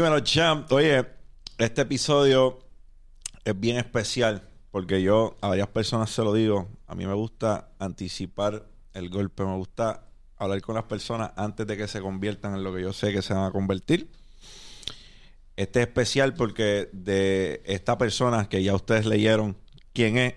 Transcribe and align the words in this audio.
Dímelo, 0.00 0.20
champ. 0.20 0.72
Oye, 0.72 1.04
este 1.58 1.82
episodio 1.82 2.60
es 3.44 3.60
bien 3.60 3.76
especial 3.76 4.48
porque 4.70 5.02
yo 5.02 5.36
a 5.42 5.48
varias 5.48 5.68
personas 5.68 6.08
se 6.08 6.22
lo 6.22 6.32
digo. 6.32 6.70
A 6.86 6.94
mí 6.94 7.04
me 7.04 7.12
gusta 7.12 7.68
anticipar 7.78 8.66
el 8.94 9.10
golpe. 9.10 9.44
Me 9.44 9.58
gusta 9.58 10.06
hablar 10.38 10.62
con 10.62 10.76
las 10.76 10.84
personas 10.84 11.32
antes 11.36 11.66
de 11.66 11.76
que 11.76 11.86
se 11.86 12.00
conviertan 12.00 12.54
en 12.54 12.64
lo 12.64 12.74
que 12.74 12.80
yo 12.80 12.94
sé 12.94 13.12
que 13.12 13.20
se 13.20 13.34
van 13.34 13.44
a 13.44 13.50
convertir. 13.50 14.10
Este 15.56 15.82
es 15.82 15.88
especial 15.88 16.32
porque 16.32 16.88
de 16.94 17.60
esta 17.66 17.98
persona 17.98 18.48
que 18.48 18.62
ya 18.62 18.74
ustedes 18.74 19.04
leyeron 19.04 19.54
quién 19.92 20.16
es, 20.16 20.34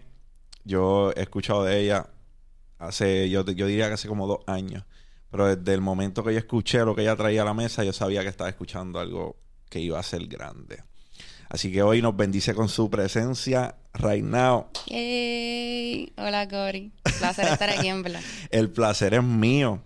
yo 0.66 1.13
he 1.16 1.21
escuchado 1.21 1.63
de 1.63 1.80
ella 1.80 2.09
hace, 2.80 3.30
yo, 3.30 3.45
yo 3.45 3.66
diría 3.66 3.88
que 3.88 3.93
hace 3.93 4.09
como 4.09 4.27
dos 4.27 4.39
años. 4.45 4.83
Pero 5.31 5.55
desde 5.55 5.73
el 5.73 5.80
momento 5.80 6.21
que 6.21 6.33
yo 6.33 6.39
escuché 6.39 6.83
lo 6.83 6.93
que 6.93 7.03
ella 7.03 7.16
traía 7.16 7.43
a 7.43 7.45
la 7.45 7.53
mesa, 7.53 7.85
yo 7.85 7.93
sabía 7.93 8.23
que 8.23 8.27
estaba 8.27 8.49
escuchando 8.49 8.99
algo 8.99 9.41
que 9.73 9.79
iba 9.79 9.97
a 9.99 10.03
ser 10.03 10.27
grande. 10.27 10.83
Así 11.49 11.71
que 11.71 11.81
hoy 11.81 11.99
nos 11.99 12.15
bendice 12.15 12.53
con 12.53 12.69
su 12.69 12.91
presencia 12.91 13.75
right 13.95 14.23
now. 14.23 14.67
Yay. 14.85 16.13
Hola, 16.15 16.47
Cory. 16.47 16.91
Placer 17.17 17.47
estar 17.47 17.71
aquí 17.71 17.87
en 17.87 18.03
verdad. 18.03 18.21
El 18.52 18.69
placer 18.69 19.15
es 19.15 19.23
mío. 19.23 19.81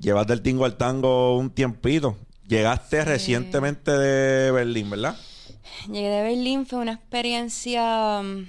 Llevas 0.00 0.26
del 0.26 0.40
tingo 0.40 0.64
al 0.64 0.78
tango 0.78 1.36
un 1.36 1.50
tiempito. 1.50 2.16
Llegaste 2.48 3.04
recientemente 3.04 3.90
de 3.90 4.50
Berlín, 4.50 4.88
¿verdad? 4.88 5.14
Llegué 5.92 6.08
de 6.08 6.22
Berlín, 6.22 6.64
fue 6.64 6.78
una 6.78 6.92
experiencia. 6.92 8.22
mm, 8.22 8.48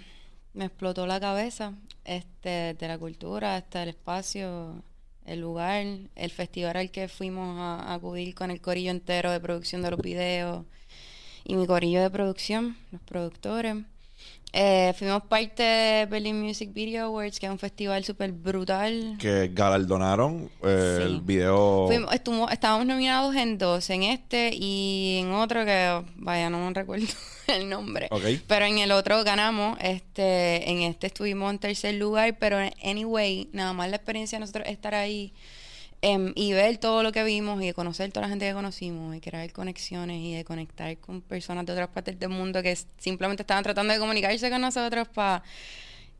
me 0.53 0.65
explotó 0.65 1.05
la 1.07 1.19
cabeza. 1.19 1.73
Este, 2.05 2.73
de 2.73 2.87
la 2.87 2.97
cultura, 2.97 3.57
hasta 3.57 3.83
el 3.83 3.89
espacio, 3.89 4.81
el 5.27 5.41
lugar, 5.41 5.85
el 6.15 6.31
festival 6.31 6.77
al 6.77 6.91
que 6.91 7.07
fuimos 7.07 7.59
a, 7.59 7.91
a 7.91 7.93
acudir 7.93 8.33
con 8.33 8.49
el 8.49 8.61
corillo 8.61 8.91
entero 8.91 9.31
de 9.31 9.39
producción 9.39 9.81
de 9.81 9.91
los 9.91 10.01
videos 10.01 10.65
y 11.43 11.55
mi 11.55 11.67
corillo 11.67 12.01
de 12.01 12.09
producción, 12.09 12.77
los 12.91 13.01
productores. 13.01 13.75
Eh, 14.53 14.93
fuimos 14.97 15.21
parte 15.23 15.61
de 15.61 16.05
Berlin 16.07 16.41
Music 16.41 16.73
Video 16.73 17.05
Awards, 17.05 17.39
que 17.39 17.45
es 17.45 17.51
un 17.51 17.59
festival 17.59 18.03
súper 18.03 18.31
brutal. 18.31 19.15
Que 19.19 19.49
galardonaron 19.53 20.49
eh, 20.63 20.95
Sí. 20.99 21.03
el 21.03 21.21
video. 21.21 21.85
Fuimos- 21.87 22.13
estuvo- 22.13 22.49
estábamos 22.49 22.87
nominados 22.87 23.35
en 23.35 23.57
dos, 23.57 23.89
en 23.91 24.03
este 24.03 24.51
y 24.53 25.19
en 25.21 25.31
otro 25.33 25.63
que, 25.65 26.01
vaya, 26.15 26.49
no 26.49 26.65
me 26.65 26.73
recuerdo 26.73 27.05
el 27.47 27.69
nombre. 27.69 28.07
Ok. 28.09 28.23
Pero 28.47 28.65
en 28.65 28.79
el 28.79 28.91
otro 28.93 29.23
ganamos, 29.23 29.77
este, 29.81 30.69
en 30.71 30.81
este 30.81 31.07
estuvimos 31.07 31.51
en 31.51 31.59
tercer 31.59 31.93
lugar, 31.95 32.37
pero 32.39 32.57
anyway, 32.83 33.49
nada 33.51 33.73
más 33.73 33.89
la 33.89 33.97
experiencia 33.97 34.37
de 34.37 34.41
nosotros 34.41 34.65
estar 34.67 34.95
ahí 34.95 35.33
em, 36.01 36.31
y 36.35 36.53
ver 36.53 36.77
todo 36.77 37.03
lo 37.03 37.11
que 37.11 37.23
vimos 37.23 37.61
y 37.61 37.67
de 37.67 37.73
conocer 37.73 38.11
toda 38.11 38.27
la 38.27 38.29
gente 38.29 38.47
que 38.47 38.53
conocimos 38.53 39.15
y 39.15 39.19
crear 39.19 39.51
conexiones 39.51 40.21
y 40.21 40.33
de 40.33 40.45
conectar 40.45 40.95
con 40.97 41.21
personas 41.21 41.65
de 41.65 41.73
otras 41.73 41.89
partes 41.89 42.19
del 42.19 42.29
mundo 42.29 42.61
que 42.61 42.75
simplemente 42.97 43.43
estaban 43.43 43.63
tratando 43.63 43.93
de 43.93 43.99
comunicarse 43.99 44.49
con 44.49 44.61
nosotros 44.61 45.07
para 45.07 45.43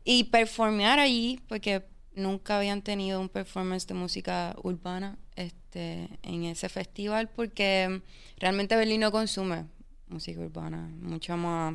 y 0.04 0.24
performear 0.24 0.98
allí 0.98 1.40
porque 1.48 1.84
nunca 2.14 2.56
habían 2.56 2.82
tenido 2.82 3.20
un 3.20 3.28
performance 3.28 3.86
de 3.86 3.94
música 3.94 4.56
urbana 4.62 5.18
este 5.36 6.08
en 6.22 6.44
ese 6.44 6.68
festival 6.68 7.28
porque 7.28 8.02
realmente 8.38 8.74
Berlín 8.74 9.02
no 9.02 9.12
consume 9.12 9.66
música 10.08 10.40
urbana 10.40 10.88
mucho 11.00 11.36
más 11.36 11.74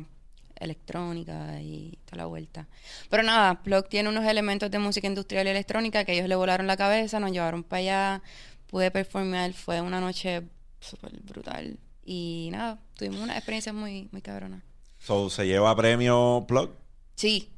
electrónica 0.56 1.60
y 1.60 1.98
toda 2.04 2.18
la 2.18 2.26
vuelta. 2.26 2.68
Pero 3.10 3.22
nada 3.22 3.62
Plug 3.62 3.88
tiene 3.88 4.08
unos 4.08 4.24
elementos 4.24 4.70
de 4.70 4.78
música 4.78 5.06
industrial 5.06 5.46
y 5.46 5.50
electrónica 5.50 6.04
que 6.04 6.12
ellos 6.12 6.28
le 6.28 6.36
volaron 6.36 6.66
la 6.66 6.76
cabeza 6.76 7.20
nos 7.20 7.32
llevaron 7.32 7.62
para 7.62 7.80
allá 7.80 8.22
pude 8.66 8.90
performear 8.90 9.52
fue 9.52 9.80
una 9.80 10.00
noche 10.00 10.42
súper 10.80 11.12
brutal 11.22 11.78
y 12.04 12.48
nada 12.52 12.80
tuvimos 12.96 13.20
una 13.20 13.36
experiencia 13.36 13.72
muy 13.72 14.08
muy 14.12 14.22
cabrona. 14.22 14.62
So, 14.98 15.28
se 15.28 15.46
lleva 15.46 15.74
premio 15.76 16.44
Plug. 16.48 16.70
sí. 17.14 17.50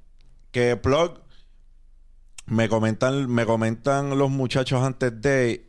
Que 0.50 0.76
Plug 0.76 1.20
me 2.46 2.68
comentan, 2.68 3.28
me 3.30 3.44
comentan 3.44 4.16
los 4.16 4.30
muchachos 4.30 4.82
antes 4.82 5.20
de 5.20 5.66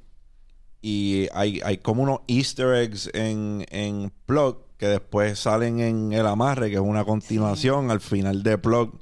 y 0.82 1.28
hay, 1.34 1.59
hay 1.64 1.80
como 1.80 2.04
unos 2.04 2.20
easter 2.28 2.76
eggs 2.76 3.09
en, 3.14 3.66
en 3.70 4.12
Plug 4.26 4.66
que 4.78 4.88
después 4.88 5.40
salen 5.40 5.80
en 5.80 6.14
El 6.14 6.28
Amarre, 6.28 6.70
que 6.70 6.76
es 6.76 6.82
una 6.82 7.04
continuación. 7.06 7.90
Al 7.92 8.00
final 8.02 8.44
de 8.44 8.58
Plug 8.58 9.00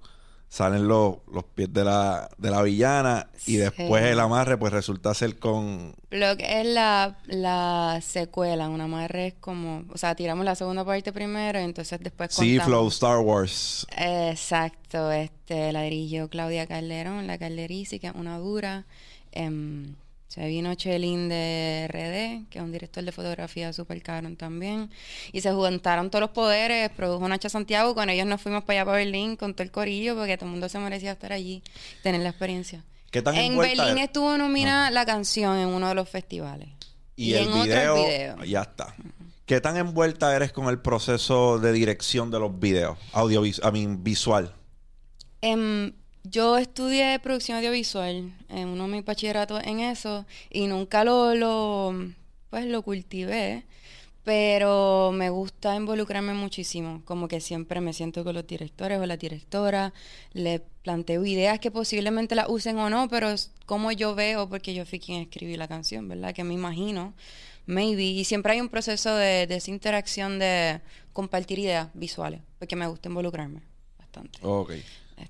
salen 0.47 0.87
los, 0.87 1.17
los 1.33 1.43
pies 1.43 1.73
de 1.73 1.83
la, 1.83 2.29
de 2.37 2.49
la 2.49 2.61
villana 2.61 3.27
y 3.39 3.39
Sí. 3.51 3.57
después 3.57 4.03
El 4.05 4.19
Amarre 4.21 4.57
pues 4.57 4.71
resulta 4.71 5.13
ser 5.13 5.37
con... 5.37 5.93
Plug 6.07 6.37
es 6.39 6.65
la, 6.67 7.17
la 7.25 7.99
secuela, 8.01 8.69
una 8.69 8.85
amarre 8.85 9.27
es 9.27 9.33
como, 9.33 9.83
o 9.91 9.97
sea, 9.97 10.15
tiramos 10.15 10.45
la 10.45 10.55
segunda 10.55 10.85
parte 10.85 11.11
primero 11.11 11.59
y 11.59 11.63
entonces 11.63 11.99
después 11.99 12.33
Sí, 12.33 12.55
contamos. 12.57 12.65
Flow 12.65 12.87
Star 12.87 13.17
Wars. 13.19 13.85
Exacto, 13.97 15.11
este, 15.11 15.73
la 15.73 15.81
dirigió 15.81 16.29
Claudia 16.29 16.67
Calderón, 16.67 17.27
la 17.27 17.37
que 17.99 18.07
es 18.07 18.15
una 18.15 18.37
dura. 18.37 18.85
Em, 19.33 19.95
se 20.27 20.45
vino 20.47 20.73
Chelín 20.75 21.29
de 21.29 21.87
RD, 21.87 22.49
que 22.49 22.57
es 22.59 22.63
un 22.63 22.71
director 22.71 23.03
de 23.03 23.11
fotografía 23.11 23.71
súper 23.73 24.01
cabrón 24.01 24.35
también. 24.35 24.89
Y 25.31 25.41
se 25.41 25.51
juntaron 25.51 26.09
todos 26.09 26.21
los 26.21 26.31
poderes, 26.31 26.89
produjo 26.89 27.27
Nacha 27.27 27.47
Santiago, 27.49 27.95
con 27.95 28.09
ellos 28.09 28.25
nos 28.27 28.41
fuimos 28.41 28.63
para 28.63 28.79
allá, 28.81 28.85
para 28.85 28.97
Berlín, 28.97 29.35
con 29.37 29.53
todo 29.53 29.63
el 29.63 29.71
corillo, 29.71 30.15
porque 30.15 30.35
todo 30.37 30.45
el 30.47 30.51
mundo 30.51 30.67
se 30.67 30.79
merecía 30.79 31.11
estar 31.13 31.31
allí, 31.31 31.61
tener 32.03 32.21
la 32.21 32.29
experiencia. 32.29 32.83
¿Qué 33.11 33.21
tan 33.21 33.35
En 33.35 33.57
Berlín 33.57 33.97
es? 33.97 34.05
estuvo 34.05 34.37
nominada 34.37 34.91
la 34.91 35.05
canción 35.05 35.57
en 35.57 35.67
uno 35.69 35.87
de 35.87 35.95
los 35.95 36.09
festivales. 36.09 36.67
Y, 37.15 37.29
Y 37.31 37.33
el 37.35 37.43
en 37.43 37.49
otro 37.49 37.61
el 37.63 37.67
video, 37.69 37.95
video. 37.95 38.43
ya 38.43 38.61
está. 38.63 38.93
¿Qué 39.45 39.61
tan 39.61 39.77
envuelta 39.77 40.35
eres 40.35 40.51
con 40.51 40.67
el 40.67 40.79
proceso 40.79 41.59
de 41.59 41.71
dirección 41.71 42.29
de 42.31 42.39
los 42.39 42.59
videos? 42.59 42.97
Audiovisual, 43.13 43.69
I 43.69 43.79
mean, 43.79 44.03
visual. 44.03 44.51
Em, 45.41 45.93
yo 46.29 46.57
estudié 46.57 47.19
producción 47.19 47.57
audiovisual 47.57 48.33
en 48.49 48.67
uno 48.67 48.83
de 48.83 48.89
mis 48.89 49.05
bachilleratos 49.05 49.63
en 49.63 49.79
eso 49.79 50.25
y 50.49 50.67
nunca 50.67 51.03
lo, 51.03 51.35
lo, 51.35 51.93
pues 52.49 52.65
lo 52.65 52.81
cultivé, 52.81 53.65
pero 54.23 55.11
me 55.13 55.29
gusta 55.29 55.75
involucrarme 55.75 56.33
muchísimo, 56.33 57.03
como 57.05 57.27
que 57.27 57.39
siempre 57.39 57.79
me 57.79 57.93
siento 57.93 58.23
con 58.23 58.33
los 58.33 58.47
directores 58.47 58.99
o 58.99 59.05
la 59.05 59.17
directora, 59.17 59.93
le 60.33 60.61
planteo 60.81 61.23
ideas 61.25 61.59
que 61.59 61.69
posiblemente 61.69 62.33
las 62.33 62.49
usen 62.49 62.77
o 62.79 62.89
no, 62.89 63.07
pero 63.07 63.33
como 63.65 63.91
yo 63.91 64.15
veo, 64.15 64.49
porque 64.49 64.73
yo 64.73 64.85
fui 64.85 64.99
quien 64.99 65.21
escribí 65.21 65.57
la 65.57 65.67
canción, 65.67 66.07
¿verdad? 66.07 66.33
Que 66.33 66.43
me 66.43 66.55
imagino, 66.55 67.13
maybe, 67.67 68.03
y 68.03 68.23
siempre 68.25 68.53
hay 68.53 68.61
un 68.61 68.69
proceso 68.69 69.15
de, 69.15 69.45
de 69.47 69.57
esa 69.57 69.69
interacción 69.69 70.39
de 70.39 70.81
compartir 71.13 71.59
ideas 71.59 71.89
visuales, 71.93 72.41
porque 72.57 72.75
me 72.75 72.87
gusta 72.87 73.09
involucrarme 73.09 73.61
bastante. 73.99 74.39
Ok. 74.41 74.71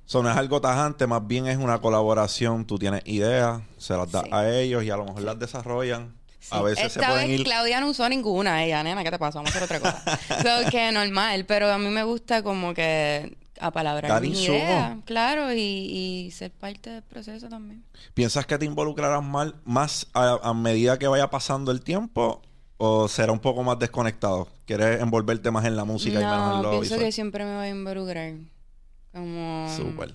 Eso 0.06 0.22
no 0.24 0.30
es 0.32 0.38
algo 0.38 0.62
tajante, 0.62 1.08
más 1.08 1.26
bien 1.26 1.48
es 1.48 1.58
una 1.58 1.80
colaboración. 1.80 2.66
Tú 2.66 2.78
tienes 2.78 3.02
ideas, 3.06 3.62
se 3.78 3.96
las 3.96 4.12
das 4.12 4.24
Sí. 4.24 4.30
a 4.32 4.50
ellos 4.52 4.84
y 4.84 4.90
a 4.90 4.98
lo 4.98 5.06
mejor 5.06 5.22
las 5.22 5.40
desarrollan. 5.40 6.14
A 6.52 6.58
Sí. 6.60 6.64
veces 6.64 6.94
se 6.94 7.00
Esta 7.00 7.12
pueden 7.12 7.28
vez 7.30 7.40
ir. 7.40 7.46
Claudia 7.46 7.82
no 7.82 7.90
usó 7.90 8.08
ninguna. 8.08 8.64
Ella, 8.64 8.84
nena, 8.84 9.04
¿qué 9.04 9.10
te 9.12 9.18
pasa? 9.20 9.40
Vamos 9.40 9.56
a 9.56 9.58
hacer 9.58 9.64
otra 9.64 9.80
cosa. 9.80 10.04
so, 10.64 10.70
que 10.70 10.92
normal. 10.92 11.46
Pero 11.46 11.72
a 11.72 11.78
mí 11.80 11.90
me 11.90 12.04
gusta 12.04 12.44
como 12.44 12.74
que 12.76 13.36
apalabrar 13.60 14.12
Dar 14.12 14.22
mis 14.22 14.40
ideas. 14.42 14.98
Claro, 15.06 15.52
y, 15.54 15.58
y 15.60 16.32
ser 16.32 16.52
parte 16.52 16.90
del 16.92 17.02
proceso 17.04 17.48
también. 17.50 17.84
¿Piensas 18.14 18.46
que 18.46 18.58
te 18.60 18.66
involucrarás 18.66 19.24
mal, 19.24 19.56
más 19.64 20.08
a, 20.14 20.38
a 20.44 20.54
medida 20.54 21.00
que 21.00 21.08
vaya 21.08 21.30
pasando 21.32 21.72
el 21.72 21.82
tiempo? 21.82 22.42
¿O 22.78 23.08
será 23.08 23.32
un 23.32 23.40
poco 23.40 23.64
más 23.64 23.80
desconectado? 23.80 24.50
¿Quieres 24.66 25.02
envolverte 25.02 25.50
más 25.50 25.64
en 25.66 25.76
la 25.78 25.86
música 25.86 26.20
y 26.20 26.24
menos 26.24 26.34
en 26.34 26.58
no, 26.58 26.62
lo 26.64 26.70
pienso 26.72 26.82
visual? 26.82 27.00
que 27.00 27.12
siempre 27.14 27.46
me 27.46 27.56
voy 27.56 27.66
a 27.68 27.70
involucrar. 27.70 28.34
Como... 29.16 29.74
Súper. 29.76 30.14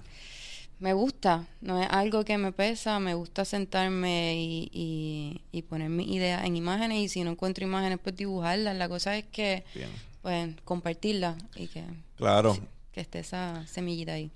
Me 0.79 0.95
gusta, 0.95 1.47
no 1.61 1.79
es 1.83 1.89
algo 1.91 2.25
que 2.25 2.39
me 2.39 2.53
pesa, 2.53 3.01
me 3.01 3.13
gusta 3.15 3.45
sentarme 3.45 4.35
y, 4.37 4.71
y, 4.73 5.43
y 5.53 5.63
poner 5.63 5.91
mis 5.91 6.09
ideas 6.09 6.45
en 6.45 6.57
imágenes 6.57 6.99
y 7.01 7.09
si 7.11 7.23
no 7.23 7.33
encuentro 7.33 7.65
imágenes 7.65 7.99
pues 8.03 8.17
dibujarlas. 8.17 8.77
La 8.77 8.89
cosa 8.89 9.17
es 9.19 9.25
que 9.27 9.65
Bien. 9.75 9.91
pues 10.23 10.55
compartirlas 10.65 11.37
y 11.55 11.67
que, 11.67 11.85
Claro. 12.17 12.57
que 12.93 13.03
esté 13.03 13.19
esa 13.19 13.67
semillita 13.67 14.13
ahí. 14.15 14.31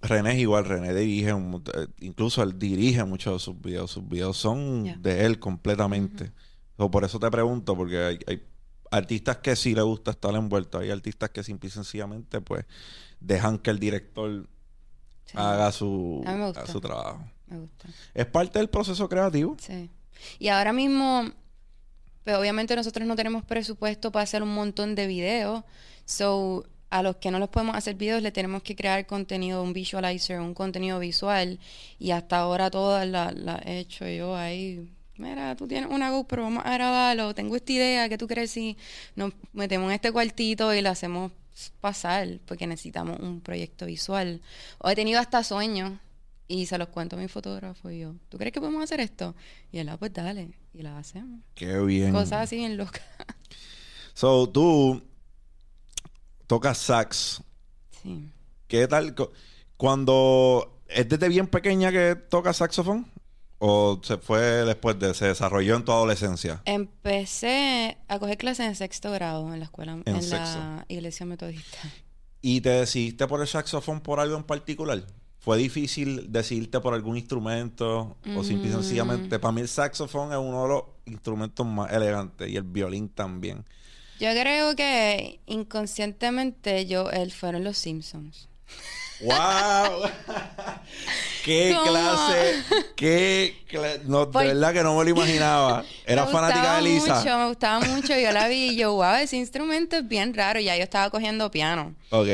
René 0.00 0.32
es 0.32 0.38
igual, 0.38 0.64
René 0.64 0.94
dirige, 0.94 1.34
un 1.34 1.62
eh, 1.74 1.86
incluso 2.00 2.42
él 2.42 2.58
dirige 2.58 3.04
muchos 3.04 3.34
de 3.34 3.38
sus 3.40 3.60
videos. 3.60 3.90
Sus 3.90 4.08
videos 4.08 4.38
son 4.38 5.02
de 5.02 5.26
él 5.26 5.38
completamente. 5.38 6.30
So, 6.78 6.90
por 6.90 7.04
eso 7.04 7.18
te 7.20 7.30
pregunto, 7.30 7.76
porque 7.76 7.98
hay, 7.98 8.18
hay 8.26 8.42
artistas 8.90 9.38
que 9.38 9.54
sí 9.54 9.74
le 9.74 9.82
gusta 9.82 10.12
estar 10.12 10.34
envuelto, 10.34 10.78
hay 10.78 10.90
artistas 10.90 11.28
que 11.30 11.42
simple 11.42 11.68
y 11.68 11.70
sencillamente 11.70 12.40
pues 12.40 12.64
dejan 13.26 13.58
que 13.58 13.70
el 13.70 13.78
director 13.78 14.46
Sí. 15.26 15.32
haga 15.36 15.72
su, 15.72 16.22
A 16.26 16.32
mí 16.32 16.38
me 16.38 16.44
gusta. 16.46 16.60
haga 16.60 16.70
su 16.72 16.80
trabajo. 16.80 17.24
Me 17.46 17.58
gusta. 17.58 17.88
Es 18.12 18.26
parte 18.26 18.58
del 18.58 18.68
proceso 18.68 19.08
creativo. 19.08 19.56
Sí. 19.58 19.90
Y 20.38 20.48
ahora 20.48 20.72
mismo, 20.72 21.30
pues 22.24 22.36
obviamente 22.36 22.76
nosotros 22.76 23.06
no 23.08 23.16
tenemos 23.16 23.42
presupuesto 23.44 24.12
para 24.12 24.22
hacer 24.24 24.42
un 24.42 24.54
montón 24.54 24.94
de 24.94 25.06
videos. 25.06 25.64
So, 26.04 26.66
a 26.90 27.02
los 27.02 27.16
que 27.16 27.30
no 27.30 27.38
les 27.38 27.48
podemos 27.48 27.74
hacer 27.74 27.96
videos 27.96 28.22
le 28.22 28.30
tenemos 28.32 28.62
que 28.62 28.76
crear 28.76 29.06
contenido, 29.06 29.62
un 29.62 29.72
visualizer, 29.72 30.38
un 30.40 30.54
contenido 30.54 30.98
visual. 30.98 31.58
Y 31.98 32.10
hasta 32.10 32.38
ahora 32.38 32.70
todas 32.70 33.06
las 33.08 33.34
las 33.34 33.64
he 33.64 33.78
hecho 33.78 34.06
yo 34.06 34.36
ahí 34.36 34.90
mira, 35.16 35.54
tú 35.56 35.66
tienes 35.68 35.90
una 35.90 36.10
GoPro, 36.10 36.42
vamos 36.42 36.64
a 36.66 36.74
grabarlo, 36.74 37.34
tengo 37.34 37.54
esta 37.56 37.72
idea, 37.72 38.08
¿qué 38.08 38.18
tú 38.18 38.26
crees 38.26 38.50
si 38.50 38.76
nos 39.14 39.32
metemos 39.52 39.86
en 39.88 39.94
este 39.94 40.10
cuartito 40.12 40.74
y 40.74 40.82
la 40.82 40.90
hacemos 40.90 41.30
pasar? 41.80 42.40
Porque 42.46 42.66
necesitamos 42.66 43.18
un 43.20 43.40
proyecto 43.40 43.86
visual. 43.86 44.40
O 44.78 44.88
he 44.90 44.94
tenido 44.94 45.20
hasta 45.20 45.42
sueños 45.44 45.92
y 46.48 46.66
se 46.66 46.76
los 46.78 46.88
cuento 46.88 47.16
a 47.16 47.18
mi 47.18 47.28
fotógrafo 47.28 47.90
y 47.90 48.00
yo, 48.00 48.14
¿tú 48.28 48.36
crees 48.38 48.52
que 48.52 48.60
podemos 48.60 48.82
hacer 48.82 49.00
esto? 49.00 49.34
Y 49.72 49.78
él, 49.78 49.88
ah, 49.88 49.96
pues 49.96 50.12
dale, 50.12 50.50
y 50.74 50.82
la 50.82 50.98
hacemos. 50.98 51.40
Qué 51.54 51.78
bien. 51.80 52.12
Cosas 52.12 52.42
así 52.44 52.62
en 52.64 52.76
loca. 52.76 53.00
So, 54.16 54.48
tú 54.48 55.02
tocas 56.46 56.78
sax. 56.78 57.42
sí. 58.02 58.30
¿Qué 58.68 58.86
tal? 58.88 59.14
cu- 59.14 59.30
Cuando 59.76 60.80
es 60.88 61.08
desde 61.08 61.28
bien 61.28 61.46
pequeña 61.48 61.90
que 61.92 62.14
tocas 62.14 62.58
saxofón 62.58 63.10
o 63.66 63.98
se 64.02 64.18
fue 64.18 64.40
después 64.66 64.98
de 64.98 65.14
se 65.14 65.26
desarrolló 65.26 65.76
en 65.76 65.84
tu 65.86 65.92
adolescencia. 65.92 66.60
Empecé 66.66 67.96
a 68.08 68.18
coger 68.18 68.36
clases 68.36 68.66
en 68.66 68.74
sexto 68.74 69.10
grado 69.10 69.52
en 69.54 69.58
la 69.58 69.64
escuela, 69.64 69.92
En 70.04 70.30
la 70.30 70.84
iglesia 70.88 71.24
metodista. 71.24 71.78
¿Y 72.42 72.60
te 72.60 72.68
decidiste 72.68 73.26
por 73.26 73.40
el 73.40 73.46
saxofón 73.46 74.02
por 74.02 74.20
algo 74.20 74.36
en 74.36 74.42
particular? 74.44 75.02
¿Fue 75.38 75.56
difícil 75.56 76.30
decidirte 76.30 76.78
por 76.80 76.92
algún 76.92 77.16
instrumento? 77.16 78.18
O 78.36 78.44
simple 78.44 78.68
y 78.68 78.72
Mm. 78.72 78.76
sencillamente, 78.76 79.38
para 79.38 79.52
mí 79.52 79.62
el 79.62 79.68
saxofón 79.68 80.32
es 80.32 80.38
uno 80.38 80.62
de 80.64 80.68
los 80.68 80.82
instrumentos 81.06 81.66
más 81.66 81.90
elegantes 81.90 82.50
y 82.50 82.56
el 82.56 82.64
violín 82.64 83.08
también. 83.08 83.64
Yo 84.20 84.30
creo 84.32 84.76
que 84.76 85.40
inconscientemente 85.46 86.84
yo, 86.86 87.10
él 87.10 87.32
fueron 87.32 87.64
los 87.64 87.78
Simpsons. 87.78 88.48
¡Wow! 89.24 90.10
¡Qué 91.44 91.74
¿Cómo? 91.76 91.90
clase! 91.90 92.62
¡Qué 92.96 93.56
cla- 93.70 94.00
no, 94.04 94.26
De 94.26 94.32
Por- 94.32 94.46
verdad 94.46 94.72
que 94.72 94.82
no 94.82 94.96
me 94.96 95.04
lo 95.04 95.10
imaginaba. 95.10 95.84
Era 96.06 96.24
me 96.24 96.32
fanática 96.32 96.76
de 96.76 96.82
Lisa. 96.82 97.16
Mucho, 97.18 97.38
me 97.38 97.48
gustaba 97.48 97.80
mucho. 97.80 98.18
Yo 98.18 98.32
la 98.32 98.48
vi 98.48 98.70
y 98.72 98.76
yo, 98.76 98.94
wow, 98.94 99.16
ese 99.16 99.36
instrumento 99.36 99.96
es 99.96 100.08
bien 100.08 100.32
raro. 100.34 100.58
Ya 100.60 100.76
yo 100.76 100.82
estaba 100.82 101.10
cogiendo 101.10 101.50
piano. 101.50 101.94
Ok. 102.10 102.28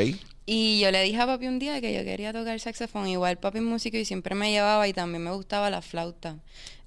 Y 0.45 0.79
yo 0.79 0.91
le 0.91 1.03
dije 1.03 1.19
a 1.19 1.25
papi 1.25 1.47
un 1.47 1.59
día 1.59 1.79
que 1.81 1.93
yo 1.93 2.03
quería 2.03 2.31
tocar 2.33 2.57
saxofón. 2.59 3.07
Igual 3.07 3.37
papi 3.37 3.57
es 3.59 3.63
músico 3.63 3.97
y 3.97 4.05
siempre 4.05 4.33
me 4.33 4.49
llevaba 4.51 4.87
y 4.87 4.93
también 4.93 5.23
me 5.23 5.31
gustaba 5.31 5.69
la 5.69 5.81
flauta. 5.81 6.37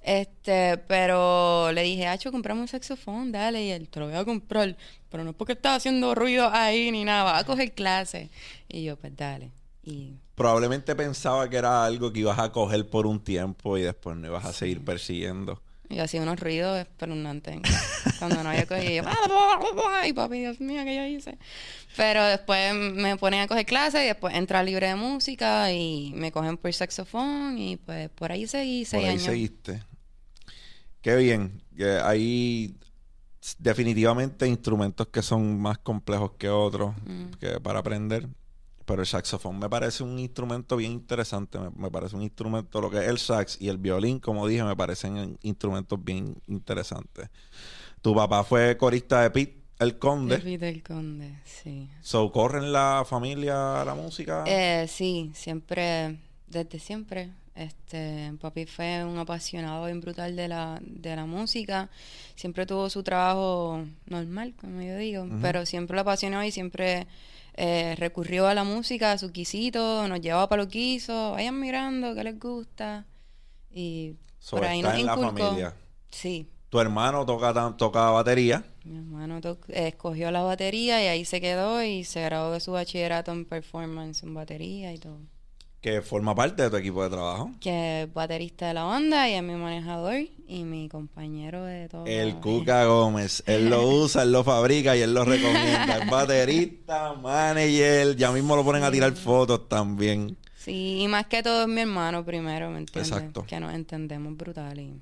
Este, 0.01 0.77
pero 0.87 1.71
le 1.71 1.81
dije, 1.83 2.07
Hacho, 2.07 2.31
comprame 2.31 2.61
un 2.61 2.67
saxofón, 2.67 3.31
dale. 3.31 3.63
Y 3.65 3.69
él, 3.71 3.87
te 3.87 3.99
lo 3.99 4.07
voy 4.07 4.15
a 4.15 4.25
comprar. 4.25 4.75
Pero 5.11 5.23
no 5.23 5.29
es 5.29 5.35
porque 5.35 5.53
estaba 5.53 5.75
haciendo 5.75 6.13
ruido 6.15 6.49
ahí 6.51 6.91
ni 6.91 7.05
nada, 7.05 7.23
va 7.23 7.37
a 7.37 7.43
coger 7.43 7.71
clase. 7.73 8.29
Y 8.67 8.83
yo, 8.83 8.97
pues 8.97 9.15
dale. 9.15 9.51
Y 9.85 10.13
Probablemente 10.35 10.95
pensaba 10.95 11.47
que 11.49 11.55
era 11.57 11.85
algo 11.85 12.11
que 12.11 12.19
ibas 12.21 12.39
a 12.39 12.51
coger 12.51 12.89
por 12.89 13.05
un 13.07 13.19
tiempo 13.23 13.77
y 13.77 13.83
después 13.83 14.17
no 14.17 14.27
ibas 14.27 14.43
a 14.45 14.51
seguir 14.51 14.83
persiguiendo. 14.83 15.61
yo 15.89 16.03
hacía 16.03 16.21
unos 16.23 16.39
ruidos 16.39 16.77
espeluznantes. 16.79 17.59
Cuando 18.19 18.41
no 18.43 18.49
había 18.49 18.65
cogido, 18.65 19.05
yo, 19.05 19.89
ay 20.01 20.11
papi, 20.13 20.39
Dios 20.39 20.59
mío, 20.59 20.83
¿qué 20.83 20.95
yo 20.95 21.05
hice? 21.05 21.37
Pero 21.95 22.25
después 22.25 22.73
me 22.73 23.15
ponen 23.17 23.41
a 23.41 23.47
coger 23.47 23.65
clases 23.65 24.01
y 24.03 24.07
después 24.07 24.33
entra 24.35 24.61
libre 24.63 24.87
de 24.87 24.95
música 24.95 25.71
y 25.71 26.11
me 26.15 26.31
cogen 26.31 26.57
por 26.57 26.73
saxofón 26.73 27.57
y 27.57 27.77
pues 27.77 28.09
por 28.09 28.31
ahí 28.31 28.47
seguí 28.47 28.81
Por 28.81 28.89
seis 28.89 29.03
ahí 29.03 29.09
años. 29.11 29.23
seguiste. 29.23 29.83
Qué 31.01 31.15
bien. 31.17 31.61
Que 31.77 31.99
hay 31.99 32.75
definitivamente 33.59 34.47
instrumentos 34.47 35.07
que 35.07 35.21
son 35.21 35.59
más 35.61 35.77
complejos 35.77 36.31
que 36.37 36.49
otros 36.49 36.95
Mm. 37.05 37.31
que 37.39 37.59
para 37.61 37.79
aprender. 37.79 38.27
Pero 38.85 39.01
el 39.01 39.07
saxofón 39.07 39.57
me 39.59 39.69
parece 39.69 40.03
un 40.03 40.19
instrumento 40.19 40.77
bien 40.77 40.91
interesante. 40.91 41.59
Me, 41.59 41.69
me 41.71 41.91
parece 41.91 42.15
un 42.15 42.21
instrumento, 42.21 42.81
lo 42.81 42.89
que 42.89 42.99
es 42.99 43.07
el 43.07 43.17
sax 43.17 43.59
y 43.59 43.69
el 43.69 43.77
violín, 43.77 44.19
como 44.19 44.47
dije, 44.47 44.63
me 44.63 44.75
parecen 44.75 45.37
instrumentos 45.41 46.03
bien 46.03 46.35
interesantes. 46.47 47.29
Tu 48.01 48.13
papá 48.13 48.43
fue 48.43 48.77
corista 48.77 49.21
de 49.21 49.31
Pete 49.31 49.65
el 49.79 49.97
Conde. 49.97 50.35
El 50.35 50.57
del 50.57 50.83
Conde, 50.83 51.35
sí. 51.43 51.89
So, 52.01 52.31
¿corre 52.31 52.59
en 52.59 52.71
la 52.71 53.03
familia 53.05 53.83
la 53.83 53.93
música? 53.93 54.43
Eh, 54.47 54.87
sí, 54.87 55.31
siempre, 55.33 56.17
desde 56.47 56.79
siempre. 56.79 57.31
Este, 57.55 58.33
papi 58.39 58.65
fue 58.65 59.03
un 59.05 59.17
apasionado 59.17 59.85
bien 59.85 60.01
brutal 60.01 60.35
de 60.35 60.47
la, 60.47 60.79
de 60.81 61.15
la 61.15 61.25
música. 61.25 61.89
Siempre 62.35 62.65
tuvo 62.65 62.89
su 62.89 63.03
trabajo 63.03 63.85
normal, 64.05 64.53
como 64.59 64.81
yo 64.81 64.97
digo, 64.97 65.27
pero 65.41 65.65
siempre 65.65 65.95
lo 65.95 66.01
apasionó 66.01 66.43
y 66.43 66.51
siempre 66.51 67.07
eh, 67.57 67.95
recurrió 67.97 68.47
a 68.47 68.53
la 68.53 68.63
música, 68.63 69.11
a 69.13 69.17
su 69.17 69.31
quisito, 69.31 70.07
nos 70.07 70.21
llevaba 70.21 70.47
para 70.49 70.63
los 70.63 70.71
quisos, 70.71 71.31
vayan 71.33 71.59
mirando 71.59 72.13
qué 72.15 72.23
les 72.23 72.39
gusta. 72.39 73.05
Y 73.71 74.15
So, 74.39 74.57
por 74.57 74.65
ahí 74.65 74.81
nos 74.81 74.93
en 74.95 75.05
la 75.05 75.13
inculcó. 75.13 75.37
familia. 75.45 75.73
Sí, 76.09 76.47
Tu 76.69 76.79
hermano 76.79 77.25
toca, 77.25 77.75
toca 77.77 78.09
batería. 78.11 78.63
mi 78.83 78.97
hermano 78.97 79.41
to- 79.41 79.57
escogió 79.69 80.29
la 80.31 80.43
batería 80.43 81.03
y 81.03 81.07
ahí 81.07 81.25
se 81.25 81.39
quedó 81.41 81.81
y 81.83 82.03
se 82.03 82.21
graduó 82.21 82.51
de 82.51 82.59
su 82.59 82.71
bachillerato 82.73 83.31
en 83.31 83.45
performance 83.45 84.23
en 84.23 84.33
batería 84.33 84.93
y 84.93 84.97
todo. 84.99 85.19
Que 85.85 86.01
forma 86.01 86.33
parte 86.33 86.63
de 86.63 86.71
tu 86.71 86.77
equipo 86.77 87.03
de 87.03 87.11
trabajo. 87.11 87.51
que 87.61 88.01
es 88.01 88.11
baterista 88.11 88.69
de 88.69 88.73
la 88.73 88.85
banda 88.85 89.29
y 89.29 89.33
es 89.33 89.43
mi 89.43 89.53
manejador 89.53 90.15
y 90.47 90.63
mi 90.63 90.89
compañero 90.89 91.63
de 91.63 91.87
todo. 91.87 92.07
El 92.07 92.37
Cuca 92.37 92.85
Gómez. 92.85 93.43
Él 93.45 93.69
lo 93.69 93.87
usa, 93.87 94.23
él 94.23 94.31
lo 94.31 94.43
fabrica 94.43 94.97
y 94.97 95.01
él 95.01 95.13
lo 95.13 95.23
recomienda. 95.23 95.99
Es 95.99 96.09
baterista, 96.09 97.13
manager. 97.21 98.15
Ya 98.15 98.31
mismo 98.31 98.55
lo 98.55 98.63
ponen 98.63 98.81
a 98.81 98.89
tirar 98.89 99.13
fotos 99.13 99.69
también. 99.69 100.35
Sí, 100.57 101.01
y 101.01 101.07
más 101.07 101.27
que 101.27 101.43
todo 101.43 101.61
es 101.61 101.67
mi 101.67 101.81
hermano 101.81 102.25
primero, 102.25 102.71
¿me 102.71 102.79
entiendes? 102.79 103.11
Exacto. 103.11 103.45
Que 103.45 103.59
nos 103.59 103.71
entendemos 103.71 104.35
brutal 104.35 104.79
y... 104.79 104.99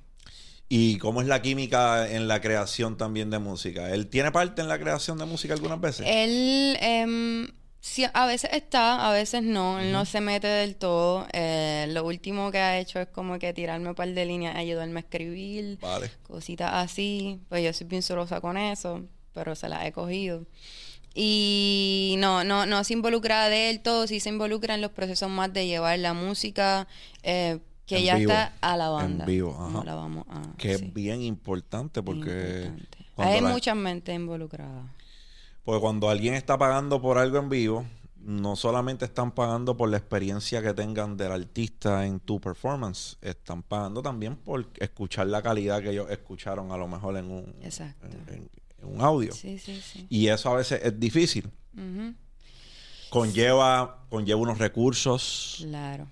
¿Y 0.68 0.98
cómo 0.98 1.22
es 1.22 1.28
la 1.28 1.42
química 1.42 2.12
en 2.12 2.28
la 2.28 2.42
creación 2.42 2.98
también 2.98 3.30
de 3.30 3.40
música? 3.40 3.94
¿Él 3.94 4.08
tiene 4.08 4.34
parte 4.34 4.62
en 4.62 4.68
la 4.68 4.78
creación 4.78 5.18
de 5.18 5.24
música 5.24 5.54
algunas 5.54 5.80
veces? 5.80 6.06
Él 6.10 6.78
em, 6.82 7.48
sí, 7.86 8.06
a 8.14 8.26
veces 8.26 8.50
está, 8.54 9.08
a 9.10 9.12
veces 9.12 9.44
no, 9.44 9.78
él 9.80 9.92
no 9.92 10.06
se 10.06 10.22
mete 10.22 10.48
del 10.48 10.78
todo. 10.78 11.28
Eh, 11.34 11.86
lo 11.90 12.06
último 12.06 12.50
que 12.50 12.60
ha 12.60 12.80
hecho 12.80 13.00
es 13.02 13.08
como 13.10 13.38
que 13.40 13.54
tirarme 13.54 13.90
un 13.90 13.96
par 13.96 14.08
de 14.08 14.26
líneas, 14.26 14.56
ayudarme 14.56 15.00
a 15.00 15.04
escribir, 15.04 15.78
Vale. 15.82 16.10
cositas 16.24 16.72
así. 16.74 17.42
Pues 17.50 17.62
yo 17.64 17.74
soy 17.74 17.86
bien 17.88 18.02
celosa 18.02 18.40
con 18.40 18.56
eso, 18.58 19.02
pero 19.34 19.54
se 19.56 19.68
las 19.68 19.86
he 19.86 19.92
cogido. 19.92 20.46
Y 21.14 22.16
no, 22.20 22.44
no, 22.44 22.66
no 22.66 22.84
se 22.84 22.94
involucra 22.94 23.48
del 23.50 23.82
todo, 23.82 24.08
sí 24.08 24.20
se 24.20 24.30
involucra 24.30 24.74
en 24.76 24.82
los 24.82 24.92
procesos 24.92 25.30
más 25.30 25.54
de 25.54 25.68
llevar 25.68 26.00
la 26.00 26.14
música 26.14 26.88
que 27.22 27.60
En 27.98 28.04
ya 28.04 28.16
vivo. 28.16 28.32
está 28.32 28.54
a 28.62 28.78
la 28.78 28.86
En 28.88 28.92
banda. 28.94 29.26
vivo, 29.26 29.56
ajá. 29.60 29.70
No 29.72 29.84
la 29.84 29.94
vamos 29.94 30.26
a... 30.30 30.42
Que 30.58 30.78
sí, 30.78 30.86
es 30.86 30.94
bien 30.94 31.22
importante 31.22 32.02
porque... 32.02 32.64
importante. 32.66 32.88
Hay 33.18 33.42
la- 33.42 33.50
muchas 33.50 33.76
mentes 33.76 34.16
involucradas. 34.16 34.86
Porque 35.64 35.80
cuando 35.82 36.10
alguien 36.10 36.34
está 36.34 36.58
pagando 36.58 37.02
por 37.02 37.18
algo 37.18 37.38
en 37.38 37.50
vivo, 37.50 37.86
no 38.18 38.56
solamente 38.56 39.06
están 39.06 39.32
pagando 39.32 39.76
por 39.78 39.90
la 39.90 39.98
experiencia 39.98 40.62
que 40.62 40.74
tengan 40.74 41.18
del 41.18 41.32
artista 41.32 42.06
en 42.06 42.20
tu 42.20 42.40
performance, 42.40 43.18
están 43.22 43.64
pagando 43.64 44.02
también 44.02 44.36
por 44.38 44.68
escuchar 44.80 45.28
la 45.28 45.42
calidad 45.42 45.82
que 45.82 45.90
ellos 45.92 46.10
escucharon 46.10 46.72
a 46.72 46.78
lo 46.78 46.88
mejor 46.88 47.18
en 47.18 47.30
un, 47.32 47.56
Exacto. 47.64 48.08
en, 48.08 48.34
en- 48.36 48.50
en 48.82 48.96
un 48.96 49.02
audio. 49.02 49.32
Sí, 49.34 49.58
sí, 49.60 49.82
sí. 49.82 50.06
Y 50.10 50.28
eso 50.28 50.50
a 50.52 50.56
veces 50.58 50.82
es 50.84 51.00
difícil. 51.00 51.50
Conlleva, 53.10 54.06
conlleva 54.10 54.40
unos 54.40 54.58
recursos. 54.58 55.58
Claro. 55.60 56.08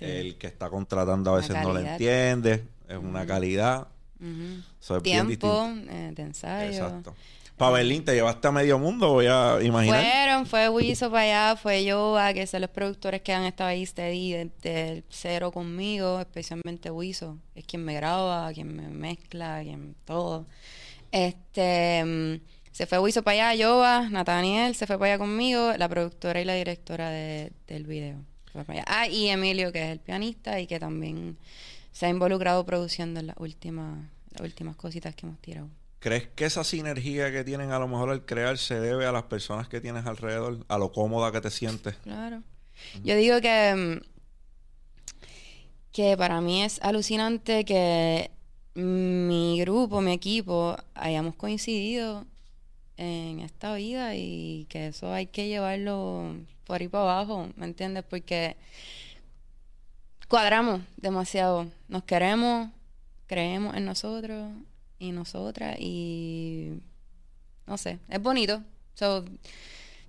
El 0.00 0.36
que 0.38 0.46
está 0.46 0.70
contratando 0.70 1.32
a 1.32 1.36
veces 1.38 1.56
no 1.62 1.72
lo 1.72 1.80
entiende. 1.80 2.64
Es 2.88 2.96
una 2.96 3.26
calidad. 3.26 3.88
Es 4.20 5.02
Tiempo 5.02 5.66
eh, 5.88 6.12
de 6.14 6.22
ensayo. 6.22 6.70
Exacto. 6.70 7.14
Para 7.58 7.72
Berlín 7.72 8.04
te 8.04 8.14
llevaste 8.14 8.46
a 8.48 8.52
medio 8.52 8.78
mundo, 8.78 9.12
voy 9.12 9.26
a 9.26 9.58
imaginar. 9.62 10.00
Fueron, 10.02 10.46
fue 10.46 10.68
Wiso 10.68 11.10
para 11.10 11.22
allá, 11.50 11.56
fue 11.56 11.84
Yoba, 11.84 12.32
que 12.32 12.46
son 12.46 12.60
los 12.62 12.70
productores 12.70 13.20
que 13.22 13.32
han 13.32 13.44
estado 13.44 13.70
ahí 13.70 13.84
steady 13.84 14.32
desde 14.32 15.02
cero 15.10 15.50
conmigo, 15.52 16.20
especialmente 16.20 16.90
Wiso, 16.90 17.36
es 17.54 17.64
quien 17.64 17.84
me 17.84 17.94
graba, 17.94 18.52
quien 18.52 18.74
me 18.74 18.88
mezcla, 18.88 19.60
quien 19.62 19.94
todo. 20.04 20.46
Este, 21.12 22.04
mm, 22.04 22.40
se 22.72 22.86
fue 22.86 22.98
Wiso 22.98 23.22
para 23.22 23.50
allá, 23.50 23.54
Yoba, 23.62 24.08
Nathaniel 24.08 24.74
se 24.74 24.86
fue 24.86 24.98
para 24.98 25.12
allá 25.14 25.18
conmigo, 25.18 25.72
la 25.76 25.88
productora 25.88 26.40
y 26.40 26.44
la 26.44 26.54
directora 26.54 27.10
de- 27.10 27.52
del 27.66 27.84
video. 27.86 28.18
Ah, 28.86 29.06
y 29.08 29.28
Emilio, 29.28 29.72
que 29.72 29.82
es 29.84 29.90
el 29.90 30.00
pianista 30.00 30.58
y 30.60 30.66
que 30.66 30.78
también 30.80 31.36
se 31.92 32.06
ha 32.06 32.08
involucrado 32.08 32.64
produciendo 32.66 33.20
en 33.20 33.28
las 33.28 33.36
últimas, 33.38 34.04
las 34.30 34.42
últimas 34.42 34.74
cositas 34.76 35.14
que 35.14 35.26
hemos 35.26 35.38
tirado. 35.40 35.68
¿Crees 36.00 36.28
que 36.28 36.44
esa 36.44 36.62
sinergia 36.62 37.32
que 37.32 37.42
tienen 37.42 37.72
a 37.72 37.78
lo 37.78 37.88
mejor 37.88 38.10
al 38.10 38.24
crear 38.24 38.56
se 38.56 38.78
debe 38.78 39.06
a 39.06 39.12
las 39.12 39.24
personas 39.24 39.68
que 39.68 39.80
tienes 39.80 40.06
alrededor? 40.06 40.64
A 40.68 40.78
lo 40.78 40.92
cómoda 40.92 41.32
que 41.32 41.40
te 41.40 41.50
sientes. 41.50 41.96
Claro. 42.04 42.42
Yo 43.02 43.16
digo 43.16 43.40
que, 43.40 43.74
mm, 43.74 44.06
que 45.92 46.16
para 46.16 46.40
mí 46.40 46.62
es 46.62 46.80
alucinante 46.82 47.64
que 47.64 48.30
mi 48.74 49.60
grupo, 49.60 50.00
mi 50.00 50.12
equipo, 50.12 50.76
hayamos 50.94 51.34
coincidido 51.34 52.24
en 52.96 53.40
esta 53.40 53.74
vida 53.74 54.14
y 54.14 54.66
que 54.68 54.88
eso 54.88 55.12
hay 55.12 55.26
que 55.26 55.48
llevarlo 55.48 56.36
por 56.64 56.80
ahí 56.80 56.88
para 56.88 57.04
abajo, 57.04 57.48
¿me 57.56 57.66
entiendes? 57.66 58.04
Porque 58.08 58.56
cuadramos 60.28 60.82
demasiado, 60.96 61.66
nos 61.88 62.04
queremos, 62.04 62.70
creemos 63.26 63.74
en 63.74 63.84
nosotros 63.84 64.52
y 64.98 65.12
nosotras 65.12 65.76
y 65.80 66.72
no 67.66 67.76
sé, 67.78 67.98
es 68.08 68.20
bonito. 68.22 68.62
So, 68.94 69.24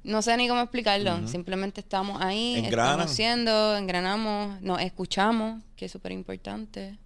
no 0.03 0.21
sé 0.21 0.35
ni 0.37 0.47
cómo 0.47 0.61
explicarlo. 0.61 1.27
Simplemente 1.27 1.81
estamos 1.81 2.21
ahí, 2.21 2.55
Engranan. 2.55 2.91
estamos 2.91 3.11
haciendo, 3.11 3.75
engranamos, 3.77 4.61
nos 4.61 4.81
escuchamos, 4.81 5.61
que 5.75 5.85
es 5.85 5.91
súper 5.91 6.11
importante. 6.13 6.97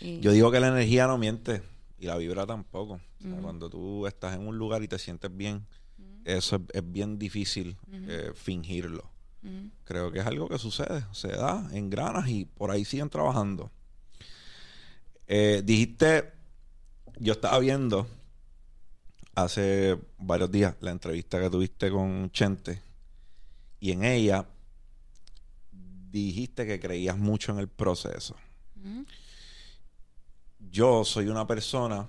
Y- 0.00 0.18
Yo 0.20 0.32
digo 0.32 0.50
que 0.50 0.58
la 0.60 0.68
energía 0.68 1.06
no 1.06 1.18
miente 1.18 1.62
y 1.98 2.06
la 2.06 2.16
vibra 2.16 2.46
tampoco. 2.46 2.94
O 2.94 3.22
sea, 3.22 3.36
Cuando 3.40 3.68
tú 3.70 4.06
estás 4.06 4.34
en 4.34 4.46
un 4.46 4.56
lugar 4.58 4.82
y 4.82 4.88
te 4.88 4.98
sientes 4.98 5.30
bien, 5.36 5.64
eso 6.24 6.56
es, 6.56 6.62
es 6.72 6.92
bien 6.92 7.18
difícil 7.18 7.76
eh, 7.92 8.32
fingirlo. 8.34 9.10
Creo 9.84 10.10
que 10.12 10.20
es 10.20 10.26
algo 10.26 10.48
que 10.48 10.56
sucede, 10.58 11.04
se 11.12 11.28
da 11.28 11.68
en 11.72 11.90
granas 11.90 12.28
y 12.28 12.44
por 12.46 12.70
ahí 12.70 12.84
siguen 12.84 13.10
trabajando. 13.10 13.70
Eh, 15.26 15.62
dijiste, 15.64 16.32
yo 17.18 17.32
estaba 17.32 17.58
viendo 17.58 18.06
hace 19.34 19.98
varios 20.18 20.50
días 20.50 20.74
la 20.80 20.90
entrevista 20.90 21.40
que 21.40 21.50
tuviste 21.50 21.90
con 21.90 22.30
Chente 22.32 22.82
y 23.80 23.92
en 23.92 24.04
ella 24.04 24.46
dijiste 25.70 26.66
que 26.66 26.78
creías 26.78 27.16
mucho 27.16 27.52
en 27.52 27.58
el 27.58 27.68
proceso. 27.68 28.36
Ujú. 28.76 29.06
Yo 30.70 31.04
soy 31.04 31.28
una 31.28 31.46
persona 31.46 32.06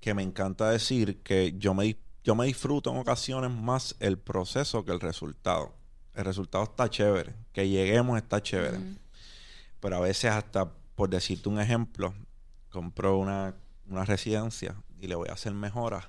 que 0.00 0.14
me 0.14 0.22
encanta 0.22 0.68
decir 0.70 1.22
que 1.22 1.54
yo 1.58 1.74
me, 1.74 1.96
yo 2.24 2.34
me 2.34 2.46
disfruto 2.46 2.90
en 2.90 2.98
ocasiones 2.98 3.50
más 3.50 3.94
el 4.00 4.18
proceso 4.18 4.84
que 4.84 4.92
el 4.92 5.00
resultado. 5.00 5.74
El 6.14 6.24
resultado 6.24 6.64
está 6.64 6.90
chévere, 6.90 7.34
que 7.52 7.68
lleguemos 7.68 8.18
está 8.18 8.42
chévere. 8.42 8.78
Pero 9.80 9.96
a 9.96 10.00
veces 10.00 10.30
hasta, 10.30 10.70
por 10.94 11.08
decirte 11.08 11.48
un 11.48 11.60
ejemplo, 11.60 12.12
compro 12.68 13.16
una, 13.16 13.54
una 13.88 14.04
residencia 14.04 14.76
y 14.98 15.06
le 15.08 15.14
voy 15.14 15.28
a 15.28 15.32
hacer 15.32 15.52
mejoras. 15.54 16.06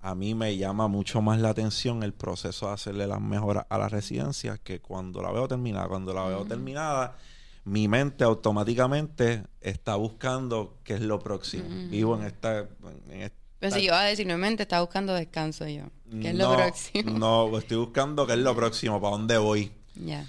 A 0.00 0.14
mí 0.14 0.34
me 0.34 0.56
llama 0.56 0.88
mucho 0.88 1.22
más 1.22 1.40
la 1.40 1.50
atención 1.50 2.02
el 2.02 2.12
proceso 2.12 2.66
de 2.66 2.72
hacerle 2.72 3.06
las 3.06 3.20
mejoras 3.20 3.66
a 3.68 3.78
la 3.78 3.88
residencia 3.88 4.58
que 4.58 4.80
cuando 4.80 5.22
la 5.22 5.30
veo 5.30 5.46
terminada. 5.46 5.86
Cuando 5.86 6.12
la 6.12 6.24
veo 6.24 6.44
terminada, 6.44 7.16
mi 7.64 7.86
mente 7.86 8.24
automáticamente 8.24 9.44
está 9.60 9.94
buscando 9.94 10.80
qué 10.82 10.94
es 10.94 11.02
lo 11.02 11.20
próximo. 11.20 11.68
Vivo 11.88 12.16
en 12.16 12.24
esta... 12.24 12.60
En 13.08 13.22
esta 13.22 13.36
Pero 13.60 13.76
si 13.76 13.84
yo 13.84 13.94
a 13.94 14.02
decir, 14.02 14.26
nuevamente 14.26 14.64
está 14.64 14.80
buscando 14.80 15.14
descanso 15.14 15.68
yo. 15.68 15.84
¿Qué 16.10 16.30
es 16.30 16.34
lo 16.34 16.52
próximo? 16.52 17.16
No, 17.18 17.56
estoy 17.56 17.76
buscando 17.76 18.26
qué 18.26 18.32
es 18.32 18.40
lo 18.40 18.56
próximo, 18.56 19.00
para 19.00 19.12
dónde 19.12 19.38
voy. 19.38 19.72
Ya. 19.94 20.26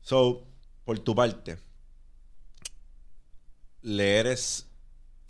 So, 0.00 0.42
por 0.84 0.98
tu 0.98 1.14
parte, 1.14 1.58
le 3.82 4.18
eres 4.18 4.69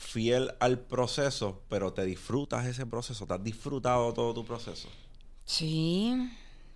fiel 0.01 0.53
al 0.61 0.79
proceso, 0.81 1.63
pero 1.69 1.93
te 1.93 2.05
disfrutas 2.05 2.67
ese 2.67 2.87
proceso, 2.87 3.27
te 3.27 3.35
has 3.35 3.45
disfrutado 3.45 4.13
todo 4.15 4.33
tu 4.33 4.45
proceso. 4.45 4.89
Sí, 5.45 6.15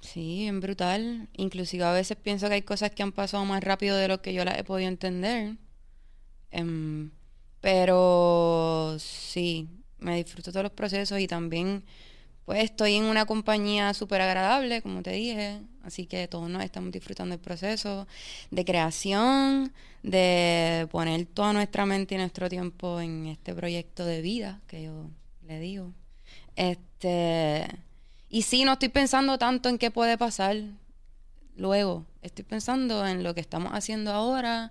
sí, 0.00 0.40
bien 0.40 0.60
brutal. 0.60 1.28
Inclusive 1.36 1.84
a 1.84 1.92
veces 1.92 2.18
pienso 2.18 2.48
que 2.48 2.54
hay 2.54 2.62
cosas 2.62 2.90
que 2.90 3.02
han 3.02 3.12
pasado 3.12 3.44
más 3.46 3.64
rápido 3.64 3.96
de 3.96 4.08
lo 4.08 4.20
que 4.20 4.34
yo 4.34 4.44
las 4.44 4.58
he 4.58 4.62
podido 4.62 4.88
entender. 4.88 5.56
Em, 6.50 7.10
pero 7.60 8.96
sí, 8.98 9.68
me 9.98 10.22
disfruto 10.22 10.52
todos 10.52 10.64
los 10.64 10.72
procesos 10.72 11.18
y 11.18 11.26
también 11.26 11.82
pues 12.44 12.62
estoy 12.62 12.94
en 12.94 13.04
una 13.04 13.24
compañía 13.26 13.94
súper 13.94 14.20
agradable, 14.20 14.82
como 14.82 15.02
te 15.02 15.12
dije. 15.12 15.60
Así 15.82 16.06
que 16.06 16.28
todos 16.28 16.48
nos 16.50 16.62
estamos 16.62 16.90
disfrutando 16.92 17.34
el 17.34 17.40
proceso 17.40 18.06
de 18.50 18.64
creación, 18.64 19.72
de 20.02 20.86
poner 20.90 21.26
toda 21.26 21.52
nuestra 21.52 21.86
mente 21.86 22.14
y 22.14 22.18
nuestro 22.18 22.48
tiempo 22.48 23.00
en 23.00 23.26
este 23.26 23.54
proyecto 23.54 24.04
de 24.04 24.20
vida 24.20 24.60
que 24.66 24.82
yo 24.82 25.10
le 25.46 25.58
digo. 25.58 25.92
Este, 26.56 27.66
y 28.28 28.42
sí, 28.42 28.64
no 28.64 28.72
estoy 28.72 28.88
pensando 28.90 29.38
tanto 29.38 29.68
en 29.68 29.78
qué 29.78 29.90
puede 29.90 30.18
pasar 30.18 30.56
luego. 31.56 32.04
Estoy 32.22 32.44
pensando 32.44 33.06
en 33.06 33.22
lo 33.22 33.34
que 33.34 33.40
estamos 33.40 33.72
haciendo 33.72 34.12
ahora 34.12 34.70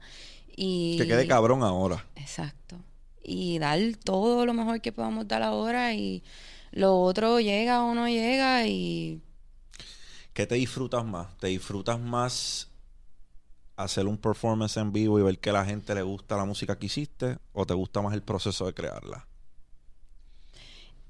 y... 0.55 0.97
Que 0.97 1.07
quede 1.07 1.27
cabrón 1.27 1.63
ahora. 1.63 2.05
Exacto. 2.15 2.77
Y 3.23 3.59
dar 3.59 3.79
todo 4.03 4.45
lo 4.45 4.53
mejor 4.53 4.81
que 4.81 4.91
podamos 4.91 5.27
dar 5.27 5.43
ahora 5.43 5.93
y 5.93 6.23
lo 6.73 6.99
otro 7.01 7.39
llega 7.39 7.83
o 7.83 7.93
no 7.93 8.07
llega 8.07 8.65
y... 8.67 9.21
¿Qué 10.33 10.47
te 10.47 10.55
disfrutas 10.55 11.05
más? 11.05 11.37
¿Te 11.37 11.47
disfrutas 11.47 11.99
más 11.99 12.69
hacer 13.75 14.07
un 14.07 14.17
performance 14.17 14.77
en 14.77 14.91
vivo 14.91 15.19
y 15.19 15.23
ver 15.23 15.39
que 15.39 15.49
a 15.51 15.53
la 15.53 15.65
gente 15.65 15.93
le 15.95 16.01
gusta 16.01 16.37
la 16.37 16.45
música 16.45 16.77
que 16.77 16.87
hiciste? 16.87 17.37
¿O 17.53 17.65
te 17.65 17.73
gusta 17.75 18.01
más 18.01 18.13
el 18.13 18.23
proceso 18.23 18.65
de 18.65 18.73
crearla? 18.73 19.27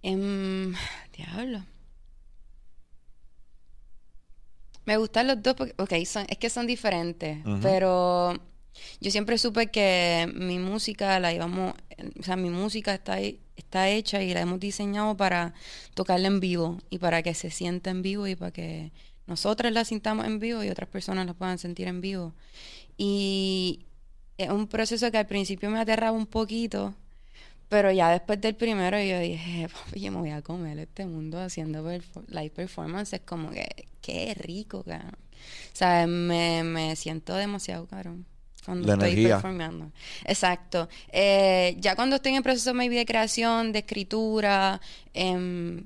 em, 0.04 0.74
diablo. 1.16 1.64
Me 4.86 4.98
gustan 4.98 5.28
los 5.28 5.42
dos 5.42 5.56
porque, 5.56 5.74
ok, 5.78 6.06
son, 6.06 6.26
es 6.30 6.38
que 6.38 6.50
son 6.50 6.68
diferentes, 6.68 7.40
pero 7.62 8.34
yo 9.02 9.12
siempre 9.12 9.38
supe 9.38 9.68
que 9.72 10.32
mi 10.36 10.60
música 10.60 11.20
la 11.20 11.34
íbamos, 11.34 11.76
o 12.20 12.24
sea, 12.24 12.36
mi 12.36 12.50
música 12.50 12.94
está, 12.94 13.20
está 13.20 13.90
hecha 13.90 14.22
y 14.24 14.34
la 14.34 14.42
hemos 14.42 14.60
diseñado 14.60 15.16
para 15.18 15.54
tocarla 15.94 16.28
en 16.28 16.40
vivo 16.40 16.80
y 16.90 16.98
para 17.00 17.22
que 17.24 17.34
se 17.34 17.50
sienta 17.52 17.90
en 17.92 18.02
vivo 18.02 18.28
y 18.28 18.36
para 18.36 18.52
que 18.52 18.92
nosotras 19.28 19.72
la 19.74 19.86
sintamos 19.86 20.26
en 20.26 20.40
vivo 20.40 20.64
y 20.64 20.70
otras 20.70 20.90
personas 20.90 21.26
la 21.26 21.34
puedan 21.34 21.58
sentir 21.58 21.88
en 21.88 22.02
vivo. 22.02 22.34
Y 22.98 23.86
es 24.38 24.50
un 24.50 24.68
proceso 24.68 25.12
que 25.12 25.18
al 25.18 25.28
principio 25.28 25.70
me 25.70 25.80
aterraba 25.80 26.18
un 26.18 26.28
poquito, 26.28 26.94
pero 27.70 27.92
ya 27.92 28.10
después 28.12 28.40
del 28.42 28.56
primero 28.56 29.02
yo 29.02 29.20
dije, 29.20 29.68
yo 29.96 30.12
me 30.12 30.20
voy 30.20 30.32
a 30.32 30.42
comer 30.42 30.80
este 30.80 31.06
mundo 31.06 31.40
haciendo 31.42 31.84
perfo- 31.86 32.26
live 32.28 32.52
performance. 32.52 33.14
Es 33.14 33.22
como 33.22 33.52
que, 33.52 33.68
qué 34.02 34.34
rico, 34.36 34.84
cabrón. 34.84 35.12
O 35.74 35.76
sea, 35.76 36.08
me, 36.08 36.64
me 36.64 36.96
siento 36.96 37.36
demasiado, 37.36 37.88
cabrón. 37.88 38.26
Cuando 38.66 38.88
La 38.88 38.94
estoy 38.94 39.10
energía. 39.12 39.36
performando. 39.36 39.92
Exacto. 40.26 40.88
Eh, 41.10 41.76
ya 41.80 41.96
cuando 41.96 42.16
estoy 42.18 42.32
en 42.32 42.38
el 42.38 42.44
proceso 42.44 42.74
maybe 42.74 42.96
de 42.96 43.06
creación, 43.06 43.72
de 43.72 43.80
escritura, 43.80 44.80
em, 45.14 45.84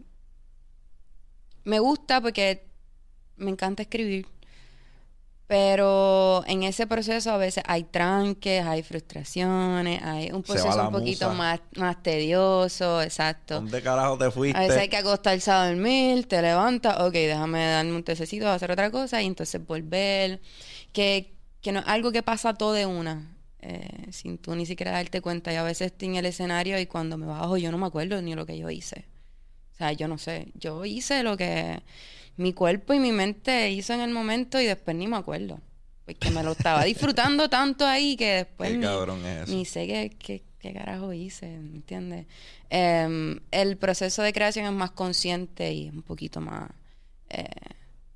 me 1.64 1.80
gusta 1.80 2.22
porque 2.22 2.66
me 3.38 3.52
encanta 3.52 3.82
escribir. 3.84 4.26
Pero 5.48 6.44
en 6.46 6.64
ese 6.64 6.88
proceso 6.88 7.32
a 7.32 7.38
veces 7.38 7.64
hay 7.68 7.86
tranques, 7.86 8.66
hay 8.66 8.84
frustraciones, 8.84 10.04
hay 10.04 10.30
un 10.32 10.44
proceso 10.44 10.68
un 10.88 10.92
poquito 10.92 11.28
musa. 11.30 11.38
más, 11.38 11.62
más 11.78 12.04
tedioso, 12.04 13.02
exacto. 13.02 13.56
¿Dónde 13.56 13.82
carajo 13.82 14.18
te 14.18 14.30
fuiste? 14.30 14.58
A 14.58 14.64
veces 14.64 14.78
hay 14.78 14.90
que 14.90 14.98
acostarse 14.98 15.50
a 15.50 15.68
dormir, 15.68 16.28
te 16.28 16.42
levantas, 16.42 17.00
ok, 17.00 17.14
déjame 17.14 17.66
darme 17.66 17.94
un 17.96 18.04
tececito, 18.04 18.50
hacer 18.50 18.72
otra 18.72 18.92
cosa 18.92 19.22
y 19.22 19.26
entonces 19.26 19.66
volver. 19.66 20.42
Que, 20.92 21.37
que 21.62 21.72
no 21.72 21.80
es 21.80 21.88
algo 21.88 22.12
que 22.12 22.24
pasa 22.24 22.54
todo 22.54 22.74
de 22.74 22.86
una, 22.86 23.36
eh, 23.60 24.08
sin 24.12 24.38
tú 24.38 24.56
ni 24.56 24.66
siquiera 24.66 24.92
darte 24.92 25.22
cuenta. 25.22 25.52
Y 25.52 25.56
a 25.56 25.64
veces 25.64 25.88
estoy 25.92 26.10
en 26.10 26.16
el 26.16 26.26
escenario 26.26 26.80
y 26.80 26.86
cuando 26.86 27.18
me 27.18 27.26
bajo 27.26 27.58
yo 27.58 27.72
no 27.72 27.78
me 27.78 27.88
acuerdo 27.88 28.22
ni 28.22 28.36
lo 28.36 28.46
que 28.46 28.58
yo 28.58 28.70
hice. 28.70 29.06
O 29.74 29.78
sea, 29.78 29.92
yo 29.94 30.08
no 30.08 30.18
sé, 30.18 30.52
yo 30.56 30.86
hice 30.86 31.24
lo 31.24 31.38
que 31.38 31.82
mi 32.36 32.54
cuerpo 32.54 32.94
y 32.94 33.00
mi 33.00 33.12
mente 33.12 33.70
hizo 33.72 33.94
en 33.94 34.02
el 34.02 34.12
momento 34.12 34.60
y 34.60 34.66
después 34.66 34.96
ni 34.96 35.08
me 35.08 35.18
acuerdo. 35.18 35.60
Porque 36.06 36.32
me 36.32 36.42
lo 36.44 36.54
estaba 36.54 36.84
disfrutando 36.86 37.50
tanto 37.50 37.86
ahí 37.86 38.16
que 38.16 38.32
después 38.46 38.72
Qué 38.72 38.78
ni, 38.78 38.84
cabrón 38.84 39.26
es 39.26 39.44
eso. 39.44 39.52
ni 39.54 39.66
sé 39.66 39.88
qué, 39.88 40.16
qué, 40.18 40.44
qué 40.60 40.74
carajo 40.74 41.12
hice, 41.14 41.48
¿me 41.48 41.76
entiendes? 41.78 42.26
Em, 42.70 43.40
el 43.52 43.78
proceso 43.78 44.22
de 44.22 44.32
creación 44.34 44.66
es 44.66 44.72
más 44.72 44.92
consciente 44.92 45.74
y 45.74 45.88
es 45.88 45.94
un 45.94 46.04
poquito 46.04 46.40
más... 46.42 46.70
eh, 47.30 47.46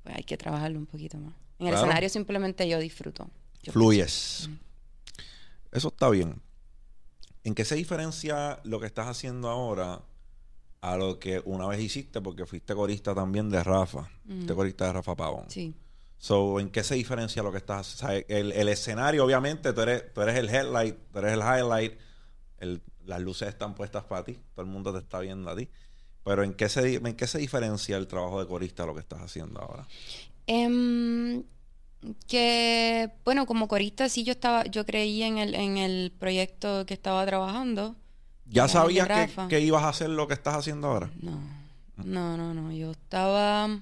pues 0.02 0.16
hay 0.16 0.24
que 0.24 0.36
trabajarlo 0.36 0.78
un 0.78 0.86
poquito 0.86 1.18
más. 1.18 1.34
En 1.62 1.68
el 1.68 1.72
Claro. 1.74 1.86
escenario 1.86 2.08
simplemente 2.08 2.68
yo 2.68 2.78
disfruto. 2.80 3.30
Yo 3.62 3.72
Fluyes. 3.72 4.50
Eso 5.70 5.88
está 5.88 6.10
bien. 6.10 6.42
¿En 7.44 7.54
qué 7.54 7.64
se 7.64 7.76
diferencia 7.76 8.58
lo 8.64 8.80
que 8.80 8.86
estás 8.86 9.06
haciendo 9.06 9.48
ahora 9.48 10.00
a 10.80 10.96
lo 10.96 11.20
que 11.20 11.40
una 11.44 11.68
vez 11.68 11.80
hiciste? 11.80 12.20
Porque 12.20 12.46
fuiste 12.46 12.74
corista 12.74 13.14
también 13.14 13.48
de 13.48 13.62
Rafa. 13.62 14.10
Fuiste 14.26 14.54
corista 14.54 14.86
de 14.86 14.92
Rafa 14.94 15.14
Pavón. 15.14 15.44
Sí. 15.48 15.72
So, 16.18 16.58
¿en 16.58 16.70
qué 16.70 16.82
se 16.82 16.96
diferencia 16.96 17.42
lo 17.44 17.52
que 17.52 17.58
estás 17.58 17.94
o 17.94 17.98
sea, 17.98 18.16
el, 18.16 18.50
el 18.52 18.68
escenario, 18.68 19.24
obviamente, 19.24 19.72
tú 19.72 19.80
eres, 19.82 20.12
tú 20.12 20.20
eres 20.22 20.36
el 20.36 20.48
headlight, 20.48 20.96
tú 21.12 21.18
eres 21.20 21.32
el 21.32 21.40
highlight, 21.40 21.98
el- 22.58 22.82
las 23.04 23.20
luces 23.20 23.48
están 23.48 23.74
puestas 23.74 24.04
para 24.04 24.24
ti, 24.24 24.38
todo 24.54 24.64
el 24.64 24.70
mundo 24.70 24.92
te 24.92 24.98
está 24.98 25.18
viendo 25.20 25.48
a 25.50 25.56
ti. 25.56 25.68
Pero 26.24 26.42
¿en 26.44 26.54
qué 26.54 26.68
se, 26.68 26.94
en 26.96 27.14
qué 27.16 27.26
se 27.26 27.38
diferencia 27.38 27.96
el 27.96 28.06
trabajo 28.06 28.40
de 28.40 28.46
corista 28.48 28.84
a 28.84 28.86
lo 28.86 28.94
que 28.94 29.00
estás 29.00 29.20
haciendo 29.20 29.60
ahora? 29.60 29.86
Em, 30.46 31.44
que, 32.26 33.10
bueno, 33.24 33.46
como 33.46 33.68
corista 33.68 34.08
sí 34.08 34.24
yo 34.24 34.32
estaba, 34.32 34.64
yo 34.64 34.84
creí 34.84 35.22
en 35.22 35.38
el, 35.38 35.54
en 35.54 35.78
el 35.78 36.12
proyecto 36.18 36.84
que 36.86 36.94
estaba 36.94 37.24
trabajando. 37.26 37.96
¿Ya 38.46 38.68
sabías 38.68 39.08
que, 39.08 39.48
que 39.48 39.60
ibas 39.60 39.84
a 39.84 39.90
hacer 39.90 40.10
lo 40.10 40.26
que 40.26 40.34
estás 40.34 40.56
haciendo 40.56 40.88
ahora? 40.88 41.10
No, 41.20 41.40
no, 41.96 42.36
no, 42.36 42.54
no. 42.54 42.72
Yo 42.72 42.90
estaba. 42.90 43.80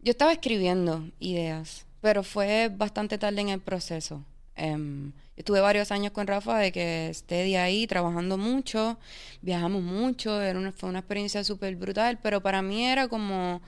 Yo 0.00 0.10
estaba 0.10 0.32
escribiendo 0.32 1.08
ideas, 1.18 1.86
pero 2.00 2.22
fue 2.22 2.68
bastante 2.68 3.18
tarde 3.18 3.40
en 3.40 3.48
el 3.48 3.60
proceso. 3.60 4.24
Em, 4.56 5.12
estuve 5.36 5.60
varios 5.60 5.90
años 5.92 6.12
con 6.12 6.26
Rafa 6.26 6.58
de 6.58 6.72
que 6.72 7.08
esté 7.10 7.44
de 7.44 7.58
ahí 7.58 7.86
trabajando 7.86 8.38
mucho, 8.38 8.98
viajamos 9.42 9.82
mucho, 9.82 10.40
era 10.40 10.58
una, 10.58 10.72
fue 10.72 10.88
una 10.88 11.00
experiencia 11.00 11.44
súper 11.44 11.76
brutal, 11.76 12.18
pero 12.22 12.40
para 12.40 12.62
mí 12.62 12.84
era 12.84 13.08
como 13.08 13.60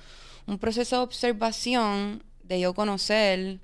un 0.49 0.59
proceso 0.59 0.97
de 0.97 1.02
observación 1.02 2.23
de 2.43 2.61
yo 2.61 2.75
conocer 2.75 3.61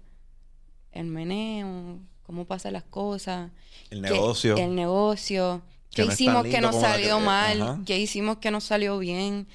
el 0.93 1.05
meneo, 1.07 1.99
cómo 2.23 2.45
pasan 2.45 2.75
las 2.75 2.85
cosas. 2.85 3.51
El 3.91 4.03
negocio. 4.03 4.57
el 4.57 4.75
negocio. 4.75 5.63
Que 5.91 6.03
¿Qué 6.03 6.07
no 6.07 6.13
hicimos 6.13 6.45
que 6.45 6.61
nos 6.61 6.77
salió 6.81 7.19
que- 7.19 7.25
mal? 7.25 7.63
ajá. 7.63 7.81
¿Qué 7.87 7.99
hicimos 7.99 8.39
que 8.39 8.51
nos 8.51 8.65
salió 8.65 8.99
bien? 8.99 9.47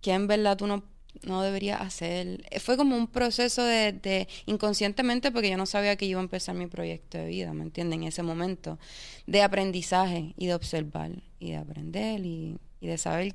¿Qué 0.00 0.12
en 0.12 0.26
verdad 0.26 0.56
tú 0.56 0.66
no, 0.66 0.82
no 1.22 1.42
deberías 1.42 1.80
hacer? 1.80 2.44
Eh, 2.50 2.60
Fue 2.60 2.76
como 2.76 2.96
un 2.96 3.06
proceso 3.06 3.62
de, 3.64 3.92
de 3.92 4.28
inconscientemente 4.46 5.30
porque 5.32 5.50
yo 5.50 5.56
no 5.56 5.66
sabía 5.66 5.96
que 5.96 6.04
iba 6.06 6.20
a 6.20 6.22
empezar 6.22 6.54
mi 6.56 6.66
proyecto 6.66 7.18
de 7.18 7.26
vida, 7.26 7.52
¿me 7.54 7.62
entienden? 7.62 8.02
En 8.02 8.08
ese 8.08 8.22
momento 8.22 8.78
de 9.26 9.42
aprendizaje 9.42 10.34
y 10.36 10.46
de 10.46 10.54
observar 10.54 11.10
y 11.38 11.50
de 11.52 11.56
aprender 11.56 12.24
y, 12.26 12.58
y 12.80 12.86
de 12.88 12.98
saber 12.98 13.34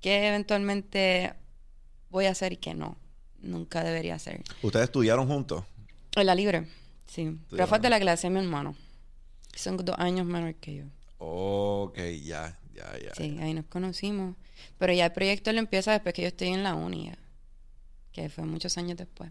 qué 0.00 0.28
eventualmente 0.28 1.34
voy 2.14 2.26
a 2.26 2.30
hacer 2.30 2.52
y 2.52 2.56
qué 2.56 2.74
no. 2.74 2.96
Nunca 3.42 3.82
debería 3.84 4.14
hacer. 4.14 4.42
¿Ustedes 4.62 4.84
estudiaron 4.84 5.26
juntos? 5.28 5.64
En 6.16 6.26
la 6.26 6.34
libre, 6.34 6.66
sí. 7.06 7.22
Estudiaron. 7.22 7.58
Rafa 7.58 7.76
es 7.76 7.82
de 7.82 7.90
la 7.90 8.00
clase 8.00 8.28
de 8.28 8.30
mi 8.34 8.40
hermano. 8.40 8.74
Son 9.54 9.76
dos 9.76 9.96
años 9.98 10.24
menor 10.24 10.54
que 10.54 10.76
yo. 10.76 10.84
Ok, 11.18 11.98
ya, 12.22 12.58
ya, 12.74 12.92
ya. 13.02 13.14
Sí, 13.14 13.36
ahí 13.40 13.52
nos 13.52 13.66
conocimos. 13.66 14.36
Pero 14.78 14.92
ya 14.92 15.06
el 15.06 15.12
proyecto 15.12 15.52
lo 15.52 15.58
empieza 15.58 15.92
después 15.92 16.14
que 16.14 16.22
yo 16.22 16.28
estoy 16.28 16.48
en 16.48 16.62
la 16.62 16.74
uni, 16.74 17.06
ya, 17.06 17.18
que 18.12 18.28
fue 18.30 18.44
muchos 18.44 18.78
años 18.78 18.96
después. 18.96 19.30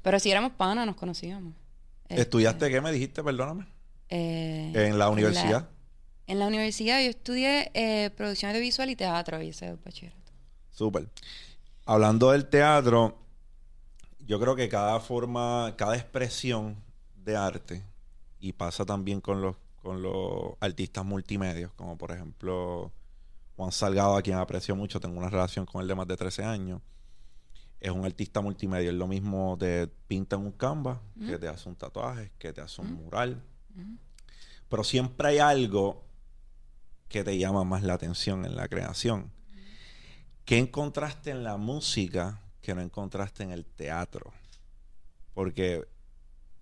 Pero 0.00 0.18
si 0.18 0.30
éramos 0.30 0.52
panas, 0.52 0.86
nos 0.86 0.96
conocíamos. 0.96 1.54
Este, 2.08 2.22
¿Estudiaste 2.22 2.70
qué 2.70 2.80
me 2.80 2.92
dijiste? 2.92 3.22
Perdóname. 3.22 3.66
eh, 4.08 4.72
En 4.74 4.98
la 4.98 5.08
universidad. 5.08 5.68
En 6.26 6.38
la 6.38 6.46
universidad 6.46 7.00
yo 7.02 7.10
estudié 7.10 7.70
eh, 7.74 8.10
producción 8.16 8.52
de 8.52 8.60
visual 8.60 8.88
y 8.90 8.96
teatro, 8.96 9.42
y 9.42 9.48
ese 9.48 9.66
es 9.66 9.70
el 9.72 9.76
bachillerato. 9.78 10.32
Súper. 10.70 11.08
Hablando 11.84 12.30
del 12.30 12.48
teatro, 12.48 13.18
yo 14.20 14.38
creo 14.38 14.54
que 14.54 14.68
cada 14.68 15.00
forma, 15.00 15.74
cada 15.76 15.96
expresión 15.96 16.76
de 17.16 17.36
arte, 17.36 17.84
y 18.38 18.52
pasa 18.52 18.84
también 18.84 19.20
con 19.20 19.40
los, 19.40 19.56
con 19.82 20.02
los 20.02 20.54
artistas 20.60 21.04
multimedios, 21.04 21.72
como 21.74 21.96
por 21.96 22.12
ejemplo 22.12 22.92
Juan 23.56 23.72
Salgado, 23.72 24.16
a 24.16 24.22
quien 24.22 24.36
aprecio 24.36 24.74
mucho, 24.74 25.00
tengo 25.00 25.18
una 25.18 25.28
relación 25.28 25.66
con 25.66 25.82
él 25.82 25.88
de 25.88 25.94
más 25.94 26.08
de 26.08 26.16
13 26.16 26.44
años. 26.44 26.80
Es 27.80 27.90
un 27.90 28.04
artista 28.04 28.40
multimedia, 28.40 28.90
es 28.90 28.96
lo 28.96 29.08
mismo 29.08 29.56
te 29.58 29.88
pinta 29.88 30.36
en 30.36 30.42
un 30.42 30.52
canvas, 30.52 30.98
que 31.26 31.36
te 31.36 31.48
hace 31.48 31.68
un 31.68 31.74
tatuaje, 31.74 32.30
que 32.38 32.52
te 32.52 32.60
hace 32.60 32.80
un 32.80 32.94
mural. 32.94 33.42
Pero 34.68 34.84
siempre 34.84 35.28
hay 35.28 35.38
algo 35.38 36.04
que 37.08 37.24
te 37.24 37.36
llama 37.38 37.64
más 37.64 37.82
la 37.82 37.94
atención 37.94 38.44
en 38.44 38.56
la 38.56 38.68
creación. 38.68 39.30
¿Qué 40.44 40.58
encontraste 40.58 41.30
en 41.30 41.44
la 41.44 41.56
música 41.56 42.40
que 42.60 42.74
no 42.74 42.80
encontraste 42.80 43.42
en 43.42 43.50
el 43.52 43.64
teatro? 43.64 44.32
Porque 45.34 45.86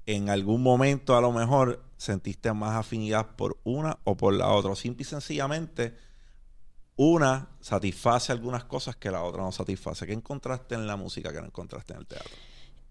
en 0.06 0.28
algún 0.28 0.62
momento 0.62 1.16
a 1.16 1.20
lo 1.20 1.32
mejor 1.32 1.84
sentiste 1.96 2.52
más 2.52 2.76
afinidad 2.76 3.36
por 3.36 3.58
una 3.64 3.98
o 4.04 4.16
por 4.16 4.34
la 4.34 4.48
otra. 4.48 4.74
Simple 4.74 5.02
y 5.02 5.04
sencillamente, 5.04 5.96
una 6.96 7.48
satisface 7.60 8.32
algunas 8.32 8.64
cosas 8.64 8.96
que 8.96 9.10
la 9.10 9.22
otra 9.22 9.42
no 9.42 9.52
satisface. 9.52 10.06
¿Qué 10.06 10.12
encontraste 10.12 10.74
en 10.74 10.86
la 10.86 10.96
música 10.96 11.32
que 11.32 11.40
no 11.40 11.46
encontraste 11.46 11.92
en 11.94 12.00
el 12.00 12.06
teatro? 12.06 12.30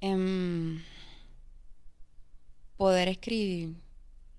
Em, 0.02 0.82
poder 2.78 3.10
escribir, 3.10 3.76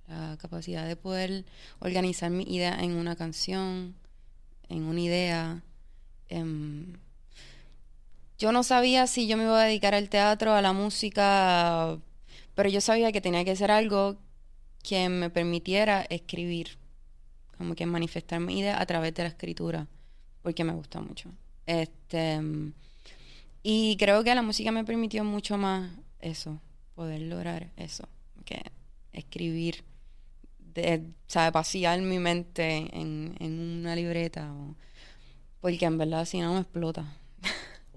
la 0.09 0.37
capacidad 0.39 0.89
de 0.89 0.97
poder 0.97 1.45
organizar 1.79 2.31
mi 2.31 2.45
idea 2.45 2.81
en 2.81 2.93
una 2.93 3.15
canción, 3.15 3.95
en 4.69 4.83
una 4.85 5.01
idea. 5.01 5.63
Em, 6.31 6.95
yo 8.39 8.53
no 8.53 8.63
sabía 8.63 9.07
si 9.07 9.27
yo 9.27 9.37
me 9.37 9.45
iba 9.45 9.61
a 9.61 9.65
dedicar 9.65 9.95
al 9.95 10.09
teatro, 10.09 10.55
a 10.55 10.63
la 10.63 10.73
música, 10.73 11.99
pero 12.55 12.69
yo 12.69 12.81
sabía 12.81 13.13
que 13.13 13.21
tenía 13.21 13.45
que 13.45 13.57
ser 13.57 13.71
algo 13.71 14.17
que 14.83 15.09
me 15.09 15.31
permitiera 15.31 16.03
escribir, 16.11 16.79
como 17.59 17.75
que 17.75 17.87
manifestar 17.87 18.41
mi 18.41 18.61
idea 18.61 18.81
a 18.81 18.87
través 18.87 19.15
de 19.15 19.25
la 19.25 19.31
escritura, 19.31 19.89
porque 20.43 20.65
me 20.65 20.73
gusta 20.75 21.01
mucho. 21.01 21.31
Este, 21.67 22.35
em, 22.35 22.73
y 23.63 23.97
creo 23.99 24.25
que 24.25 24.35
la 24.35 24.43
música 24.43 24.73
me 24.73 24.85
permitió 24.85 25.25
mucho 25.25 25.59
más 25.59 25.91
eso, 26.21 26.61
poder 26.95 27.23
lograr 27.23 27.71
eso, 27.77 28.09
que 28.45 28.63
escribir, 29.13 29.85
de, 30.75 31.05
sabe, 31.27 31.51
vaciar 31.51 32.01
mi 32.03 32.19
mente 32.19 32.89
en, 32.93 33.37
en 33.41 33.61
una 33.81 33.97
libreta, 33.97 34.53
o- 34.53 34.77
porque 35.61 35.85
en 35.85 35.99
verdad 35.99 36.25
si 36.25 36.41
no 36.41 36.55
me 36.55 36.61
explota. 36.61 37.17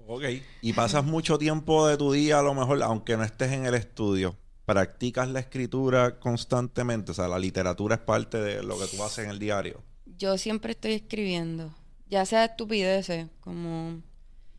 Ok. 0.06 0.24
Y 0.60 0.72
pasas 0.74 1.04
mucho 1.04 1.38
tiempo 1.38 1.86
de 1.86 1.96
tu 1.96 2.12
día, 2.12 2.40
a 2.40 2.42
lo 2.42 2.54
mejor, 2.54 2.82
aunque 2.82 3.16
no 3.16 3.24
estés 3.24 3.52
en 3.52 3.66
el 3.66 3.74
estudio, 3.74 4.36
practicas 4.66 5.28
la 5.28 5.40
escritura 5.40 6.18
constantemente. 6.18 7.12
O 7.12 7.14
sea, 7.14 7.28
la 7.28 7.38
literatura 7.38 7.96
es 7.96 8.00
parte 8.02 8.38
de 8.38 8.62
lo 8.62 8.78
que 8.78 8.86
tú 8.86 9.02
haces 9.02 9.24
en 9.24 9.30
el 9.30 9.38
diario. 9.38 9.82
Yo 10.18 10.36
siempre 10.38 10.72
estoy 10.72 10.92
escribiendo, 10.92 11.74
ya 12.08 12.24
sea 12.26 12.44
estupideces, 12.44 13.28
como 13.40 14.02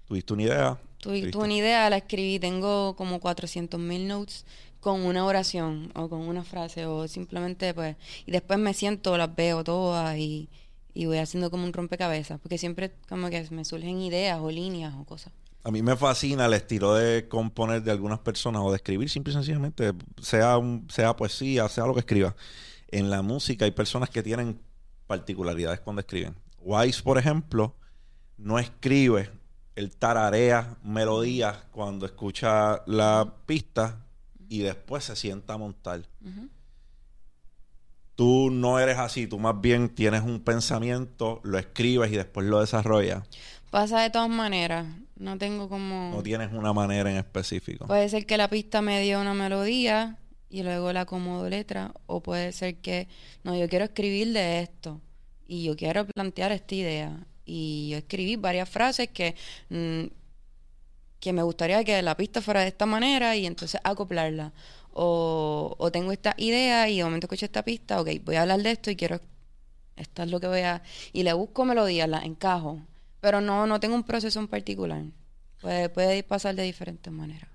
¿Tuviste 0.08 0.34
una 0.34 0.44
idea? 0.44 0.80
tuve 1.00 1.32
una 1.36 1.54
idea, 1.54 1.90
la 1.90 1.98
escribí, 1.98 2.40
tengo 2.40 2.96
como 2.96 3.20
400 3.20 3.80
mil 3.80 4.08
notes 4.08 4.46
con 4.80 5.02
una 5.02 5.26
oración 5.26 5.92
o 5.96 6.10
con 6.10 6.22
una 6.22 6.44
frase 6.44 6.86
o 6.86 7.08
simplemente 7.08 7.74
pues, 7.74 7.96
y 8.26 8.32
después 8.32 8.58
me 8.60 8.74
siento, 8.74 9.18
las 9.18 9.36
veo 9.36 9.64
todas 9.64 10.18
y, 10.18 10.50
y 10.96 11.06
voy 11.06 11.20
haciendo 11.20 11.52
como 11.52 11.66
un 11.66 11.74
rompecabezas, 11.74 12.40
porque 12.40 12.58
siempre 12.58 12.96
como 13.08 13.30
que 13.30 13.48
me 13.52 13.64
surgen 13.66 14.02
ideas 14.02 14.40
o 14.42 14.50
líneas 14.50 14.96
o 14.98 15.04
cosas. 15.04 15.32
A 15.64 15.70
mí 15.72 15.82
me 15.82 15.96
fascina 15.96 16.46
el 16.46 16.54
estilo 16.54 16.94
de 16.96 17.28
componer 17.28 17.84
de 17.84 17.92
algunas 17.92 18.20
personas 18.20 18.62
o 18.64 18.70
de 18.72 18.78
escribir 18.78 19.10
simple 19.10 19.32
y 19.32 19.36
sencillamente, 19.36 19.94
sea, 20.22 20.58
un- 20.58 20.88
sea 20.90 21.16
poesía, 21.16 21.68
sea 21.70 21.86
lo 21.86 21.94
que 21.94 22.00
escriba. 22.00 22.36
En 22.90 23.10
la 23.10 23.22
música 23.22 23.66
hay 23.66 23.72
personas 23.72 24.10
que 24.10 24.24
tienen 24.24 24.60
particularidades 25.08 25.80
cuando 25.82 26.00
escriben. 26.00 26.36
Wise, 26.60 27.02
por 27.04 27.18
ejemplo, 27.18 27.76
no 28.38 28.58
escribe, 28.60 29.30
él 29.76 29.96
tararea 29.96 30.78
melodías 30.84 31.58
cuando 31.72 32.06
escucha 32.06 32.82
la 32.86 33.34
pista 33.46 34.06
y 34.48 34.60
después 34.60 35.04
se 35.04 35.16
sienta 35.16 35.54
a 35.54 35.58
montar. 35.58 36.02
Tú 38.16 38.50
no 38.50 38.80
eres 38.80 38.98
así, 38.98 39.28
tú 39.28 39.40
más 39.40 39.60
bien 39.60 39.90
tienes 39.90 40.22
un 40.24 40.40
pensamiento, 40.40 41.42
lo 41.44 41.58
escribes 41.58 42.12
y 42.12 42.16
después 42.16 42.48
lo 42.48 42.62
desarrollas. 42.62 43.28
Pasa 43.70 44.02
de 44.02 44.10
todas 44.10 44.30
maneras, 44.30 44.86
no 45.18 45.38
tengo 45.38 45.68
como... 45.68 46.12
No 46.12 46.24
tienes 46.24 46.54
una 46.54 46.72
manera 46.72 47.12
en 47.12 47.18
específico. 47.18 47.88
Puede 47.88 48.08
ser 48.08 48.26
que 48.26 48.38
la 48.38 48.50
pista 48.50 48.82
me 48.82 49.02
dio 49.02 49.20
una 49.20 49.34
melodía 49.34 50.18
y 50.50 50.64
luego 50.64 50.94
la 50.94 51.02
acomodo 51.02 51.50
letra, 51.50 51.92
o 52.06 52.24
puede 52.24 52.54
ser 52.54 52.78
que, 52.78 53.10
no, 53.44 53.58
yo 53.58 53.68
quiero 53.68 53.84
escribir 53.84 54.32
de 54.32 54.62
esto 54.62 55.02
y 55.46 55.66
yo 55.66 55.76
quiero 55.76 56.06
plantear 56.06 56.54
esta 56.54 56.76
idea. 56.76 57.28
Y 57.44 57.90
yo 57.92 57.98
escribí 57.98 58.38
varias 58.38 58.70
frases 58.70 59.10
que, 59.10 59.36
mm, 59.70 60.06
que 61.20 61.34
me 61.34 61.44
gustaría 61.44 61.84
que 61.84 62.02
la 62.02 62.16
pista 62.16 62.42
fuera 62.42 62.62
de 62.62 62.68
esta 62.68 62.86
manera 62.86 63.36
y 63.36 63.46
entonces 63.46 63.82
acoplarla. 63.84 64.54
O, 64.98 65.76
o 65.78 65.92
tengo 65.92 66.14
esta 66.14 66.36
idea 66.38 66.88
y 66.88 66.98
de 66.98 67.04
momento 67.04 67.26
escucho 67.26 67.46
esta 67.46 67.66
pista, 67.66 68.00
ok, 68.00 68.12
voy 68.24 68.36
a 68.38 68.44
hablar 68.44 68.62
de 68.64 68.72
esto 68.72 68.90
y 68.90 68.96
quiero, 68.96 69.20
esta 69.98 70.24
es 70.24 70.32
lo 70.32 70.40
que 70.40 70.48
voy 70.48 70.62
a... 70.62 70.84
Y 71.12 71.24
le 71.24 71.34
busco 71.34 71.66
melodías, 71.66 72.08
las 72.08 72.24
encajo, 72.24 72.80
pero 73.20 73.42
no, 73.42 73.68
no 73.68 73.82
tengo 73.82 73.96
un 73.96 74.06
proceso 74.06 74.40
en 74.40 74.48
particular. 74.48 75.04
Puede, 75.60 75.90
puede 75.90 76.24
pasar 76.24 76.56
de 76.56 76.64
diferentes 76.64 77.12
maneras. 77.12 77.50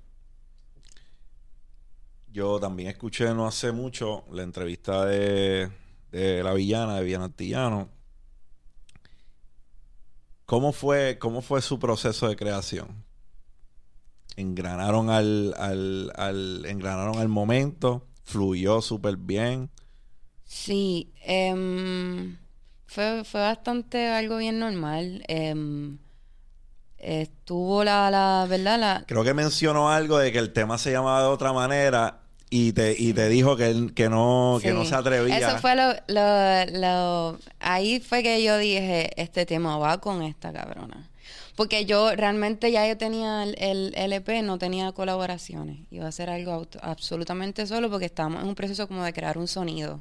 Yo 2.31 2.61
también 2.61 2.91
escuché 2.91 3.33
no 3.33 3.47
hace 3.47 3.73
mucho 3.73 4.25
la 4.31 4.43
entrevista 4.43 5.07
de, 5.07 5.71
de 6.13 6.43
la 6.43 6.53
villana, 6.53 6.97
de 6.97 7.05
Villana 7.05 7.25
Antillano. 7.25 7.89
¿Cómo 10.45 10.73
fue, 10.73 11.19
¿Cómo 11.19 11.41
fue 11.41 11.63
su 11.63 11.79
proceso 11.79 12.29
de 12.29 12.37
creación? 12.37 13.10
Engranaron 14.41 15.11
al, 15.11 15.55
al, 15.59 16.13
al, 16.17 16.65
engranaron 16.67 17.19
al 17.19 17.29
momento, 17.29 18.07
fluyó 18.25 18.81
súper 18.83 19.17
bien. 19.17 19.71
Sí, 20.45 21.13
em, 21.25 22.37
fue, 22.87 23.23
fue 23.25 23.41
bastante 23.41 24.09
algo 24.09 24.39
bien 24.39 24.59
normal. 24.59 25.23
em, 25.29 25.99
estuvo 26.99 27.85
la, 27.85 28.11
la, 28.11 28.47
¿verdad? 28.49 28.79
La, 28.79 29.05
Creo 29.07 29.25
que 29.25 29.35
mencionó 29.35 29.91
algo 29.91 30.19
de 30.19 30.33
que 30.33 30.39
el 30.39 30.53
tema 30.53 30.79
se 30.79 30.93
llamaba 30.93 31.23
de 31.23 31.29
otra 31.29 31.53
manera 31.53 32.21
y 32.51 32.73
te, 32.73 32.95
y 32.99 33.13
te 33.13 33.29
dijo 33.29 33.57
que, 33.57 33.71
él- 33.71 33.95
que, 33.95 34.09
no, 34.09 34.59
que 34.61 34.73
no 34.73 34.85
se 34.85 34.95
atrevía. 34.95 35.39
Eso 35.39 35.59
fue 35.59 35.77
lo, 35.77 35.93
lo, 36.09 36.67
lo- 36.81 37.39
ahí 37.61 38.01
fue 38.01 38.23
que 38.23 38.43
yo 38.43 38.59
dije, 38.59 39.11
este 39.21 39.47
tema 39.47 39.79
va 39.79 39.99
con 40.01 40.23
esta 40.23 40.53
cabrona. 40.53 41.09
Porque 41.61 41.85
yo 41.85 42.17
realmente 42.17 42.73
ya 42.73 42.89
yo 42.89 42.97
tenía 42.97 43.43
el, 43.43 43.55
el 43.59 43.93
LP, 43.95 44.41
no 44.41 44.57
tenía 44.59 44.93
colaboraciones. 44.93 45.81
Iba 45.91 46.07
a 46.07 46.09
hacer 46.09 46.31
algo 46.31 46.53
auto- 46.53 46.79
absolutamente 46.83 47.67
solo 47.67 47.91
porque 47.91 48.07
estábamos 48.07 48.43
en 48.43 48.49
un 48.49 48.55
proceso 48.55 48.89
como 48.89 49.05
de 49.05 49.13
crear 49.13 49.37
un 49.37 49.47
sonido. 49.47 50.01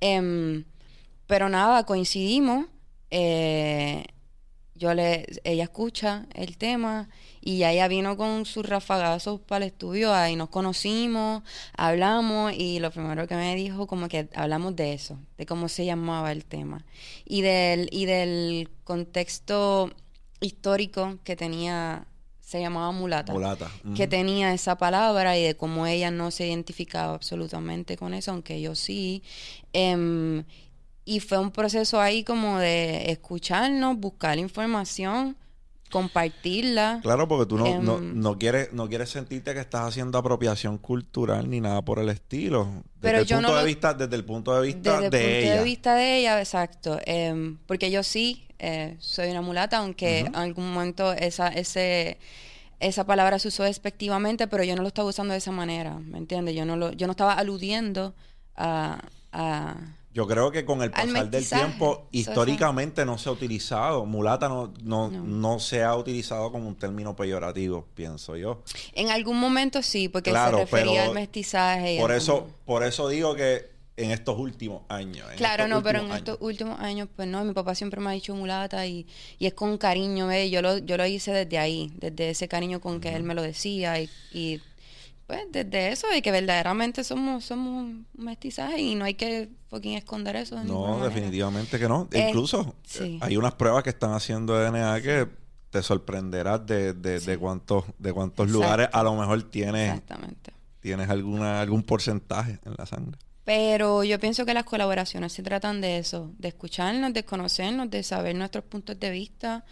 Em, 0.00 0.64
pero 1.26 1.48
nada, 1.48 1.84
coincidimos. 1.86 2.66
eh, 3.10 4.04
yo 4.76 4.92
le, 4.92 5.24
ella 5.44 5.62
escucha 5.64 6.26
el 6.34 6.58
tema 6.58 7.08
y 7.40 7.58
ya 7.58 7.70
ella 7.72 7.86
vino 7.86 8.16
con 8.16 8.44
sus 8.44 8.68
rafagazos 8.68 9.40
para 9.40 9.64
el 9.64 9.70
estudio, 9.70 10.12
ahí 10.12 10.34
nos 10.34 10.48
conocimos, 10.48 11.44
hablamos 11.76 12.52
y 12.52 12.80
lo 12.80 12.90
primero 12.90 13.28
que 13.28 13.36
me 13.36 13.54
dijo 13.54 13.86
como 13.86 14.08
que 14.08 14.28
hablamos 14.34 14.74
de 14.74 14.92
eso, 14.92 15.16
de 15.38 15.46
cómo 15.46 15.68
se 15.68 15.84
llamaba 15.86 16.32
el 16.32 16.44
tema 16.44 16.84
y 17.24 17.42
del 17.42 17.88
y 17.92 18.06
del 18.06 18.68
contexto 18.82 19.92
histórico 20.44 21.18
que 21.24 21.36
tenía 21.36 22.06
se 22.40 22.60
llamaba 22.60 22.92
mulata 22.92 23.32
Mulata. 23.32 23.70
Que 23.96 24.06
tenía 24.06 24.52
esa 24.52 24.76
palabra 24.76 25.36
y 25.38 25.42
de 25.42 25.56
cómo 25.56 25.86
ella 25.86 26.10
no 26.10 26.30
se 26.30 26.46
identificaba 26.46 27.14
absolutamente 27.14 27.96
con 27.96 28.12
eso, 28.12 28.32
aunque 28.32 28.60
yo 28.60 28.74
sí. 28.74 29.22
Em, 29.72 30.44
y 31.06 31.20
fue 31.20 31.38
un 31.38 31.50
proceso 31.50 32.00
ahí 32.00 32.22
como 32.22 32.58
de 32.58 33.10
escucharnos, 33.10 33.96
buscar 33.98 34.38
información, 34.38 35.36
compartirla. 35.90 37.00
Claro, 37.02 37.26
porque 37.28 37.46
tú 37.46 37.56
no, 37.56 37.80
no, 37.82 37.98
Em, 37.98 38.20
no 38.20 38.38
quieres 38.38 38.72
no 38.72 38.88
quieres 38.88 39.10
sentirte 39.10 39.54
que 39.54 39.60
estás 39.60 39.88
haciendo 39.88 40.18
apropiación 40.18 40.76
cultural 40.78 41.48
ni 41.48 41.60
nada 41.60 41.82
por 41.82 41.98
el 41.98 42.08
estilo. 42.10 42.64
Desde 42.66 42.84
Pero 43.00 43.18
el 43.20 43.26
yo 43.26 43.36
punto 43.36 43.52
no 43.52 43.58
de 43.58 43.64
vista, 43.64 43.94
desde 43.94 44.16
el 44.16 44.24
punto 44.24 44.54
de 44.54 44.66
vista 44.66 45.00
Desde 45.00 45.04
el 45.06 45.10
de 45.10 45.18
punto 45.18 45.46
ella. 45.46 45.56
de 45.56 45.64
vista 45.64 45.94
de 45.94 46.18
ella, 46.18 46.38
exacto. 46.40 46.98
Em, 47.06 47.56
porque 47.66 47.90
yo 47.90 48.02
sí 48.02 48.44
eh, 48.58 48.96
soy 48.98 49.30
una 49.30 49.42
mulata, 49.42 49.78
aunque 49.78 50.20
en 50.20 50.36
algún 50.36 50.72
momento 50.72 51.12
esa, 51.12 51.48
ese, 51.48 52.18
esa 52.80 53.04
palabra 53.04 53.38
se 53.38 53.48
usó 53.48 53.62
despectivamente, 53.64 54.46
pero 54.48 54.64
yo 54.64 54.74
no 54.76 54.82
lo 54.82 54.88
estaba 54.88 55.08
usando 55.08 55.32
de 55.32 55.38
esa 55.38 55.52
manera, 55.52 55.94
¿me 55.98 56.18
entiendes? 56.18 56.54
Yo 56.54 56.64
no, 56.64 56.76
lo, 56.76 56.92
yo 56.92 57.06
no 57.06 57.12
estaba 57.12 57.34
aludiendo 57.34 58.14
a... 58.56 59.00
a 59.32 59.76
Yo 60.12 60.26
creo 60.28 60.52
que 60.52 60.64
con 60.64 60.80
el 60.82 60.90
pasar 60.92 61.28
del 61.28 61.48
tiempo, 61.48 62.06
históricamente 62.12 63.04
no 63.04 63.18
se 63.18 63.28
ha 63.28 63.32
utilizado. 63.32 64.06
Mulata 64.06 64.48
no, 64.48 64.72
no, 64.84 65.10
No. 65.10 65.24
no 65.24 65.58
se 65.58 65.82
ha 65.82 65.96
utilizado 65.96 66.52
como 66.52 66.68
un 66.68 66.76
término 66.76 67.16
peyorativo, 67.16 67.86
pienso 67.94 68.36
yo. 68.36 68.62
en 68.94 69.10
algún 69.10 69.40
momento 69.40 69.82
sí, 69.82 70.08
porque 70.08 70.30
Claro, 70.30 70.58
se 70.58 70.64
refería 70.64 71.04
al 71.06 71.14
mestizaje. 71.14 71.98
Por 72.00 72.12
eso, 72.12 72.42
como- 72.42 72.52
por 72.64 72.84
eso 72.84 73.08
digo 73.08 73.34
que 73.34 73.73
en 73.96 74.10
estos 74.10 74.38
últimos 74.38 74.82
años. 74.88 75.26
Claro, 75.36 75.68
no, 75.68 75.82
pero 75.82 76.00
en 76.00 76.10
estos 76.10 76.38
últimos 76.40 76.80
años, 76.80 77.08
pues 77.14 77.28
no, 77.28 77.44
mi 77.44 77.52
papá 77.52 77.74
siempre 77.74 78.00
me 78.00 78.10
ha 78.10 78.12
dicho 78.12 78.34
mulata 78.34 78.86
y, 78.86 79.06
y 79.38 79.46
es 79.46 79.54
con 79.54 79.78
cariño, 79.78 80.26
¿ve? 80.26 80.50
Yo 80.50 80.62
lo, 80.62 80.78
yo 80.78 80.96
lo 80.96 81.06
hice 81.06 81.32
desde 81.32 81.58
ahí, 81.58 81.92
desde 81.96 82.30
ese 82.30 82.48
cariño 82.48 82.80
con 82.80 83.00
que 83.00 83.14
él 83.14 83.22
me 83.22 83.34
lo 83.34 83.42
decía 83.42 84.00
y, 84.00 84.10
y, 84.32 84.60
pues 85.26 85.40
desde 85.50 85.90
eso 85.92 86.06
de 86.08 86.20
que 86.22 86.30
verdaderamente 86.30 87.02
somos, 87.02 87.44
somos 87.44 87.82
un 87.82 88.06
mestizaje 88.14 88.80
y 88.80 88.94
no 88.94 89.04
hay 89.04 89.14
que 89.14 89.48
fucking 89.68 89.94
esconder 89.96 90.36
eso. 90.36 90.56
de 90.56 90.64
No, 90.64 91.02
definitivamente 91.02 91.78
que 91.78 91.88
no. 91.88 92.08
Eh, 92.12 92.26
Incluso 92.28 92.74
sí. 92.84 93.04
eh, 93.04 93.18
hay 93.22 93.36
unas 93.36 93.54
pruebas 93.54 93.84
que 93.84 93.90
están 93.90 94.12
haciendo 94.12 94.58
de 94.58 94.66
DNA 94.70 95.00
que 95.00 95.28
te 95.70 95.82
sorprenderás 95.82 96.66
de, 96.66 96.92
de, 96.92 97.38
cuántos, 97.38 97.84
de 97.98 98.12
cuántos 98.12 98.46
Exacto. 98.46 98.62
lugares 98.64 98.88
a 98.92 99.02
lo 99.02 99.14
mejor 99.16 99.42
tienes, 99.44 99.88
Exactamente. 99.88 100.52
tienes 100.80 101.08
alguna, 101.08 101.60
algún 101.60 101.82
porcentaje 101.84 102.58
en 102.64 102.74
la 102.76 102.86
sangre. 102.86 103.18
Pero 103.44 104.04
yo 104.04 104.18
pienso 104.18 104.46
que 104.46 104.54
las 104.54 104.64
colaboraciones 104.64 105.32
se 105.32 105.42
tratan 105.42 105.80
de 105.80 105.98
eso, 105.98 106.32
de 106.38 106.48
escucharnos, 106.48 107.12
de 107.12 107.24
conocernos, 107.24 107.90
de 107.90 108.02
saber 108.02 108.34
nuestros 108.36 108.64
puntos 108.64 108.98
de 108.98 109.10
vista 109.10 109.64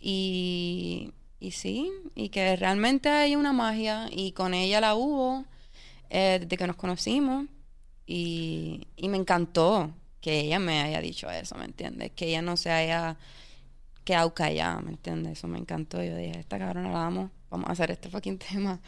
y, 0.00 1.12
y 1.38 1.50
sí, 1.50 1.90
y 2.14 2.30
que 2.30 2.56
realmente 2.56 3.10
hay 3.10 3.36
una 3.36 3.52
magia 3.52 4.08
y 4.10 4.32
con 4.32 4.54
ella 4.54 4.80
la 4.80 4.94
hubo 4.94 5.44
eh, 6.08 6.38
desde 6.40 6.56
que 6.56 6.66
nos 6.66 6.76
conocimos 6.76 7.46
y, 8.06 8.86
y 8.96 9.08
me 9.08 9.18
encantó 9.18 9.92
que 10.20 10.40
ella 10.40 10.58
me 10.58 10.80
haya 10.80 11.00
dicho 11.00 11.30
eso, 11.30 11.54
¿me 11.56 11.66
entiendes? 11.66 12.12
Que 12.12 12.28
ella 12.28 12.42
no 12.42 12.56
se 12.56 12.70
haya 12.70 13.18
quedado 14.04 14.32
callada, 14.32 14.80
¿me 14.80 14.92
entiendes? 14.92 15.38
Eso 15.38 15.48
me 15.48 15.58
encantó. 15.58 16.02
Yo 16.02 16.16
dije, 16.16 16.40
esta 16.40 16.58
cabrona 16.58 16.90
la 16.90 17.06
amo, 17.06 17.30
vamos 17.50 17.68
a 17.68 17.72
hacer 17.72 17.90
este 17.90 18.08
fucking 18.08 18.38
tema. 18.50 18.80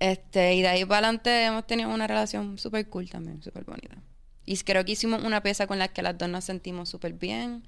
Este, 0.00 0.54
y 0.54 0.62
de 0.62 0.68
ahí 0.68 0.84
para 0.84 0.98
adelante 1.08 1.44
hemos 1.44 1.66
tenido 1.66 1.90
una 1.90 2.06
relación 2.06 2.58
súper 2.58 2.88
cool 2.88 3.08
también, 3.10 3.42
súper 3.42 3.64
bonita. 3.64 4.02
Y 4.44 4.56
creo 4.58 4.84
que 4.84 4.92
hicimos 4.92 5.24
una 5.24 5.42
pieza 5.42 5.66
con 5.66 5.78
la 5.78 5.88
que 5.88 6.02
las 6.02 6.16
dos 6.16 6.28
nos 6.28 6.44
sentimos 6.44 6.88
súper 6.88 7.12
bien. 7.14 7.64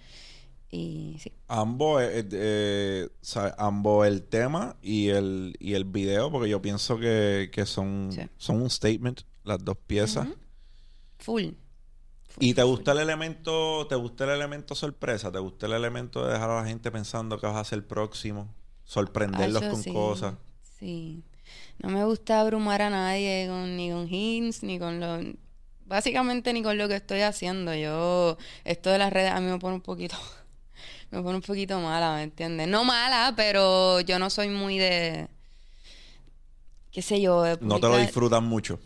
Y 0.71 1.17
sí. 1.19 1.33
Ambos, 1.49 2.01
eh, 2.03 2.27
eh, 2.33 3.09
sabe, 3.21 3.53
ambos 3.59 4.07
el 4.07 4.23
tema 4.23 4.77
y 4.81 5.09
el, 5.09 5.57
y 5.59 5.75
el 5.75 5.85
video, 5.85 6.31
porque 6.31 6.49
yo 6.49 6.63
pienso 6.63 6.99
que, 6.99 7.51
que 7.53 7.67
son, 7.67 8.11
Sí. 8.13 8.23
son 8.39 8.63
un 8.63 8.71
statement, 8.71 9.23
las 9.43 9.65
dos 9.65 9.77
piezas. 9.87 10.29
Full. 11.19 11.43
Full, 12.29 12.45
¿Y 12.45 12.55
te 12.55 12.63
full, 12.63 12.71
gusta 12.71 12.93
el 12.93 12.99
elemento, 13.01 13.87
te 13.89 13.97
gusta 13.97 14.25
el 14.25 14.31
elemento 14.31 14.75
sorpresa? 14.77 15.33
¿Te 15.33 15.41
gusta 15.41 15.67
el 15.67 15.73
elemento 15.73 16.25
de 16.25 16.33
dejar 16.35 16.51
a 16.51 16.63
la 16.63 16.69
gente 16.69 16.91
pensando 16.93 17.39
que 17.41 17.47
vas 17.47 17.57
a 17.57 17.65
ser 17.65 17.85
próximo? 17.87 18.55
Sorprenderlos 18.85 19.63
Acho, 19.63 19.73
con 19.73 19.83
sí, 19.83 19.93
cosas. 19.93 20.35
Sí. 20.79 21.25
No 21.83 21.89
me 21.89 22.05
gusta 22.05 22.41
abrumar 22.41 22.83
a 22.83 22.91
nadie 22.91 23.47
con, 23.49 23.77
ni 23.77 23.91
con 23.91 24.07
hints, 24.13 24.63
ni 24.63 24.79
con 24.79 25.01
lo... 25.01 25.21
Básicamente 25.87 26.53
ni 26.53 26.63
con 26.63 26.79
lo 26.79 26.89
que 26.89 26.97
estoy 26.97 27.21
haciendo. 27.21 27.75
Yo... 27.75 28.37
Esto 28.65 28.91
de 28.91 28.99
las 28.99 29.13
redes 29.13 29.33
a 29.33 29.41
mí 29.41 29.51
me 29.51 29.59
pone 29.59 29.75
un 29.75 29.81
poquito... 29.81 30.17
me 31.11 31.23
pone 31.23 31.37
un 31.37 31.43
poquito 31.43 31.81
mala, 31.81 32.15
¿me 32.15 32.23
entiendes? 32.25 32.69
No 32.69 32.85
mala, 32.85 33.33
pero 33.37 34.01
yo 34.01 34.19
no 34.19 34.31
soy 34.31 34.49
muy 34.49 34.79
de... 34.79 35.29
qué 36.91 37.03
sé 37.03 37.21
yo, 37.21 37.43
de 37.43 37.59
No 37.61 37.81
te 37.81 37.89
lo 37.89 37.99
disfrutan 37.99 38.45
mucho. 38.45 38.79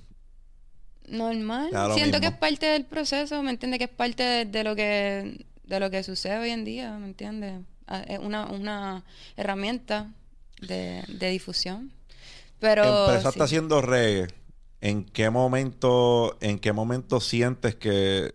Normal. 1.09 1.70
Siento 1.94 2.20
que 2.20 2.28
es 2.28 2.33
parte 2.33 2.66
del 2.66 2.87
proceso, 2.87 3.42
¿me 3.42 3.50
entiendes? 3.50 3.78
Que 3.78 3.85
es 3.85 3.90
parte 3.90 4.22
de, 4.22 4.44
de 4.46 4.64
lo 4.64 4.74
que 4.74 5.44
de 5.66 5.80
lo 5.80 5.90
que 5.90 6.02
sucede 6.02 6.38
hoy 6.38 6.50
en 6.50 6.64
día, 6.64 6.92
¿me 6.98 7.07
entiendes? 7.07 7.61
Ah, 7.87 8.02
Es 8.07 8.18
una, 8.18 8.46
una 8.46 9.04
herramienta 9.37 10.12
de, 10.61 11.02
de 11.09 11.30
difusión. 11.30 11.92
Pero 12.60 13.08
Empezaste 13.08 13.40
sí. 13.40 13.44
haciendo 13.44 13.80
reggae. 13.80 14.28
¿En 14.80 15.04
qué 15.04 15.30
momento, 15.30 16.36
en 16.40 16.58
qué 16.58 16.72
momento 16.72 17.20
sientes 17.20 17.74
que 17.74 18.34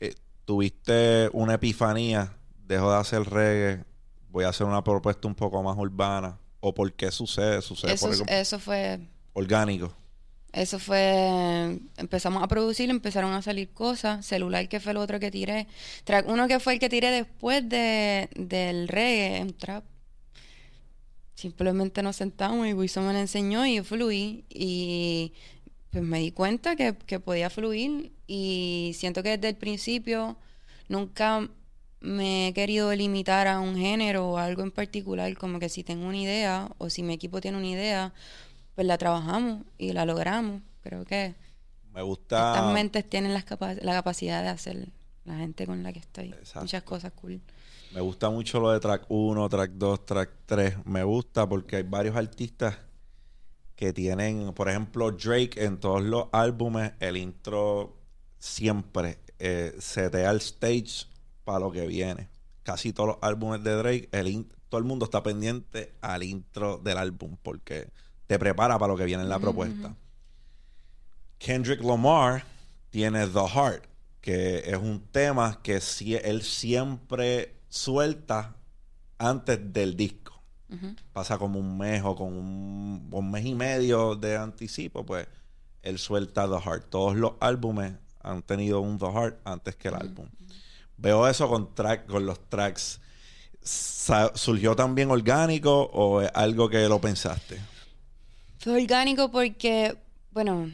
eh, 0.00 0.14
tuviste 0.44 1.28
una 1.32 1.54
epifanía? 1.54 2.36
Dejo 2.66 2.90
de 2.90 2.98
hacer 2.98 3.22
reggae, 3.24 3.84
voy 4.30 4.44
a 4.44 4.50
hacer 4.50 4.66
una 4.66 4.84
propuesta 4.84 5.26
un 5.26 5.34
poco 5.34 5.62
más 5.62 5.76
urbana. 5.76 6.38
¿O 6.60 6.72
por 6.72 6.92
qué 6.92 7.10
sucede? 7.10 7.60
Sucede 7.60 7.94
eso, 7.94 8.06
por 8.06 8.14
algo 8.14 8.26
eso 8.28 8.58
fue 8.60 9.00
orgánico. 9.32 9.92
Eso 10.52 10.78
fue, 10.78 11.78
empezamos 11.96 12.42
a 12.42 12.46
producir, 12.46 12.90
empezaron 12.90 13.32
a 13.32 13.40
salir 13.40 13.70
cosas, 13.70 14.24
celular 14.26 14.68
que 14.68 14.80
fue 14.80 14.92
el 14.92 14.98
otro 14.98 15.18
que 15.18 15.30
tiré, 15.30 15.66
track 16.04 16.28
uno 16.28 16.46
que 16.46 16.60
fue 16.60 16.74
el 16.74 16.78
que 16.78 16.90
tiré 16.90 17.10
después 17.10 17.66
de, 17.66 18.28
del 18.36 18.86
reggae, 18.86 19.40
un 19.42 19.54
trap. 19.54 19.82
Simplemente 21.42 22.04
nos 22.04 22.14
sentamos 22.14 22.68
y 22.68 22.72
Wilson 22.72 23.04
me 23.04 23.12
lo 23.12 23.18
enseñó 23.18 23.66
y 23.66 23.74
yo 23.74 23.82
fluí 23.84 24.44
y 24.48 25.32
pues 25.90 26.04
me 26.04 26.20
di 26.20 26.30
cuenta 26.30 26.76
que, 26.76 26.94
que 27.04 27.18
podía 27.18 27.50
fluir 27.50 28.12
y 28.28 28.92
siento 28.94 29.24
que 29.24 29.30
desde 29.36 29.48
el 29.48 29.56
principio 29.56 30.36
nunca 30.88 31.48
me 32.00 32.46
he 32.48 32.52
querido 32.54 32.94
limitar 32.94 33.48
a 33.48 33.58
un 33.58 33.76
género 33.76 34.30
o 34.30 34.38
algo 34.38 34.62
en 34.62 34.70
particular, 34.70 35.36
como 35.36 35.58
que 35.58 35.68
si 35.68 35.82
tengo 35.82 36.06
una 36.06 36.16
idea 36.18 36.70
o 36.78 36.88
si 36.90 37.02
mi 37.02 37.12
equipo 37.12 37.40
tiene 37.40 37.58
una 37.58 37.66
idea, 37.66 38.12
pues 38.76 38.86
la 38.86 38.96
trabajamos 38.96 39.64
y 39.78 39.92
la 39.92 40.04
logramos. 40.06 40.62
Creo 40.84 41.04
que 41.04 41.34
Me 41.92 42.02
gusta. 42.02 42.52
estas 42.54 42.72
mentes 42.72 43.08
tienen 43.10 43.34
las 43.34 43.44
capa- 43.44 43.74
la 43.74 43.92
capacidad 43.94 44.42
de 44.44 44.48
hacer 44.48 44.88
la 45.24 45.36
gente 45.38 45.66
con 45.66 45.82
la 45.82 45.92
que 45.92 45.98
estoy. 45.98 46.28
Exacto. 46.28 46.60
Muchas 46.60 46.82
cosas 46.84 47.12
cool. 47.20 47.40
Me 47.94 48.00
gusta 48.00 48.30
mucho 48.30 48.58
lo 48.60 48.70
de 48.70 48.80
track 48.80 49.04
1, 49.08 49.48
track 49.48 49.70
2, 49.72 50.06
track 50.06 50.30
3. 50.46 50.86
Me 50.86 51.02
gusta 51.04 51.48
porque 51.48 51.76
hay 51.76 51.82
varios 51.82 52.16
artistas 52.16 52.78
que 53.76 53.92
tienen, 53.92 54.52
por 54.54 54.68
ejemplo, 54.68 55.10
Drake 55.10 55.62
en 55.64 55.78
todos 55.78 56.02
los 56.02 56.26
álbumes, 56.32 56.92
el 57.00 57.16
intro 57.16 57.96
siempre 58.38 59.18
eh, 59.38 59.74
setea 59.78 60.30
el 60.30 60.38
stage 60.38 61.06
para 61.44 61.58
lo 61.58 61.70
que 61.72 61.86
viene. 61.86 62.28
Casi 62.62 62.92
todos 62.92 63.08
los 63.08 63.18
álbumes 63.22 63.62
de 63.64 63.74
Drake, 63.74 64.08
el 64.12 64.46
todo 64.68 64.78
el 64.78 64.84
mundo 64.86 65.04
está 65.04 65.22
pendiente 65.22 65.92
al 66.00 66.22
intro 66.22 66.78
del 66.78 66.96
álbum 66.96 67.36
porque 67.42 67.88
te 68.26 68.38
prepara 68.38 68.78
para 68.78 68.92
lo 68.92 68.96
que 68.96 69.04
viene 69.04 69.22
en 69.22 69.28
la 69.28 69.38
propuesta. 69.38 69.94
Kendrick 71.38 71.82
Lamar 71.82 72.44
tiene 72.88 73.26
The 73.26 73.48
Heart, 73.48 73.84
que 74.22 74.58
es 74.64 74.76
un 74.78 75.00
tema 75.10 75.60
que 75.62 75.80
si- 75.80 76.14
él 76.14 76.42
siempre 76.42 77.54
suelta 77.72 78.54
antes 79.16 79.72
del 79.72 79.96
disco. 79.96 80.42
Pasa 81.12 81.36
como 81.36 81.58
un 81.58 81.76
mes 81.76 82.02
o 82.02 82.16
con 82.16 82.32
un, 82.32 83.08
un 83.10 83.30
mes 83.30 83.44
y 83.44 83.54
medio 83.54 84.16
de 84.16 84.36
anticipo, 84.36 85.04
pues 85.04 85.26
él 85.82 85.98
suelta 85.98 86.48
The 86.48 86.60
Heart. 86.60 86.88
Todos 86.88 87.16
los 87.16 87.32
álbumes 87.40 87.92
han 88.22 88.42
tenido 88.42 88.80
un 88.80 88.98
The 88.98 89.06
Heart 89.06 89.40
antes 89.44 89.76
que 89.76 89.88
el 89.88 89.94
álbum. 89.94 90.28
Veo 90.96 91.28
eso 91.28 91.48
con, 91.48 91.74
track, 91.74 92.06
con 92.06 92.24
los 92.24 92.48
tracks 92.48 93.00
¿surgió 94.34 94.74
también 94.74 95.10
orgánico 95.10 95.90
o 95.92 96.20
es 96.20 96.30
algo 96.34 96.68
que 96.68 96.88
lo 96.88 97.00
pensaste? 97.00 97.58
Fue 98.58 98.82
orgánico 98.82 99.30
porque, 99.30 99.96
bueno, 100.30 100.70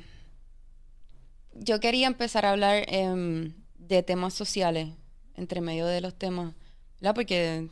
yo 1.54 1.80
quería 1.80 2.06
empezar 2.06 2.46
a 2.46 2.52
hablar 2.52 2.84
em, 2.88 3.52
de 3.78 4.02
temas 4.02 4.34
sociales 4.34 4.88
entre 5.34 5.60
medio 5.60 5.86
de 5.86 6.00
los 6.00 6.14
temas, 6.14 6.54
¿verdad? 7.00 7.14
Porque 7.14 7.68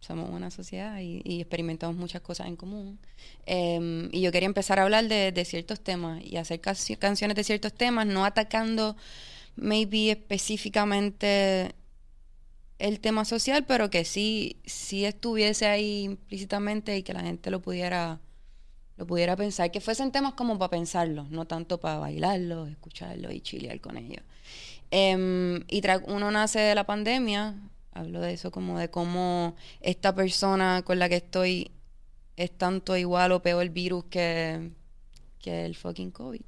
somos 0.00 0.30
una 0.30 0.50
sociedad 0.50 1.00
y, 1.00 1.40
experimentamos 1.40 1.96
muchas 1.96 2.22
cosas 2.22 2.46
en 2.46 2.56
común. 2.56 2.98
Em, 3.46 4.08
y 4.12 4.20
yo 4.20 4.32
quería 4.32 4.46
empezar 4.46 4.78
a 4.78 4.84
hablar 4.84 5.08
de, 5.08 5.44
ciertos 5.44 5.80
temas 5.80 6.22
y 6.24 6.36
hacer 6.36 6.60
canci- 6.60 6.98
canciones 6.98 7.36
de 7.36 7.44
ciertos 7.44 7.72
temas, 7.74 8.06
no 8.06 8.24
atacando 8.24 8.96
maybe 9.56 10.10
específicamente 10.10 11.74
el 12.78 13.00
tema 13.00 13.24
social, 13.24 13.64
pero 13.66 13.90
que 13.90 14.04
sí, 14.04 14.56
sí 14.64 15.04
estuviese 15.04 15.66
ahí 15.66 16.04
implícitamente 16.04 16.96
y 16.96 17.02
que 17.02 17.12
la 17.12 17.22
gente 17.22 17.50
lo 17.50 17.60
pudiera 17.60 18.20
lo 18.98 19.06
pudiera 19.06 19.36
pensar, 19.36 19.70
que 19.70 19.80
fuesen 19.80 20.10
temas 20.10 20.34
como 20.34 20.58
para 20.58 20.70
pensarlo, 20.70 21.24
no 21.30 21.46
tanto 21.46 21.78
para 21.78 21.98
bailarlo, 21.98 22.66
escucharlo 22.66 23.30
y 23.30 23.40
chilear 23.40 23.80
con 23.80 23.96
ellos. 23.96 24.24
Em, 24.90 25.64
y 25.68 25.82
uno 26.06 26.30
nace 26.32 26.58
de 26.58 26.74
la 26.74 26.84
pandemia, 26.84 27.54
hablo 27.98 28.20
de 28.20 28.32
eso 28.32 28.50
como 28.50 28.78
de 28.78 28.90
cómo 28.90 29.56
esta 29.80 30.14
persona 30.14 30.82
con 30.84 30.98
la 30.98 31.08
que 31.08 31.16
estoy 31.16 31.70
es 32.36 32.56
tanto 32.56 32.96
igual 32.96 33.32
o 33.32 33.42
peor 33.42 33.62
el 33.62 33.70
virus 33.70 34.04
que, 34.04 34.70
que 35.40 35.64
el 35.64 35.74
fucking 35.74 36.12
COVID. 36.12 36.40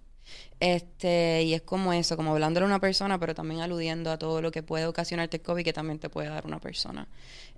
Este, 0.61 1.43
y 1.43 1.55
es 1.55 1.63
como 1.63 1.93
eso, 1.93 2.17
como 2.17 2.31
hablándole 2.33 2.65
a 2.65 2.69
una 2.69 2.79
persona, 2.79 3.19
pero 3.19 3.35
también 3.35 3.61
aludiendo 3.61 4.13
a 4.13 4.19
todo 4.19 4.41
lo 4.41 4.53
que 4.53 4.63
puede 4.63 4.87
ocasionarte 4.87 5.39
el 5.39 5.43
COVID 5.43 5.65
que 5.65 5.73
también 5.73 5.99
te 5.99 6.09
puede 6.09 6.29
dar 6.29 6.47
una 6.47 6.61
persona. 6.61 7.09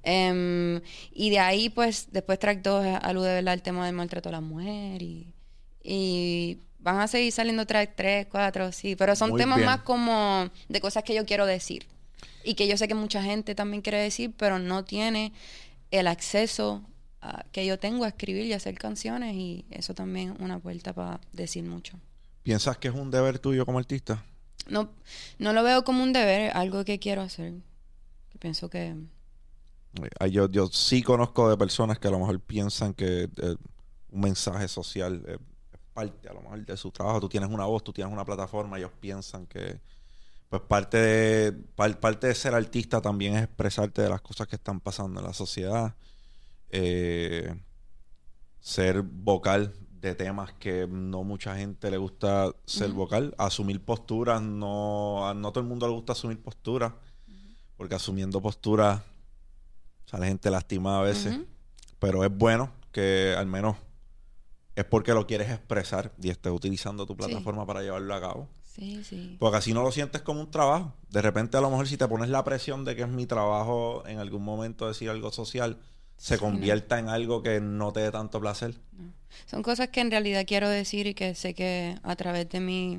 Em, 0.02 0.80
y 1.12 1.30
de 1.30 1.38
ahí, 1.38 1.68
pues, 1.68 2.08
después 2.12 2.38
track 2.38 2.62
2 2.62 2.98
alude 3.02 3.34
¿verdad? 3.34 3.52
al 3.52 3.62
tema 3.62 3.84
del 3.84 3.94
maltrato 3.94 4.30
a 4.30 4.32
la 4.32 4.40
mujer 4.40 5.02
y, 5.02 5.34
y 5.82 6.58
van 6.78 7.00
a 7.00 7.08
seguir 7.08 7.32
saliendo 7.32 7.66
track 7.66 7.92
3, 7.96 8.26
4, 8.30 8.72
sí, 8.72 8.96
pero 8.96 9.14
son 9.16 9.30
Muy 9.30 9.40
temas 9.40 9.58
bien. 9.58 9.66
más 9.66 9.82
como 9.82 10.48
de 10.68 10.80
cosas 10.80 11.02
que 11.04 11.14
yo 11.14 11.26
quiero 11.26 11.44
decir 11.44 11.86
y 12.44 12.54
que 12.54 12.66
yo 12.68 12.76
sé 12.76 12.88
que 12.88 12.94
mucha 12.94 13.22
gente 13.22 13.54
también 13.54 13.82
quiere 13.82 13.98
decir, 14.00 14.32
pero 14.36 14.58
no 14.58 14.84
tiene 14.84 15.32
el 15.90 16.06
acceso 16.06 16.82
a- 17.20 17.44
que 17.52 17.66
yo 17.66 17.78
tengo 17.78 18.04
a 18.04 18.08
escribir 18.08 18.46
y 18.46 18.52
hacer 18.52 18.76
canciones 18.78 19.34
y 19.34 19.64
eso 19.70 19.94
también 19.94 20.32
es 20.34 20.40
una 20.40 20.58
puerta 20.58 20.92
para 20.92 21.20
decir 21.32 21.64
mucho. 21.64 21.98
¿Piensas 22.42 22.76
que 22.78 22.88
es 22.88 22.94
un 22.94 23.10
deber 23.10 23.38
tuyo 23.38 23.64
como 23.66 23.78
artista? 23.78 24.24
No, 24.68 24.90
no 25.38 25.52
lo 25.52 25.62
veo 25.62 25.84
como 25.84 26.02
un 26.02 26.12
deber, 26.12 26.40
es 26.42 26.54
algo 26.54 26.84
que 26.84 26.98
quiero 26.98 27.22
hacer. 27.22 27.54
Pienso 28.38 28.68
que... 28.70 28.94
Eh, 30.20 30.30
Yo, 30.30 30.48
yo 30.48 30.66
sí 30.68 31.02
conozco 31.02 31.48
de 31.50 31.56
personas 31.56 31.98
que 31.98 32.08
a 32.08 32.10
lo 32.10 32.18
mejor 32.18 32.40
piensan 32.40 32.94
que 32.94 33.24
eh, 33.24 33.56
un 34.10 34.20
mensaje 34.20 34.66
social 34.68 35.22
eh, 35.26 35.36
es 35.72 35.78
parte 35.92 36.28
a 36.28 36.32
lo 36.32 36.40
mejor 36.42 36.64
de 36.64 36.76
su 36.76 36.90
trabajo. 36.90 37.20
Tú 37.20 37.28
tienes 37.28 37.50
una 37.50 37.66
voz, 37.66 37.84
tú 37.84 37.92
tienes 37.92 38.12
una 38.12 38.24
plataforma, 38.24 38.78
ellos 38.78 38.90
piensan 39.00 39.46
que 39.46 39.80
pues 40.52 40.62
parte 40.68 40.98
de, 40.98 41.52
par- 41.52 41.98
parte 41.98 42.26
de 42.26 42.34
ser 42.34 42.54
artista 42.54 43.00
también 43.00 43.36
es 43.36 43.44
expresarte 43.44 44.02
de 44.02 44.10
las 44.10 44.20
cosas 44.20 44.46
que 44.48 44.56
están 44.56 44.80
pasando 44.80 45.18
en 45.18 45.26
la 45.26 45.32
sociedad. 45.32 45.94
Eh, 46.68 47.58
ser 48.60 49.00
vocal 49.00 49.72
de 49.98 50.14
temas 50.14 50.52
que 50.52 50.86
no 50.86 51.24
mucha 51.24 51.56
gente 51.56 51.90
le 51.90 51.96
gusta 51.96 52.52
ser 52.66 52.90
vocal. 52.90 53.34
Asumir 53.38 53.82
posturas, 53.82 54.42
no, 54.42 55.26
a 55.26 55.32
no 55.32 55.52
todo 55.52 55.60
el 55.62 55.68
mundo 55.70 55.86
le 55.88 55.94
gusta 55.94 56.12
asumir 56.12 56.38
posturas. 56.42 56.92
Porque 57.78 57.94
asumiendo 57.94 58.42
posturas 58.42 59.00
sale 60.04 60.26
gente 60.26 60.50
lastimada 60.50 60.98
a 60.98 61.02
veces. 61.04 61.34
Pero 61.98 62.24
es 62.24 62.30
bueno 62.36 62.70
que 62.92 63.34
al 63.38 63.46
menos 63.46 63.76
es 64.76 64.84
porque 64.84 65.14
lo 65.14 65.26
quieres 65.26 65.50
expresar 65.50 66.12
y 66.20 66.28
estés 66.28 66.52
utilizando 66.52 67.06
tu 67.06 67.14
Sí. 67.14 67.20
plataforma 67.20 67.64
para 67.64 67.80
llevarlo 67.80 68.14
a 68.14 68.20
cabo. 68.20 68.48
Sí, 68.74 69.04
sí. 69.04 69.36
Porque 69.38 69.58
así 69.58 69.74
no 69.74 69.82
lo 69.82 69.92
sientes 69.92 70.22
como 70.22 70.40
un 70.40 70.50
trabajo. 70.50 70.94
De 71.10 71.20
repente, 71.20 71.56
a 71.56 71.60
lo 71.60 71.68
mejor, 71.70 71.86
si 71.88 71.96
te 71.96 72.08
pones 72.08 72.30
la 72.30 72.42
presión 72.42 72.84
de 72.84 72.96
que 72.96 73.02
es 73.02 73.08
mi 73.08 73.26
trabajo 73.26 74.02
en 74.06 74.18
algún 74.18 74.42
momento 74.42 74.88
decir 74.88 75.10
algo 75.10 75.30
social, 75.30 75.78
se 76.16 76.36
Sí, 76.36 76.42
no. 76.42 76.48
convierta 76.50 76.98
en 76.98 77.08
algo 77.08 77.42
que 77.42 77.60
no 77.60 77.92
te 77.92 78.00
dé 78.00 78.10
tanto 78.10 78.40
placer. 78.40 78.74
Son 79.46 79.62
cosas 79.62 79.88
que 79.88 80.00
en 80.00 80.10
realidad 80.10 80.44
quiero 80.46 80.68
decir 80.68 81.06
y 81.06 81.14
que 81.14 81.34
sé 81.34 81.52
que 81.54 81.96
a 82.02 82.16
través 82.16 82.48
de 82.48 82.60
mí 82.60 82.98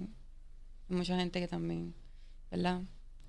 hay 0.89 0.95
mucha 0.95 1.17
gente 1.17 1.39
que 1.39 1.47
también, 1.47 1.93
¿verdad? 2.51 2.81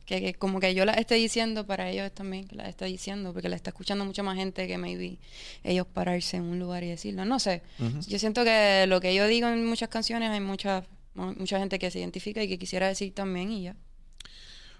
Que, 0.04 0.20
que 0.20 0.34
como 0.34 0.60
que 0.60 0.74
yo 0.74 0.84
las 0.84 0.98
estoy 0.98 1.20
diciendo 1.20 1.66
para 1.66 1.88
ellos 1.88 2.12
también, 2.12 2.46
que 2.46 2.56
las 2.56 2.68
estoy 2.68 2.92
diciendo, 2.92 3.32
porque 3.32 3.48
la 3.48 3.56
está 3.56 3.70
escuchando 3.70 4.04
mucha 4.04 4.22
más 4.22 4.36
gente 4.36 4.66
que 4.66 4.76
maybe 4.76 5.18
ellos 5.62 5.86
pararse 5.86 6.36
en 6.36 6.42
un 6.44 6.58
lugar 6.58 6.82
y 6.84 6.88
decirlo. 6.88 7.24
No 7.24 7.38
sé. 7.38 7.62
Yo 8.06 8.18
siento 8.18 8.44
que 8.44 8.84
lo 8.86 9.00
que 9.00 9.14
yo 9.14 9.26
digo 9.26 9.48
en 9.48 9.64
muchas 9.64 9.88
canciones 9.88 10.30
hay 10.30 10.40
mucha, 10.40 10.84
mucha 11.14 11.58
gente 11.58 11.78
que 11.78 11.90
se 11.90 12.00
identifica 12.00 12.42
y 12.42 12.48
que 12.48 12.58
quisiera 12.58 12.88
decir 12.88 13.14
también 13.14 13.52
y 13.52 13.62
ya. 13.64 13.76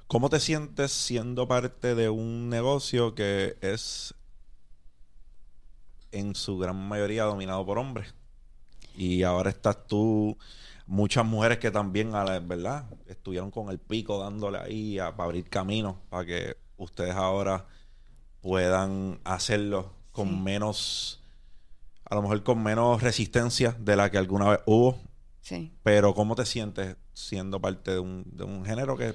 ¿Cómo 0.07 0.29
te 0.29 0.39
sientes 0.41 0.93
siendo 0.93 1.49
parte 1.49 1.95
de 1.95 2.11
un 2.11 2.51
negocio 2.51 3.15
que 3.15 3.57
es 3.63 4.15
en 6.13 6.35
su 6.35 6.59
gran 6.59 6.77
mayoría 6.77 7.25
dominado 7.25 7.65
por 7.65 7.79
hombres? 7.79 8.15
Y 8.97 9.23
ahora 9.23 9.51
estás 9.51 9.87
tú, 9.87 10.37
muchas 10.87 11.25
mujeres 11.25 11.59
que 11.59 11.71
también, 11.71 12.15
a 12.15 12.25
la- 12.25 12.39
¿verdad? 12.41 12.85
Estuvieron 13.07 13.51
con 13.51 13.71
el 13.71 13.79
pico 13.79 14.19
dándole 14.21 14.59
ahí 14.59 14.99
a- 14.99 15.17
para 15.17 15.25
abrir 15.27 15.49
camino, 15.49 16.01
para 16.11 16.27
que 16.27 16.57
ustedes 16.77 17.15
ahora 17.15 17.67
puedan 18.41 19.21
hacerlo 19.25 19.95
con 20.13 20.29
Sí. 20.29 20.35
menos, 20.37 21.23
a 22.05 22.15
lo 22.15 22.23
mejor 22.23 22.43
con 22.45 22.63
menos 22.63 23.03
resistencia 23.03 23.73
de 23.81 23.97
la 23.97 24.11
que 24.11 24.19
alguna 24.19 24.51
vez 24.51 24.61
hubo. 24.67 25.01
Sí. 25.45 25.71
Pero 25.83 26.15
¿cómo 26.15 26.35
te 26.35 26.47
sientes 26.47 26.97
siendo 27.13 27.61
parte 27.61 27.91
de 27.91 27.99
un, 27.99 28.25
de 28.33 28.45
un 28.45 28.65
género 28.65 28.97
que 28.97 29.09
es 29.11 29.15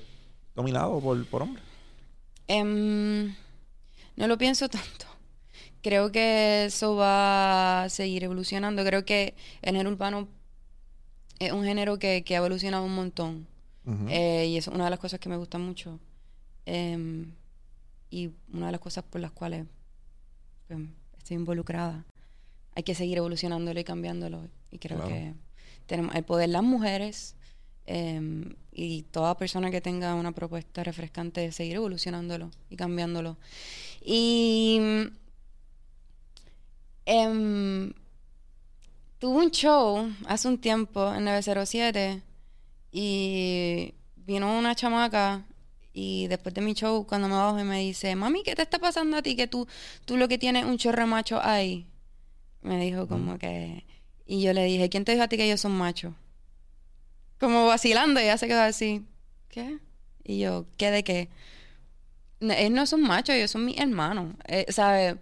dominado 0.53 0.99
por, 1.01 1.25
por 1.27 1.41
hombres? 1.41 1.63
Em, 2.47 3.33
no 4.15 4.27
lo 4.27 4.37
pienso 4.37 4.69
tanto. 4.69 5.05
Creo 5.81 6.11
que 6.11 6.65
eso 6.65 6.95
va 6.95 7.83
a 7.83 7.89
seguir 7.89 8.23
evolucionando. 8.23 8.83
Creo 8.85 9.05
que 9.05 9.33
el 9.63 9.71
género 9.71 9.89
urbano 9.89 10.27
es 11.39 11.51
un 11.51 11.63
género 11.63 11.97
que, 11.97 12.23
que 12.23 12.35
ha 12.35 12.39
evolucionado 12.39 12.83
un 12.85 12.93
montón. 12.95 13.47
Eh, 14.07 14.45
y 14.47 14.57
es 14.57 14.67
una 14.67 14.83
de 14.83 14.91
las 14.91 14.99
cosas 14.99 15.19
que 15.19 15.29
me 15.29 15.37
gusta 15.37 15.57
mucho. 15.57 15.99
Em, 16.67 17.31
y 18.11 18.29
una 18.53 18.67
de 18.67 18.73
las 18.73 18.81
cosas 18.81 19.03
por 19.03 19.19
las 19.19 19.31
cuales 19.31 19.65
pues, 20.67 20.79
estoy 21.17 21.37
involucrada. 21.37 22.05
Hay 22.75 22.83
que 22.83 22.93
seguir 22.93 23.17
evolucionándolo 23.17 23.79
y 23.79 23.83
cambiándolo. 23.83 24.47
Y 24.69 24.77
creo 24.77 24.97
Claro. 24.99 25.11
que 25.11 25.33
tenemos 25.89 26.15
el 26.15 26.23
poder 26.23 26.49
las 26.49 26.63
mujeres 26.63 27.35
em, 27.87 28.53
y 28.71 29.01
toda 29.03 29.35
persona 29.35 29.71
que 29.71 29.81
tenga 29.81 30.13
una 30.13 30.31
propuesta 30.31 30.83
refrescante 30.83 31.41
de 31.41 31.51
seguir 31.51 31.77
evolucionándolo 31.77 32.51
y 32.69 32.75
cambiándolo. 32.77 33.37
Y 34.01 34.79
em, 37.05 37.91
tuve 39.17 39.37
un 39.45 39.51
show 39.51 40.07
hace 40.27 40.47
un 40.47 40.59
tiempo 40.59 41.13
en 41.13 41.25
907 41.25 42.21
y 42.91 43.95
vino 44.15 44.57
una 44.59 44.75
chamaca 44.75 45.43
y 45.91 46.27
después 46.27 46.53
de 46.53 46.61
mi 46.61 46.73
show 46.75 47.05
cuando 47.07 47.27
me 47.27 47.33
bajo 47.33 47.59
y 47.59 47.63
me 47.63 47.79
dice, 47.79 48.15
mami, 48.15 48.43
¿qué 48.43 48.55
te 48.55 48.61
está 48.61 48.77
pasando 48.77 49.17
a 49.17 49.23
ti? 49.23 49.35
Que 49.35 49.47
tú, 49.47 49.67
tú 50.05 50.17
lo 50.17 50.27
que 50.27 50.37
tienes 50.37 50.65
un 50.65 50.77
chorro 50.77 51.07
macho 51.07 51.41
ahí. 51.41 51.87
Me 52.61 52.79
dijo 52.79 53.07
como 53.07 53.39
que... 53.39 53.88
Y 54.31 54.43
yo 54.43 54.53
le 54.53 54.63
dije, 54.63 54.89
¿quién 54.89 55.05
te 55.05 55.13
dijo 55.13 55.23
a 55.23 55.27
ti 55.27 55.37
que 55.37 55.45
ellos 55.45 55.59
son 55.59 55.71
machos? 55.71 56.13
Como 57.39 57.65
vacilando 57.65 58.19
ella 58.19 58.37
se 58.37 58.47
quedó 58.47 58.61
así. 58.61 59.03
¿Qué? 59.47 59.79
Y 60.23 60.37
yo, 60.37 60.67
¿qué 60.77 60.91
de 60.91 61.03
qué? 61.03 61.29
Ellos 62.39 62.71
no 62.71 62.85
son 62.85 63.01
machos, 63.01 63.33
ellos 63.33 63.49
son 63.49 63.65
mis 63.65 63.79
hermanos. 63.79 64.35
Eh, 64.47 64.67
¿Sabes? 64.69 65.15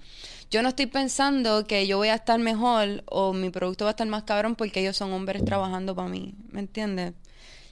Yo 0.52 0.62
no 0.62 0.68
estoy 0.68 0.88
pensando 0.88 1.66
que 1.66 1.88
yo 1.88 1.96
voy 1.96 2.10
a 2.10 2.16
estar 2.16 2.38
mejor 2.38 3.06
o 3.06 3.32
mi 3.32 3.50
producto 3.50 3.86
va 3.86 3.92
a 3.92 3.96
estar 3.96 4.08
más 4.08 4.24
cabrón 4.24 4.56
porque 4.58 4.82
ellos 4.82 4.98
son 4.98 5.14
hombres 5.14 5.46
trabajando 5.46 5.96
para 5.96 6.10
mí. 6.10 6.36
¿Me 6.50 6.60
entiendes? 6.60 7.14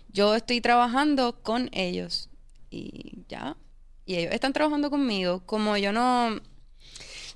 Yo 0.08 0.36
estoy 0.36 0.62
trabajando 0.62 1.44
con 1.44 1.70
ellos 1.74 2.30
y 2.70 3.26
ya. 3.28 3.58
Y 4.06 4.16
ellos 4.16 4.34
están 4.34 4.54
trabajando 4.54 4.90
conmigo. 4.90 5.42
Como 5.46 5.76
yo 5.76 5.92
no. 5.92 6.40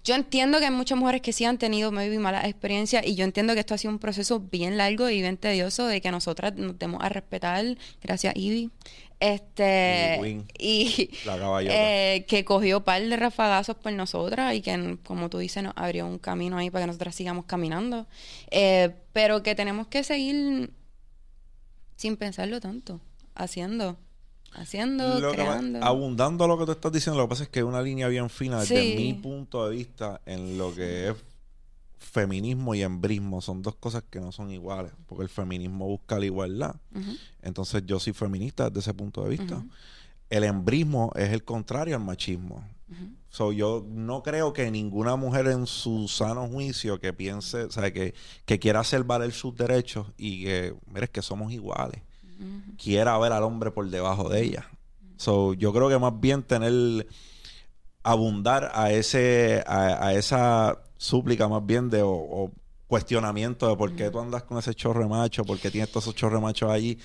Yo 0.04 0.16
entiendo 0.16 0.60
que 0.60 0.66
hay 0.66 0.72
muchas 0.72 0.98
mujeres 0.98 1.22
que 1.22 1.34
sí 1.34 1.46
han 1.46 1.58
tenido 1.58 1.92
maybe 1.92 2.20
malas 2.20 2.46
experiencias 2.46 3.06
y 3.06 3.16
yo 3.16 3.24
entiendo 3.26 3.54
que 3.54 3.60
esto 3.60 3.74
ha 3.74 3.78
sido 3.78 3.94
un 3.94 4.00
proceso 4.00 4.40
bien 4.40 4.78
largo 4.78 5.10
y 5.10 5.22
bien 5.22 5.38
tedioso 5.38 5.88
de 5.88 6.02
que 6.02 6.12
nosotras 6.12 6.56
nos 6.56 6.78
demos 6.80 7.04
a 7.04 7.10
respetar. 7.10 7.66
Gracias, 8.02 8.36
Ivy. 8.36 8.72
Este. 9.20 10.46
Y. 10.58 11.10
La 11.26 11.62
eh, 11.62 12.26
que 12.28 12.46
cogió 12.46 12.84
par 12.84 13.02
de 13.02 13.16
rafagazos 13.18 13.76
por 13.76 13.92
nosotras 13.92 14.56
y 14.56 14.62
que, 14.62 14.98
como 15.04 15.30
tú 15.30 15.40
dices, 15.40 15.62
nos 15.62 15.74
abrió 15.76 16.08
un 16.08 16.20
camino 16.20 16.58
ahí 16.58 16.70
para 16.70 16.84
que 16.84 16.88
nosotras 16.88 17.16
sigamos 17.16 17.46
caminando. 17.46 18.08
Eh, 18.50 18.92
pero 19.12 19.44
que 19.44 19.56
tenemos 19.56 19.88
que 19.88 20.04
seguir 20.04 20.72
sin 21.98 22.16
pensarlo 22.16 22.62
tanto, 22.62 23.02
haciendo. 23.36 23.98
Haciendo, 24.54 25.20
Lo 25.20 25.32
que 25.32 25.38
va- 25.38 25.44
creando. 25.58 25.84
abundando 25.84 26.44
a 26.44 26.48
lo 26.48 26.58
que 26.58 26.66
tú 26.66 26.72
estás 26.72 26.92
diciendo, 26.92 27.18
lo 27.20 27.26
que 27.28 27.30
pasa 27.30 27.44
es 27.44 27.50
que 27.50 27.60
hay 27.60 27.64
una 27.66 27.82
línea 27.82 28.08
bien 28.08 28.30
fina 28.30 28.60
desde 28.62 28.82
Sí. 28.82 28.96
mi 28.98 29.14
punto 29.14 29.68
de 29.68 29.76
vista 29.76 30.22
en 30.26 30.58
lo 30.58 30.74
que 30.74 31.10
es 31.10 31.16
feminismo 31.98 32.74
y 32.76 32.82
embrismo. 32.82 33.42
Son 33.42 33.62
dos 33.62 33.76
cosas 33.76 34.04
que 34.10 34.20
no 34.20 34.32
son 34.32 34.52
iguales, 34.52 34.92
porque 35.06 35.24
el 35.24 35.30
feminismo 35.30 35.86
busca 35.88 36.18
la 36.20 36.26
igualdad. 36.26 36.76
Entonces 37.42 37.84
yo 37.86 38.00
soy 38.00 38.14
feminista 38.14 38.66
desde 38.70 38.80
ese 38.82 38.94
punto 38.94 39.24
de 39.24 39.30
vista. 39.30 39.64
El 40.30 40.44
embrismo 40.44 41.12
es 41.16 41.30
el 41.32 41.44
contrario 41.44 41.96
al 41.96 42.04
machismo. 42.04 42.64
ujú. 42.90 43.10
So, 43.32 43.52
yo 43.52 43.86
no 43.88 44.24
creo 44.24 44.54
que 44.54 44.72
ninguna 44.72 45.16
mujer 45.16 45.46
en 45.48 45.68
su 45.68 46.08
sano 46.08 46.48
juicio 46.48 47.00
que 47.00 47.14
piense, 47.14 47.66
o 47.66 47.72
sea, 47.72 47.94
que, 47.94 48.16
que 48.46 48.58
quiera 48.58 48.80
hacer 48.80 49.04
valer 49.04 49.32
sus 49.32 49.56
derechos 49.56 50.08
y 50.18 50.44
que, 50.46 50.74
mire, 50.88 51.04
es 51.06 51.10
que 51.12 51.22
somos 51.22 51.52
iguales, 51.54 52.02
Ujú. 52.40 52.78
quiera 52.82 53.18
ver 53.18 53.34
al 53.34 53.44
hombre 53.44 53.72
por 53.72 53.90
debajo 53.90 54.30
de 54.30 54.42
ella. 54.44 54.66
So, 55.18 55.54
yo 55.54 55.74
creo 55.74 55.90
que 55.90 56.00
más 56.00 56.18
bien 56.20 56.44
tener, 56.44 57.06
abundar 58.04 58.72
a 58.74 58.92
ese, 58.92 59.64
a, 59.68 60.08
a 60.08 60.14
esa 60.14 60.80
súplica 60.98 61.48
más 61.48 61.66
bien 61.66 61.90
de, 61.90 62.02
o, 62.02 62.10
o 62.12 62.52
cuestionamiento 62.88 63.68
de 63.70 63.76
por 63.76 63.96
qué 63.96 64.10
tú 64.10 64.20
andas 64.20 64.44
con 64.44 64.58
ese 64.58 64.74
chorre 64.74 65.08
macho, 65.08 65.44
por 65.44 65.60
qué 65.60 65.70
tienes 65.70 65.90
todos 65.92 66.06
esos 66.06 66.16
chorre 66.16 66.40
machos 66.40 66.72
allí. 66.72 66.98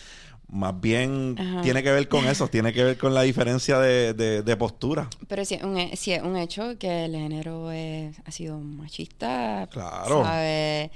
Más 0.47 0.79
bien 0.79 1.37
tiene 1.63 1.83
que 1.83 1.91
ver 1.91 2.09
con 2.09 2.25
eso, 2.29 2.49
tiene 2.49 2.73
que 2.73 2.85
ver 2.85 2.99
con 2.99 3.13
la 3.15 3.23
diferencia 3.23 3.79
de, 3.79 4.15
de- 4.15 4.43
de 4.43 4.57
postura. 4.57 5.09
Pero 5.27 5.45
sí, 5.45 5.59
un, 5.63 5.77
he- 5.79 5.97
sí 5.97 6.13
es 6.13 6.23
un 6.23 6.37
hecho 6.37 6.79
que 6.79 7.07
el 7.07 7.13
género 7.17 7.71
es- 7.73 8.17
ha 8.25 8.31
sido 8.31 8.59
machista. 8.59 9.67
Claro. 9.71 10.23
¿sabe? 10.23 10.91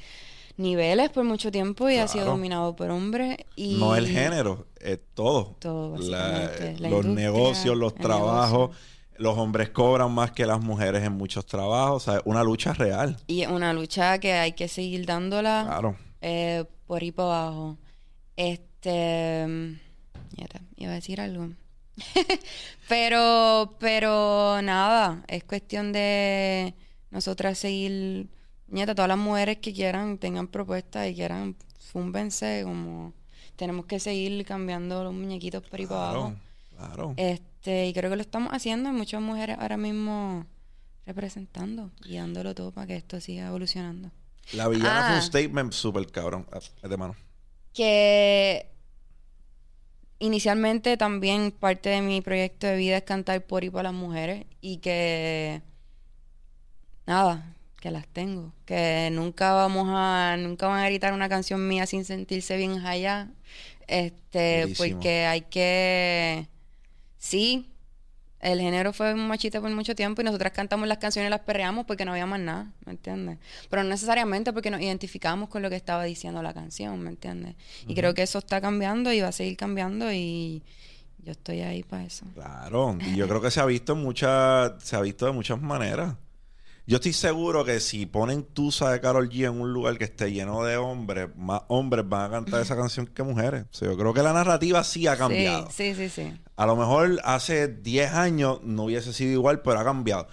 Niveles 0.59 1.09
por 1.11 1.25
mucho 1.25 1.51
tiempo 1.51 1.89
y 1.89 1.97
ha 1.97 2.07
sido 2.09 2.27
dominado 2.27 2.75
por 2.77 2.91
hombres. 2.91 3.39
Y 3.57 3.77
No 3.79 3.97
el 3.97 4.07
género, 4.09 4.67
es 4.81 4.99
todo. 5.15 5.57
Todo, 5.61 5.93
básicamente. 5.93 6.77
La 6.81 6.91
los 6.91 7.05
negocios, 7.07 7.77
los 7.77 7.95
trabajos. 7.95 8.71
negocio. 8.71 8.99
Los 9.19 9.37
hombres 9.39 9.71
cobran 9.71 10.13
más 10.13 10.31
que 10.33 10.47
las 10.47 10.61
mujeres 10.61 11.03
en 11.05 11.13
muchos 11.13 11.47
trabajos. 11.47 12.07
O 12.09 12.13
sea, 12.13 12.23
una 12.25 12.43
lucha 12.45 12.73
real. 12.73 13.17
Y 13.27 13.43
es 13.43 13.49
una 13.49 13.73
lucha 13.73 14.19
que 14.19 14.33
hay 14.35 14.53
que 14.53 14.69
seguir 14.69 15.07
dándola 15.07 15.65
Claro. 15.67 15.97
eh, 16.21 16.65
por 16.87 17.03
ahí 17.03 17.11
para 17.13 17.29
abajo. 17.47 17.79
Este. 18.37 19.47
iba 20.77 20.91
a 20.93 20.95
decir 20.95 21.21
algo. 21.21 21.51
pero, 22.89 23.75
pero 23.79 24.61
nada, 24.63 25.25
es 25.29 25.45
cuestión 25.45 25.93
de 25.93 26.75
nosotras 27.11 27.59
seguir. 27.59 28.29
Nieta, 28.69 28.95
todas 28.95 29.09
las 29.09 29.19
mujeres 29.19 29.59
que 29.59 29.73
quieran, 29.73 30.19
tengan 30.19 30.47
propuestas 30.49 31.09
y 31.09 31.15
quieran, 31.15 31.57
fúmbense, 31.79 32.63
como 32.65 33.13
tenemos 33.57 33.87
que 33.87 33.99
seguir 33.99 34.45
cambiando 34.45 35.03
los 35.05 35.15
muñequitos 35.15 35.63
por 35.67 35.81
ahí 35.81 35.87
para 35.87 36.11
abajo. 36.11 36.35
Claro. 36.77 36.87
Claro. 36.95 37.15
Este, 37.17 37.87
y 37.89 37.93
creo 37.93 38.09
que 38.11 38.17
lo 38.17 38.23
estamos 38.23 38.53
haciendo. 38.53 38.89
Hay 38.91 38.95
muchas 38.95 39.21
mujeres 39.21 39.57
ahora 39.59 39.77
mismo 39.77 40.47
representando 41.07 41.91
y 42.05 42.17
dándolo 42.19 42.55
todo 42.55 42.71
para 42.71 42.87
que 42.87 42.97
esto 42.97 43.21
siga 43.21 43.49
evolucionando. 43.49 44.11
La 44.53 44.69
villana 44.69 45.01
fue 45.07 45.13
Ah. 45.13 45.17
un 45.17 45.23
statement 45.23 45.73
súper 45.73 46.07
cabrón. 46.13 46.47
Ah, 46.53 46.89
De 46.89 46.97
mano. 46.97 47.17
que 47.75 48.71
inicialmente 50.21 50.97
también 50.97 51.51
parte 51.53 51.89
de 51.91 52.01
mi 52.03 52.21
proyecto 52.21 52.67
de 52.67 52.77
vida 52.77 52.97
es 52.99 53.03
cantar 53.05 53.41
por 53.47 53.65
y 53.65 53.71
para 53.71 53.85
las 53.85 53.95
mujeres 53.95 54.47
y 54.61 54.79
que 54.79 55.63
nada, 57.07 57.55
que 57.81 57.91
las 57.91 58.07
tengo, 58.09 58.53
que 58.65 59.09
nunca 59.13 59.53
vamos 59.53 59.87
a 59.91 60.37
nunca 60.39 60.67
van 60.67 60.81
a 60.81 60.87
gritar 60.87 61.13
una 61.13 61.29
canción 61.29 61.67
mía 61.69 61.87
sin 61.87 62.05
sentirse 62.05 62.57
bien 62.57 62.85
allá. 62.85 63.29
Este, 63.87 64.75
porque 64.77 65.25
hay 65.25 65.43
que 65.43 66.47
sí, 67.19 67.71
el 68.41 68.61
género 68.61 68.93
fue 68.93 69.15
un 69.15 69.27
machista 69.27 69.61
por 69.61 69.71
mucho 69.71 69.95
tiempo 69.95 70.21
y 70.21 70.25
nosotras 70.25 70.53
cantamos 70.53 70.87
las 70.87 70.99
canciones 70.99 71.29
y 71.29 71.31
las 71.31 71.41
perreamos 71.41 71.87
porque 71.87 72.05
no 72.05 72.13
había 72.13 72.27
más 72.27 72.41
nada, 72.41 72.73
¿me 72.85 72.93
entiendes? 72.93 73.39
Pero 73.69 73.83
no 73.83 73.89
necesariamente 73.89 74.53
porque 74.53 74.71
nos 74.71 74.81
identificamos 74.81 75.49
con 75.49 75.63
lo 75.63 75.71
que 75.71 75.77
estaba 75.77 76.05
diciendo 76.05 76.43
la 76.43 76.55
canción, 76.55 77.01
¿me 77.01 77.11
entiendes? 77.11 77.57
Y 77.87 77.95
creo 77.95 78.15
que 78.15 78.23
eso 78.23 78.39
está 78.39 78.61
cambiando 78.61 79.13
y 79.13 79.21
va 79.21 79.29
a 79.29 79.33
seguir 79.33 79.57
cambiando 79.57 80.13
y 80.13 80.63
yo 81.19 81.33
estoy 81.33 81.61
ahí 81.61 81.83
para 81.83 82.05
eso. 82.05 82.27
Claro. 82.35 82.97
Y 83.01 83.17
yo 83.17 83.27
creo 83.27 83.41
que 83.41 83.51
se 83.51 83.61
ha 83.61 83.65
visto 83.67 83.95
en 83.95 84.03
muchas, 84.03 84.73
se 84.85 84.95
ha 84.95 85.01
visto 85.01 85.27
de 85.27 85.33
muchas 85.33 85.61
maneras. 85.61 86.15
Yo 86.89 86.97
estoy 86.97 87.13
seguro 87.13 87.67
que 87.67 87.81
si 87.81 88.07
ponen 88.07 88.45
Tusa 88.45 88.91
de 88.91 88.99
Carol 89.03 89.29
G 89.29 89.47
en 89.47 89.61
un 89.61 89.75
lugar 89.75 89.99
que 89.99 90.05
esté 90.05 90.33
lleno 90.33 90.65
de 90.65 90.79
hombres, 90.79 91.29
más 91.37 91.61
hombres 91.69 92.09
van 92.09 92.23
a 92.23 92.31
cantar 92.31 92.63
esa 92.63 92.77
canción 92.77 93.07
que 93.07 93.23
mujeres. 93.23 93.65
O 93.65 93.75
sea, 93.75 93.89
yo 93.89 93.99
creo 93.99 94.15
que 94.15 94.23
la 94.23 94.33
narrativa 94.33 94.83
sí 94.83 95.07
ha 95.07 95.15
cambiado. 95.15 95.69
Sí, 95.71 95.95
sí, 95.95 96.09
sí, 96.09 96.09
sí. 96.09 96.41
A 96.57 96.65
lo 96.65 96.77
mejor 96.77 97.21
hace 97.25 97.69
10 97.69 98.15
años 98.15 98.61
no 98.63 98.85
hubiese 98.85 99.13
sido 99.13 99.33
igual, 99.33 99.61
pero 99.61 99.81
ha 99.81 99.85
cambiado. 99.85 100.29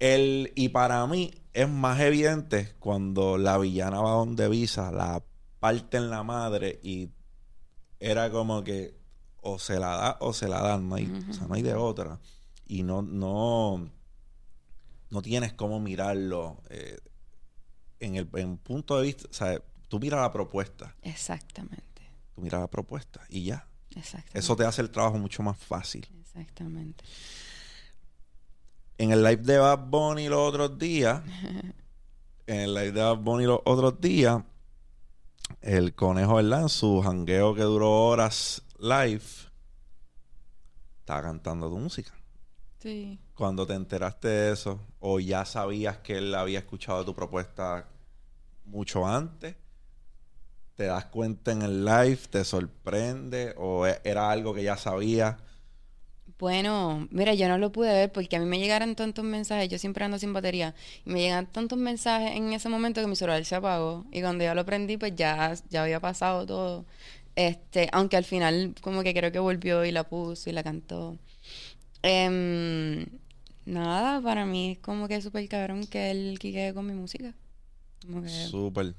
El, 0.00 0.50
y 0.56 0.70
para 0.70 1.06
mí 1.06 1.30
es 1.52 1.68
más 1.68 2.00
evidente 2.00 2.74
cuando 2.80 3.38
la 3.38 3.56
villana 3.56 4.00
va 4.00 4.10
donde 4.10 4.48
Visa, 4.48 4.90
la 4.90 5.22
parte 5.60 5.98
en 5.98 6.10
la 6.10 6.24
madre 6.24 6.80
y 6.82 7.10
era 8.00 8.32
como 8.32 8.64
que 8.64 8.96
o 9.40 9.60
se 9.60 9.78
la 9.78 9.94
da 9.96 10.16
o 10.18 10.32
se 10.32 10.48
la 10.48 10.62
dan, 10.62 10.88
no 10.88 10.96
hay, 10.96 11.08
o 11.30 11.32
sea, 11.32 11.46
no 11.46 11.54
hay 11.54 11.62
de 11.62 11.74
otra. 11.74 12.18
Y 12.66 12.82
no, 12.82 13.02
no, 13.02 13.88
no 15.10 15.22
tienes 15.22 15.52
cómo 15.52 15.80
mirarlo 15.80 16.62
eh, 16.70 16.98
en 18.00 18.16
el 18.16 18.28
en 18.34 18.58
punto 18.58 18.96
de 18.98 19.04
vista, 19.04 19.26
o 19.30 19.32
sea, 19.32 19.60
tú 19.88 19.98
miras 20.00 20.20
la 20.20 20.32
propuesta, 20.32 20.94
Exactamente. 21.02 22.10
tú 22.34 22.40
miras 22.42 22.60
la 22.60 22.68
propuesta 22.68 23.20
y 23.28 23.44
ya. 23.44 23.66
Exactamente. 23.94 24.38
Eso 24.38 24.56
te 24.56 24.64
hace 24.64 24.82
el 24.82 24.90
trabajo 24.90 25.16
mucho 25.18 25.42
más 25.42 25.56
fácil. 25.56 26.06
Exactamente. 26.20 27.02
en 28.98 29.10
el 29.12 29.22
live 29.22 29.42
de 29.42 29.58
Bad 29.58 29.86
Bunny 29.88 30.28
los 30.28 30.40
otros 30.40 30.78
días, 30.78 31.22
en 32.46 32.60
el 32.60 32.74
live 32.74 32.92
de 32.92 33.00
Bad 33.02 33.18
Bunny 33.18 33.44
los 33.44 33.60
otros 33.64 34.00
días, 34.00 34.42
el 35.62 35.94
conejo, 35.94 36.34
¿verdad? 36.36 36.62
En 36.62 36.68
su 36.68 37.00
jangueo 37.02 37.54
que 37.54 37.62
duró 37.62 37.90
horas 38.08 38.62
live, 38.78 39.22
estaba 41.00 41.22
cantando 41.22 41.68
tu 41.70 41.78
música. 41.78 42.12
Sí. 42.80 43.18
Cuando 43.36 43.68
te 43.68 43.74
enteraste 43.74 44.26
de 44.26 44.52
eso, 44.52 44.80
o 44.98 45.20
ya 45.20 45.44
sabías 45.44 45.98
que 45.98 46.18
él 46.18 46.34
había 46.34 46.58
escuchado 46.58 47.04
tu 47.04 47.14
propuesta 47.14 47.86
mucho 48.66 49.06
antes, 49.06 49.56
te 50.76 50.84
das 50.84 51.06
cuenta 51.06 51.52
en 51.52 51.62
el 51.62 51.84
live, 51.84 52.18
te 52.30 52.44
sorprende, 52.44 53.54
o 53.58 53.86
e- 53.86 54.00
era 54.04 54.30
algo 54.30 54.54
que 54.54 54.62
ya 54.62 54.76
sabías. 54.76 55.36
Bueno, 56.38 57.08
mira, 57.10 57.32
yo 57.34 57.48
no 57.48 57.56
lo 57.56 57.72
pude 57.72 57.92
ver 57.92 58.12
porque 58.12 58.36
a 58.36 58.40
mí 58.40 58.44
me 58.46 58.58
llegaron 58.58 58.94
tantos 58.94 59.24
mensajes, 59.24 59.68
yo 59.70 59.78
siempre 59.78 60.04
ando 60.04 60.18
sin 60.18 60.32
batería, 60.34 60.74
y 61.04 61.10
me 61.10 61.20
llegan 61.20 61.46
tantos 61.50 61.78
mensajes 61.78 62.32
en 62.36 62.52
ese 62.52 62.68
momento 62.68 63.00
que 63.00 63.06
mi 63.06 63.16
celular 63.16 63.42
se 63.44 63.54
apagó 63.54 64.04
y 64.12 64.20
cuando 64.20 64.44
yo 64.44 64.54
lo 64.54 64.66
prendí 64.66 64.96
pues 64.98 65.14
ya, 65.16 65.54
ya 65.70 65.82
había 65.84 66.00
pasado 66.00 66.44
todo. 66.44 66.84
Este, 67.36 67.88
aunque 67.92 68.16
al 68.16 68.24
final 68.24 68.74
como 68.82 69.02
que 69.02 69.14
creo 69.14 69.32
que 69.32 69.38
volvió 69.38 69.84
y 69.84 69.92
la 69.92 70.04
puso 70.04 70.50
y 70.50 70.52
la 70.52 70.62
cantó. 70.62 71.16
Em, 72.02 73.06
nada, 73.66 74.20
para 74.22 74.46
mí 74.46 74.72
es 74.72 74.78
como 74.78 75.08
que 75.08 75.20
súper 75.20 75.48
cabrón 75.48 75.86
que 75.86 76.10
él 76.10 76.38
quique 76.38 76.72
con 76.74 76.86
mi 76.86 76.94
música. 76.94 77.34
Que- 78.00 78.28
Súper. 78.28 78.94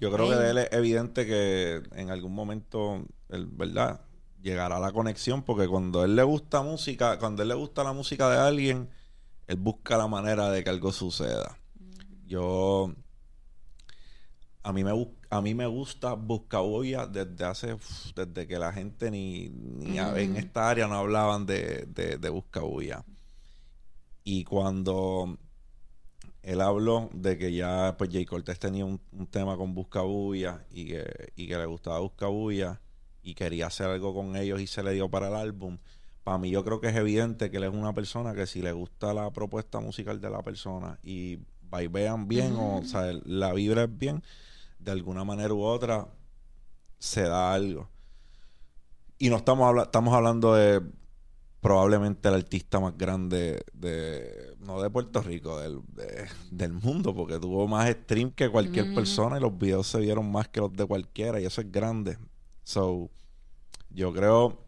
Yo 0.00 0.12
creo 0.12 0.28
que 0.28 0.36
de 0.36 0.50
él 0.50 0.58
es 0.58 0.68
evidente 0.72 1.26
que 1.26 1.82
en 1.92 2.10
algún 2.10 2.34
momento, 2.34 3.04
él, 3.30 3.46
¿verdad? 3.46 4.00
Llegará 4.42 4.78
la 4.78 4.92
conexión 4.92 5.42
porque 5.42 5.66
cuando 5.66 6.04
él 6.04 6.14
le 6.14 6.22
gusta 6.22 6.62
música, 6.62 7.18
cuando 7.18 7.42
él 7.42 7.48
le 7.48 7.54
gusta 7.54 7.82
la 7.82 7.92
música 7.92 8.30
de 8.30 8.38
alguien, 8.38 8.88
él 9.48 9.56
busca 9.56 9.96
la 9.98 10.06
manera 10.06 10.50
de 10.50 10.62
que 10.62 10.70
algo 10.70 10.92
suceda. 10.92 11.58
Yo, 12.26 12.92
a 14.62 14.72
mí 14.72 14.84
me, 14.84 14.92
bus- 14.92 15.08
a 15.30 15.40
mí 15.40 15.54
me 15.54 15.66
gusta 15.66 16.14
desde 17.06 17.44
hace, 17.44 17.74
uf, 17.74 18.12
desde 18.14 18.46
que 18.46 18.58
la 18.58 18.72
gente 18.72 19.10
ni, 19.10 19.48
ni 19.48 19.98
a- 19.98 20.16
en 20.18 20.36
esta 20.36 20.68
área 20.70 20.86
no 20.86 20.96
hablaban 20.96 21.46
de, 21.46 21.86
de, 21.86 22.18
de. 22.18 23.02
Y 24.30 24.44
cuando 24.44 25.38
él 26.42 26.60
habló 26.60 27.08
de 27.14 27.38
que 27.38 27.50
ya 27.54 27.94
pues 27.96 28.10
Jay 28.12 28.26
Cortés 28.26 28.58
tenía 28.58 28.84
un, 28.84 29.00
tema 29.30 29.56
con 29.56 29.74
Buscabulla 29.74 30.66
y 30.70 30.84
que, 30.84 31.32
y 31.34 31.48
que 31.48 31.56
le 31.56 31.64
gustaba 31.64 32.00
Buscabulla 32.00 32.78
y 33.22 33.32
quería 33.34 33.68
hacer 33.68 33.86
algo 33.86 34.12
con 34.12 34.36
ellos 34.36 34.60
y 34.60 34.66
se 34.66 34.82
le 34.82 34.92
dio 34.92 35.08
para 35.08 35.28
el 35.28 35.34
álbum. 35.34 35.78
Para 36.24 36.36
mí 36.36 36.50
yo 36.50 36.62
creo 36.62 36.78
que 36.78 36.88
es 36.88 36.96
evidente 36.96 37.50
que 37.50 37.56
él 37.56 37.64
es 37.64 37.72
una 37.72 37.94
persona 37.94 38.34
que 38.34 38.46
si 38.46 38.60
le 38.60 38.72
gusta 38.72 39.14
la 39.14 39.30
propuesta 39.30 39.80
musical 39.80 40.20
de 40.20 40.28
la 40.28 40.42
persona 40.42 40.98
y 41.02 41.38
vean 41.90 42.28
bien 42.28 42.52
o, 42.54 42.80
o 42.80 42.84
sea, 42.84 43.10
la 43.24 43.54
vibra 43.54 43.84
es 43.84 43.98
bien, 43.98 44.22
de 44.78 44.90
alguna 44.90 45.24
manera 45.24 45.54
u 45.54 45.62
otra 45.62 46.06
se 46.98 47.22
da 47.22 47.54
algo. 47.54 47.88
Y 49.18 49.30
no 49.30 49.36
estamos, 49.36 49.66
habla- 49.66 49.84
estamos 49.84 50.12
hablando 50.12 50.52
de 50.52 50.82
probablemente 51.60 52.28
el 52.28 52.34
artista 52.34 52.78
más 52.80 52.96
grande 52.96 53.64
de 53.72 54.54
no 54.60 54.80
de 54.80 54.90
Puerto 54.90 55.20
Rico 55.22 55.58
del, 55.58 55.80
de- 55.88 56.26
del 56.50 56.72
mundo 56.72 57.14
porque 57.14 57.38
tuvo 57.38 57.66
más 57.66 57.90
stream 57.90 58.30
que 58.30 58.48
cualquier 58.48 58.94
persona 58.94 59.38
y 59.38 59.40
los 59.40 59.56
videos 59.58 59.86
se 59.88 59.98
vieron 60.00 60.30
más 60.30 60.48
que 60.48 60.60
los 60.60 60.72
de 60.72 60.84
cualquiera 60.86 61.40
y 61.40 61.46
eso 61.46 61.60
es 61.60 61.70
grande 61.72 62.16
so 62.62 63.10
yo 63.90 64.12
creo 64.12 64.64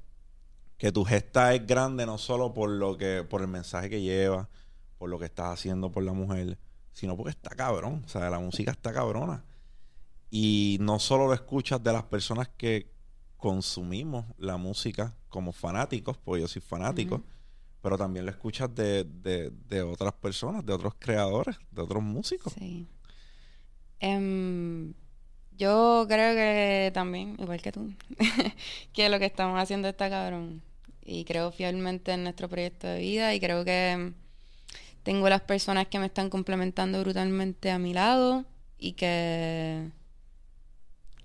que 0.78 0.91
tu 0.91 1.05
gesta 1.05 1.55
es 1.55 1.66
grande 1.66 2.07
no 2.07 2.16
solo 2.18 2.55
por 2.55 2.70
lo 2.70 2.97
que, 2.97 3.22
por 3.28 3.43
el 3.43 3.49
mensaje 3.49 3.91
que 3.91 4.01
lleva, 4.01 4.49
por 4.99 5.11
lo 5.11 5.18
que 5.18 5.26
estás 5.26 5.53
haciendo 5.53 5.93
por 5.93 6.03
la 6.03 6.14
mujer, 6.14 6.59
sino 6.95 7.16
porque 7.18 7.30
está 7.30 7.51
cabrón. 7.51 8.03
O 8.07 8.09
sea, 8.09 8.30
la 8.30 8.38
música 8.38 8.70
está 8.70 8.91
cabrona. 8.91 9.45
Y 10.30 10.78
no 10.80 10.99
solo 10.99 11.26
lo 11.26 11.34
escuchas 11.34 11.82
de 11.84 11.93
las 11.93 12.05
personas 12.05 12.49
que 12.57 12.91
consumimos 13.41 14.26
la 14.38 14.57
música 14.57 15.14
como 15.28 15.53
fanáticos, 15.53 16.16
porque 16.18 16.43
yo 16.43 16.49
soy 16.49 16.62
fanático, 16.62 17.22
pero 17.82 17.97
también 17.97 18.26
lo 18.26 18.30
escuchas 18.30 18.72
de, 18.74 19.05
de, 19.05 19.51
de, 19.68 19.82
otras 19.82 20.12
personas, 20.12 20.64
de 20.64 20.72
otros 20.72 20.95
creadores, 20.99 21.57
de 21.70 21.82
otros 21.82 22.03
músicos. 22.03 22.53
Sí. 22.53 22.86
Em, 23.99 24.93
yo 25.57 26.07
creo 26.09 26.34
que 26.34 26.91
también, 26.93 27.36
igual 27.38 27.61
que 27.62 27.72
tú, 27.72 27.93
que 28.93 29.09
lo 29.09 29.18
que 29.18 29.26
estamos 29.26 29.59
haciendo 29.61 29.88
está 29.88 30.11
cabrón. 30.11 30.62
Y 31.03 31.24
creo 31.24 31.51
fielmente 31.51 32.12
en 32.12 32.22
nuestro 32.22 32.49
proyecto 32.49 32.86
de 32.86 33.01
vida 33.01 33.34
y 33.34 33.41
creo 33.41 33.64
que 33.64 34.12
tengo 35.03 35.28
las 35.28 35.41
personas 35.41 35.88
que 35.88 35.99
me 35.99 36.07
están 36.07 36.28
complementando 36.28 37.01
brutalmente 37.01 37.70
a 37.70 37.78
mi 37.78 37.95
lado 37.95 38.45
y 38.78 38.93
que 38.93 39.91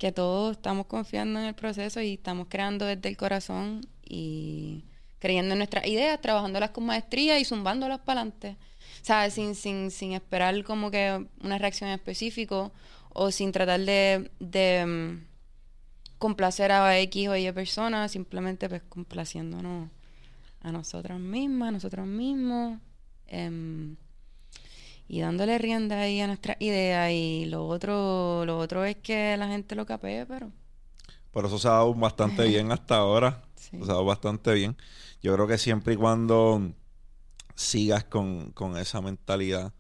que 0.06 0.12
todos 0.12 0.51
estamos 0.56 0.86
confiando 0.86 1.39
en 1.39 1.47
el 1.47 1.56
proceso 1.56 1.99
y 1.99 2.14
estamos 2.14 2.45
creando 2.47 2.86
desde 2.86 3.10
el 3.10 3.18
corazón 3.18 3.82
y 4.03 4.86
creyendo 5.18 5.53
en 5.53 5.58
nuestras 5.58 5.88
ideas, 5.88 6.22
trabajándolas 6.22 6.70
con 6.70 6.86
maestría 6.86 7.39
y 7.39 7.43
zumbándolas 7.43 8.01
para 8.01 8.22
adelante. 8.22 8.56
¿Sabes? 9.01 9.34
Sin, 9.34 9.56
sin, 9.56 9.89
sin 9.89 10.14
esperar 10.14 10.64
como 10.64 10.91
que 10.91 11.26
una 11.43 11.58
reacción 11.58 11.89
específica 11.89 12.72
o 13.14 13.32
sin 13.32 13.51
tratar 13.51 13.80
de, 13.80 14.86
mm, 14.86 15.26
complacer 16.20 16.72
a 16.72 16.99
X 16.99 17.28
o 17.28 17.36
Y 17.36 17.51
personas, 17.51 18.12
simplemente 18.12 18.70
pues 18.70 18.84
complaciéndonos 18.88 19.89
a 20.62 20.72
nosotras 20.72 21.20
mismas, 21.20 21.70
a 21.70 21.72
nosotros 21.72 22.06
mismos. 22.06 22.80
Em, 23.26 23.95
y 25.08 25.22
dándole 25.22 25.58
rienda 25.58 26.01
ahí 26.01 26.20
a 26.22 26.28
nuestra 26.28 26.58
idea 26.60 27.12
y 27.12 27.45
lo 27.45 27.68
otro 27.68 28.45
lo 28.45 28.58
otro 28.58 28.86
es 28.86 28.97
que 28.97 29.38
la 29.38 29.47
gente 29.47 29.76
lo 29.76 29.86
capee 29.86 30.26
pero 30.26 30.51
por 31.36 31.45
eso 31.45 31.60
se 31.60 31.68
ha 31.68 31.72
dado 31.72 31.93
bastante 31.93 32.47
bien 32.47 32.72
hasta 32.72 32.95
ahora. 32.95 33.43
Se 33.56 33.76
ha 33.76 33.80
dado 33.82 34.06
bastante 34.06 34.53
bien. 34.53 34.78
Yo 35.22 35.34
creo 35.34 35.45
que 35.47 35.58
siempre 35.58 35.95
y 35.95 35.97
cuando 35.97 36.72
sigas 37.56 38.06
con, 38.06 38.51
con 38.51 38.78
esa 38.78 39.01
mentalidad 39.01 39.74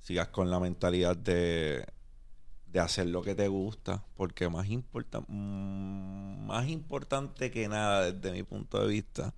sigas 0.00 0.28
con 0.28 0.50
la 0.50 0.58
mentalidad 0.58 1.16
de, 1.16 1.86
de 2.66 2.80
hacer 2.80 3.06
lo 3.06 3.22
que 3.22 3.36
te 3.36 3.46
gusta 3.46 4.04
porque 4.16 4.48
más 4.48 4.68
importa 4.68 5.20
mm, 5.20 6.46
más 6.46 6.68
importante 6.68 7.52
que 7.52 7.68
nada 7.68 8.10
desde 8.10 8.32
mi 8.32 8.42
punto 8.42 8.80
de 8.80 8.88
vista 8.88 9.32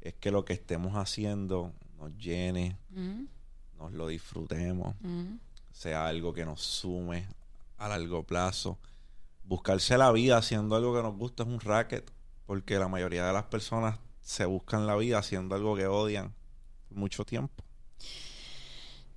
es 0.00 0.14
que 0.14 0.30
lo 0.30 0.44
que 0.44 0.52
estemos 0.52 0.94
haciendo 0.94 1.72
nos 1.98 2.16
llene 2.18 2.76
nos 3.80 3.92
lo 3.92 4.06
disfrutemos, 4.08 4.94
sea 5.72 6.06
algo 6.06 6.32
que 6.32 6.44
nos 6.44 6.60
sume 6.60 7.26
a 7.78 7.88
largo 7.88 8.22
plazo. 8.22 8.78
Buscarse 9.44 9.96
la 9.98 10.12
vida 10.12 10.36
haciendo 10.36 10.76
algo 10.76 10.94
que 10.94 11.02
nos 11.02 11.16
gusta 11.16 11.42
es 11.42 11.48
un 11.48 11.60
racket, 11.60 12.08
porque 12.46 12.78
la 12.78 12.88
mayoría 12.88 13.26
de 13.26 13.32
las 13.32 13.44
personas 13.44 13.98
se 14.20 14.44
buscan 14.44 14.86
la 14.86 14.94
vida 14.96 15.18
haciendo 15.18 15.54
algo 15.54 15.74
que 15.74 15.86
odian 15.86 16.32
mucho 16.90 17.24
tiempo. 17.24 17.64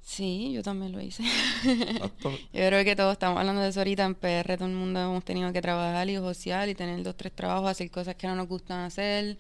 Sí, 0.01 0.51
yo 0.53 0.63
también 0.63 0.91
lo 0.91 1.01
hice. 1.01 1.23
yo 1.63 2.39
creo 2.51 2.83
que 2.83 2.95
todos 2.95 3.13
estamos 3.13 3.39
hablando 3.39 3.61
de 3.61 3.69
eso 3.69 3.79
ahorita 3.79 4.05
en 4.05 4.15
PR, 4.15 4.57
todo 4.57 4.67
el 4.67 4.75
mundo 4.75 4.99
hemos 4.99 5.25
tenido 5.25 5.51
que 5.51 5.61
trabajar 5.61 6.09
y 6.09 6.15
social 6.17 6.69
y 6.69 6.75
tener 6.75 7.01
dos, 7.03 7.17
tres 7.17 7.33
trabajos, 7.35 7.69
hacer 7.69 7.89
cosas 7.89 8.15
que 8.15 8.27
no 8.27 8.35
nos 8.35 8.47
gustan 8.47 8.81
hacer 8.81 9.37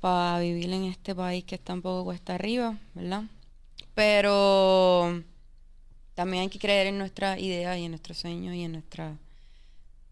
para 0.00 0.40
vivir 0.40 0.72
en 0.72 0.84
este 0.84 1.14
país 1.14 1.44
que 1.44 1.54
está 1.54 1.72
un 1.72 1.82
poco 1.82 2.04
cuesta 2.04 2.34
arriba, 2.34 2.76
¿verdad? 2.94 3.24
Pero 3.94 5.22
también 6.14 6.42
hay 6.42 6.48
que 6.48 6.58
creer 6.58 6.88
en 6.88 6.98
nuestras 6.98 7.38
ideas 7.38 7.78
y 7.78 7.84
en 7.84 7.92
nuestros 7.92 8.18
sueños 8.18 8.54
y 8.54 8.62
en 8.62 8.72
nuestras, 8.72 9.16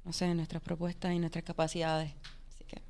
no 0.05 0.13
sé, 0.13 0.27
en 0.27 0.37
nuestras 0.37 0.63
propuestas 0.63 1.13
y 1.13 1.19
nuestras 1.19 1.45
capacidades. 1.45 2.13
Así 2.49 2.65
que. 2.65 2.83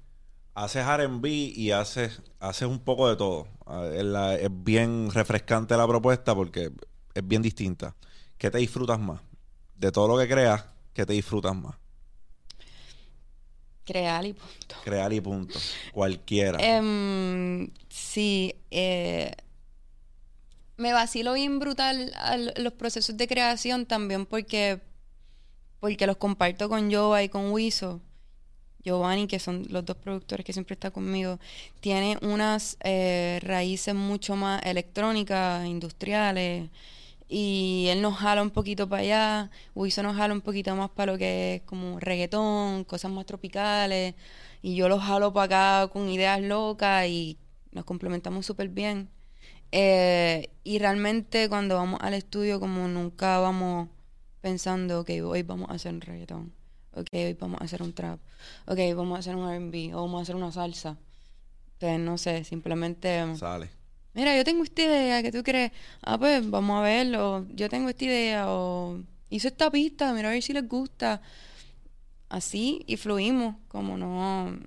Haces 0.55 0.85
RB 0.87 1.27
y 1.27 1.71
haces, 1.71 2.21
haces 2.41 2.69
un 2.69 2.81
poco 2.81 3.09
de 3.09 3.17
todo. 3.17 3.49
Es, 3.95 4.51
bien 4.51 5.11
refrescante 5.11 5.77
la 5.77 5.87
propuesta 5.87 6.35
porque 6.35 6.73
es 7.15 7.27
bien 7.27 7.43
distinta. 7.43 7.95
¿Qué 8.39 8.51
te 8.51 8.59
disfrutas 8.59 8.99
más? 8.99 9.21
De 9.77 9.93
todo 9.93 10.09
lo 10.09 10.19
que 10.19 10.29
creas, 10.29 10.65
¿qué 10.93 11.07
te 11.07 11.13
disfrutas 11.13 11.55
más? 11.55 11.77
Crear 13.85 14.25
y 14.25 14.33
punto. 14.33 14.77
Crear 14.85 15.13
y 15.13 15.21
punto. 15.21 15.59
Cualquiera. 15.93 16.59
Em, 16.61 17.71
sí. 17.89 18.55
Eh, 18.71 19.33
me 20.77 20.93
vacilo 20.93 21.35
bien 21.35 21.59
brutal 21.59 22.13
los 22.57 22.73
procesos 22.75 23.17
de 23.17 23.29
creación 23.29 23.87
también 23.87 24.27
porque, 24.27 24.81
porque 25.81 26.07
los 26.07 26.17
comparto 26.17 26.69
con 26.69 26.93
Jova 26.93 27.23
y 27.23 27.29
con 27.29 27.51
Wiso. 27.51 28.01
Giovanni, 28.85 29.27
que 29.29 29.39
son 29.39 29.65
los 29.71 29.85
dos 29.85 29.97
productores 29.97 30.45
que 30.45 30.53
siempre 30.53 30.75
están 30.75 30.91
conmigo, 30.91 31.39
tiene 31.81 32.19
unas 32.23 32.77
eh, 32.83 33.39
raíces 33.43 33.95
mucho 33.95 34.35
más 34.37 34.61
electrónicas, 34.65 35.67
industriales, 35.67 36.69
y 37.29 37.87
él 37.91 38.03
nos 38.03 38.17
jala 38.17 38.43
un 38.43 38.51
poquito 38.51 38.89
para 38.89 39.03
allá, 39.03 39.51
Wiso 39.75 40.03
nos 40.03 40.17
jala 40.17 40.35
un 40.35 40.41
poquito 40.41 40.75
más 40.75 40.91
para 40.91 41.13
lo 41.13 41.19
que 41.19 41.57
es 41.57 41.63
como 41.63 42.01
reggaetón, 42.01 42.85
cosas 42.85 43.11
más 43.13 43.25
tropicales, 43.27 44.15
y 44.63 44.75
yo 44.75 44.89
los 44.89 45.03
jalo 45.03 45.33
para 45.33 45.83
acá 45.85 45.93
con 45.93 46.09
ideas 46.09 46.41
locas 46.41 47.07
y 47.07 47.39
nos 47.73 47.85
complementamos 47.85 48.45
súper 48.47 48.69
bien. 48.69 49.09
Eh, 49.75 50.51
y 50.65 50.79
realmente 50.79 51.49
cuando 51.49 51.77
vamos 51.77 51.99
al 52.03 52.13
estudio 52.13 52.61
como 52.61 52.87
nunca 52.89 53.39
vamos 53.39 53.89
pensando, 54.43 55.01
ok, 55.01 55.11
hoy 55.25 55.43
vamos 55.43 55.71
a 55.71 55.75
hacer 55.75 55.95
un 55.95 56.03
reggaetón, 56.03 56.53
ok, 56.93 57.07
hoy 57.13 57.33
vamos 57.33 57.61
a 57.61 57.65
hacer 57.65 57.83
un 57.83 57.95
trap, 57.95 58.21
ok, 58.67 58.79
vamos 58.95 59.17
a 59.17 59.21
hacer 59.21 59.35
un 59.35 59.49
R&B, 59.49 59.95
o 59.95 60.03
vamos 60.03 60.19
a 60.19 60.23
hacer 60.23 60.37
una 60.37 60.53
salsa. 60.53 60.99
Pues 61.79 61.99
no 61.99 62.19
sé, 62.19 62.45
simplemente... 62.45 63.35
Sale. 63.37 63.71
Mira, 64.15 64.37
yo 64.37 64.45
tengo 64.45 64.63
esta 64.63 64.83
idea, 64.83 65.23
que 65.23 65.33
tú 65.33 65.43
crees? 65.43 65.73
Ah, 66.03 66.19
pues 66.19 66.49
vamos 66.49 66.79
a 66.79 66.83
verlo, 66.83 67.47
yo 67.55 67.71
tengo 67.71 67.89
esta 67.89 68.05
idea, 68.05 68.51
o 68.51 69.01
hice 69.31 69.49
esta 69.49 69.71
pista, 69.71 70.13
mira 70.13 70.29
a 70.29 70.33
ver 70.33 70.43
si 70.43 70.53
les 70.53 70.69
gusta. 70.69 71.23
Así, 72.29 72.85
y 72.87 72.99
fluimos, 72.99 73.57
como 73.69 73.97
no... 73.97 74.59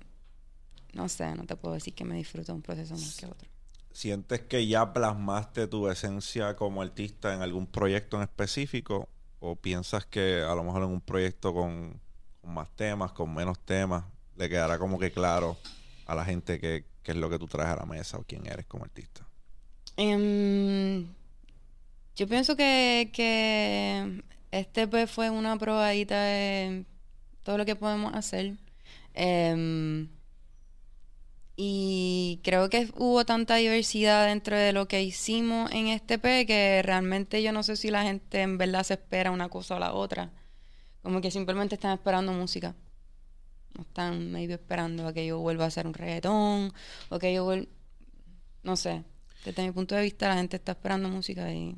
No 0.94 1.08
sé, 1.08 1.34
no 1.34 1.44
te 1.44 1.54
puedo 1.56 1.74
decir 1.74 1.94
que 1.94 2.04
me 2.04 2.16
disfruto 2.16 2.54
un 2.54 2.62
proceso 2.62 2.94
más 2.94 3.16
que 3.16 3.26
otro. 3.26 3.55
¿Sientes 3.96 4.42
que 4.42 4.66
ya 4.66 4.92
plasmaste 4.92 5.68
tu 5.68 5.88
esencia 5.88 6.54
como 6.54 6.82
artista 6.82 7.32
en 7.32 7.40
algún 7.40 7.66
proyecto 7.66 8.18
en 8.18 8.24
específico? 8.24 9.08
¿O 9.40 9.56
piensas 9.56 10.04
que 10.04 10.42
a 10.42 10.54
lo 10.54 10.64
mejor 10.64 10.82
en 10.82 10.90
un 10.90 11.00
proyecto 11.00 11.54
con, 11.54 11.98
más 12.42 12.68
temas, 12.76 13.12
con 13.12 13.34
menos 13.34 13.58
temas, 13.60 14.04
le 14.36 14.50
quedará 14.50 14.78
como 14.78 14.98
que 14.98 15.10
claro 15.10 15.56
a 16.04 16.14
la 16.14 16.26
gente 16.26 16.60
qué, 16.60 16.84
es 17.04 17.16
lo 17.16 17.30
que 17.30 17.38
tú 17.38 17.46
traes 17.46 17.70
a 17.70 17.76
la 17.76 17.86
mesa 17.86 18.18
o 18.18 18.24
quién 18.24 18.44
eres 18.44 18.66
como 18.66 18.84
artista? 18.84 19.26
Em, 19.96 21.06
yo 22.16 22.28
pienso 22.28 22.54
que, 22.54 23.10
que 23.14 24.22
este 24.50 24.88
pues 24.88 25.10
fue 25.10 25.30
una 25.30 25.56
probadita 25.56 26.22
de 26.22 26.84
todo 27.44 27.56
lo 27.56 27.64
que 27.64 27.76
podemos 27.76 28.12
hacer. 28.12 28.58
Eh, 29.14 30.06
y 31.56 32.40
creo 32.44 32.68
que 32.68 32.90
hubo 32.96 33.24
tanta 33.24 33.56
diversidad 33.56 34.26
dentro 34.26 34.56
de 34.58 34.74
lo 34.74 34.86
que 34.88 35.02
hicimos 35.02 35.70
en 35.72 35.88
este 35.88 36.18
P 36.18 36.44
que 36.44 36.82
realmente 36.82 37.42
yo 37.42 37.50
no 37.50 37.62
sé 37.62 37.76
si 37.76 37.90
la 37.90 38.02
gente 38.02 38.42
en 38.42 38.58
verdad 38.58 38.82
se 38.82 38.94
espera 38.94 39.30
una 39.30 39.48
cosa 39.48 39.76
o 39.76 39.78
la 39.78 39.94
otra. 39.94 40.30
Como 41.02 41.22
que 41.22 41.30
simplemente 41.30 41.76
están 41.76 41.92
esperando 41.92 42.32
música. 42.32 42.74
No 43.74 43.82
están 43.82 44.32
maybe 44.32 44.54
esperando 44.54 45.06
a 45.06 45.14
que 45.14 45.26
yo 45.26 45.38
vuelva 45.38 45.64
a 45.64 45.68
hacer 45.68 45.86
un 45.86 45.94
reggaetón 45.94 46.74
o 47.08 47.18
que 47.18 47.32
yo 47.32 47.44
vuelva... 47.44 47.66
No 48.62 48.76
sé. 48.76 49.04
Desde 49.44 49.62
mi 49.62 49.70
punto 49.70 49.94
de 49.94 50.02
vista 50.02 50.28
la 50.28 50.36
gente 50.36 50.56
está 50.56 50.72
esperando 50.72 51.08
música 51.08 51.50
y... 51.54 51.74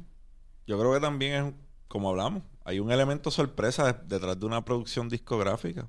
Yo 0.66 0.76
creo 0.79 0.93
que 0.93 1.01
también 1.01 1.47
es, 1.47 1.55
como 1.87 2.11
hablamos, 2.11 2.43
hay 2.64 2.81
un 2.81 2.91
elemento 2.91 3.31
sorpresa 3.31 3.93
detrás 3.93 4.41
de 4.41 4.47
una 4.47 4.64
producción 4.64 5.09
discográfica 5.09 5.89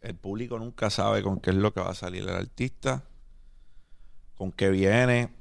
el 0.00 0.14
público 0.14 0.58
nunca 0.58 0.90
sabe 0.90 1.22
con 1.22 1.40
qué 1.40 1.50
es 1.50 1.56
lo 1.56 1.72
que 1.72 1.80
va 1.80 1.90
a 1.90 1.94
salir 1.94 2.22
el 2.22 2.30
artista, 2.30 3.04
con 4.36 4.52
qué 4.52 4.70
viene, 4.70 5.32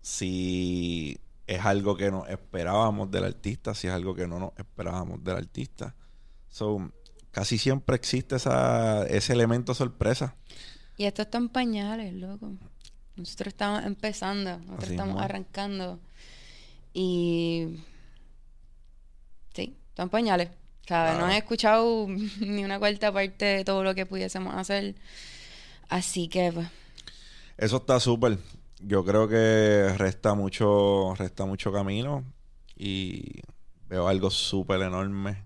si 0.00 1.18
es 1.46 1.64
algo 1.64 1.96
que 1.96 2.10
nos 2.10 2.28
esperábamos 2.28 3.10
del 3.10 3.24
artista, 3.24 3.74
si 3.74 3.88
es 3.88 3.92
algo 3.92 4.14
que 4.14 4.26
no 4.26 4.38
nos 4.38 4.52
esperábamos 4.58 5.22
del 5.24 5.36
artista. 5.36 5.94
So, 6.48 6.92
casi 7.30 7.58
siempre 7.58 7.96
existe 7.96 8.36
esa, 8.36 9.06
ese 9.06 9.32
elemento 9.32 9.74
sorpresa. 9.74 10.36
Y 10.96 11.04
esto 11.04 11.22
está 11.22 11.38
en 11.38 11.48
pañales, 11.48 12.12
loco. 12.14 12.52
Nosotros 13.16 13.48
estamos 13.48 13.84
empezando, 13.84 14.58
nosotros 14.58 14.90
estamos 14.90 15.22
arrancando. 15.22 15.98
Y 16.92 17.80
sí, 19.54 19.76
están 19.88 20.10
pañales. 20.10 20.50
No 20.92 21.30
he 21.30 21.38
escuchado 21.38 22.06
ni 22.40 22.64
una 22.64 22.78
cuarta 22.78 23.12
parte 23.12 23.44
de 23.44 23.64
todo 23.64 23.82
lo 23.82 23.94
que 23.94 24.06
pudiésemos 24.06 24.54
hacer. 24.54 24.94
Así 25.88 26.28
que, 26.28 26.52
pues, 26.52 26.68
Eso 27.56 27.76
está 27.78 27.98
súper. 28.00 28.38
Yo 28.80 29.04
creo 29.04 29.28
que 29.28 29.94
resta 29.96 30.34
mucho, 30.34 31.14
resta 31.16 31.44
mucho 31.44 31.72
camino 31.72 32.24
y 32.76 33.40
veo 33.88 34.08
algo 34.08 34.30
súper 34.30 34.82
enorme. 34.82 35.44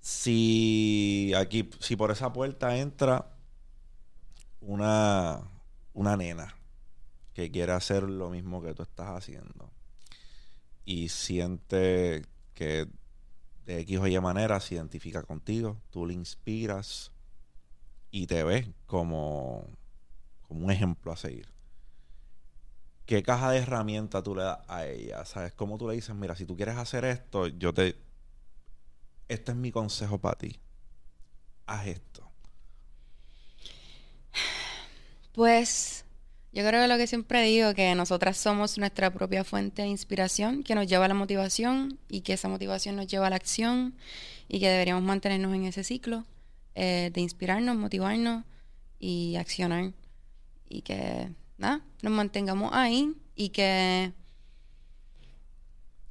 Si 0.00 1.32
aquí, 1.36 1.68
si 1.80 1.96
por 1.96 2.10
esa 2.10 2.32
puerta 2.32 2.76
entra 2.76 3.26
una, 4.60 5.40
una 5.94 6.16
nena 6.16 6.54
que 7.34 7.50
quiere 7.50 7.72
hacer 7.72 8.04
lo 8.04 8.30
mismo 8.30 8.62
que 8.62 8.74
tú 8.74 8.82
estás 8.82 9.08
haciendo 9.08 9.70
y 10.84 11.08
siente 11.08 12.24
que 12.54 12.88
de 13.70 13.80
X 13.82 13.98
o 13.98 14.06
Y 14.06 14.18
manera 14.20 14.58
se 14.60 14.74
identifica 14.74 15.22
contigo, 15.22 15.80
tú 15.90 16.06
le 16.06 16.14
inspiras 16.14 17.12
y 18.10 18.26
te 18.26 18.42
ves 18.42 18.68
como, 18.86 19.68
como 20.42 20.64
un 20.64 20.70
ejemplo 20.70 21.12
a 21.12 21.16
seguir. 21.16 21.48
¿Qué 23.06 23.22
caja 23.22 23.50
de 23.50 23.58
herramientas 23.58 24.22
tú 24.22 24.34
le 24.34 24.42
das 24.42 24.58
a 24.68 24.86
ella? 24.86 25.24
¿Sabes? 25.24 25.52
cómo 25.54 25.78
tú 25.78 25.88
le 25.88 25.94
dices, 25.94 26.14
mira, 26.14 26.36
si 26.36 26.44
tú 26.44 26.56
quieres 26.56 26.76
hacer 26.76 27.04
esto, 27.04 27.46
yo 27.46 27.72
te... 27.72 27.96
Este 29.28 29.52
es 29.52 29.56
mi 29.56 29.70
consejo 29.70 30.18
para 30.18 30.38
ti. 30.38 30.58
Haz 31.66 31.86
esto. 31.86 32.28
Pues 35.32 36.04
yo 36.52 36.66
creo 36.66 36.82
que 36.82 36.88
lo 36.88 36.96
que 36.96 37.06
siempre 37.06 37.42
digo, 37.44 37.74
que 37.74 37.94
nosotras 37.94 38.36
somos 38.36 38.76
nuestra 38.76 39.12
propia 39.12 39.44
fuente 39.44 39.82
de 39.82 39.88
inspiración, 39.88 40.64
que 40.64 40.74
nos 40.74 40.88
lleva 40.88 41.04
a 41.04 41.08
la 41.08 41.14
motivación 41.14 41.98
y 42.08 42.22
que 42.22 42.32
esa 42.32 42.48
motivación 42.48 42.96
nos 42.96 43.06
lleva 43.06 43.28
a 43.28 43.30
la 43.30 43.36
acción 43.36 43.94
y 44.48 44.58
que 44.58 44.68
deberíamos 44.68 45.04
mantenernos 45.04 45.54
en 45.54 45.64
ese 45.64 45.84
ciclo 45.84 46.24
eh, 46.74 47.10
de 47.14 47.20
inspirarnos, 47.20 47.76
motivarnos 47.76 48.44
y 48.98 49.36
accionar. 49.36 49.92
Y 50.68 50.82
que, 50.82 51.30
nada, 51.56 51.82
nos 52.02 52.12
mantengamos 52.12 52.70
ahí 52.72 53.14
y 53.36 53.50
que 53.50 54.12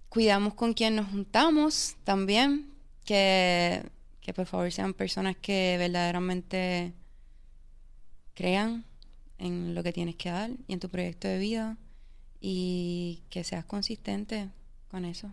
cuidamos 0.07 0.53
con 0.53 0.73
quien 0.73 0.95
nos 0.95 1.09
juntamos 1.09 1.97
también, 2.05 2.71
que, 3.03 3.83
que 4.21 4.33
por 4.33 4.45
favor 4.45 4.71
sean 4.71 4.93
personas 4.93 5.35
que 5.35 5.75
verdaderamente 5.77 6.93
crean 8.35 8.85
en 9.39 9.73
lo 9.73 9.83
que 9.83 9.93
tienes 9.93 10.15
que 10.15 10.29
dar 10.29 10.51
y 10.67 10.73
en 10.73 10.79
tu 10.79 10.89
proyecto 10.89 11.27
de 11.27 11.39
vida 11.39 11.77
y 12.39 13.23
que 13.29 13.43
seas 13.43 13.65
consistente 13.65 14.49
con 14.89 15.05
eso. 15.05 15.31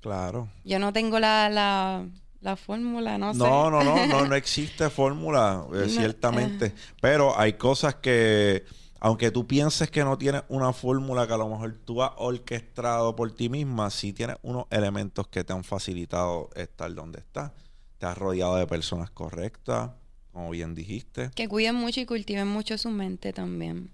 Claro. 0.00 0.48
Yo 0.64 0.78
no 0.78 0.92
tengo 0.92 1.18
la, 1.18 1.48
la, 1.48 2.06
la 2.40 2.56
fórmula, 2.56 3.18
no, 3.18 3.32
sé. 3.32 3.38
No, 3.38 3.70
no, 3.70 3.82
no, 3.82 4.06
no, 4.06 4.26
no 4.26 4.34
existe 4.34 4.90
fórmula, 4.90 5.66
eh, 5.74 5.86
ciertamente. 5.88 6.66
Eh. 6.66 6.74
Pero 7.00 7.38
hay 7.38 7.54
cosas 7.54 7.96
que, 7.96 8.64
aunque 9.00 9.30
tú 9.30 9.46
pienses 9.46 9.90
que 9.90 10.04
no 10.04 10.18
tienes 10.18 10.42
una 10.48 10.72
fórmula 10.72 11.26
que 11.26 11.34
a 11.34 11.38
lo 11.38 11.48
mejor 11.48 11.74
tú 11.84 12.02
has 12.02 12.12
orquestado 12.16 13.16
por 13.16 13.30
ti 13.32 13.48
misma, 13.48 13.90
sí 13.90 14.12
tienes 14.12 14.36
unos 14.42 14.66
elementos 14.70 15.26
que 15.28 15.44
te 15.44 15.52
han 15.52 15.64
facilitado 15.64 16.50
estar 16.54 16.92
donde 16.94 17.20
estás. 17.20 17.52
Te 17.98 18.06
has 18.06 18.16
rodeado 18.16 18.56
de 18.56 18.66
personas 18.66 19.10
correctas, 19.10 19.90
como 20.32 20.50
bien 20.50 20.74
dijiste. 20.74 21.30
Que 21.34 21.48
cuiden 21.48 21.74
mucho 21.74 22.00
y 22.00 22.06
cultiven 22.06 22.48
mucho 22.48 22.78
su 22.78 22.90
mente 22.90 23.32
también. 23.32 23.90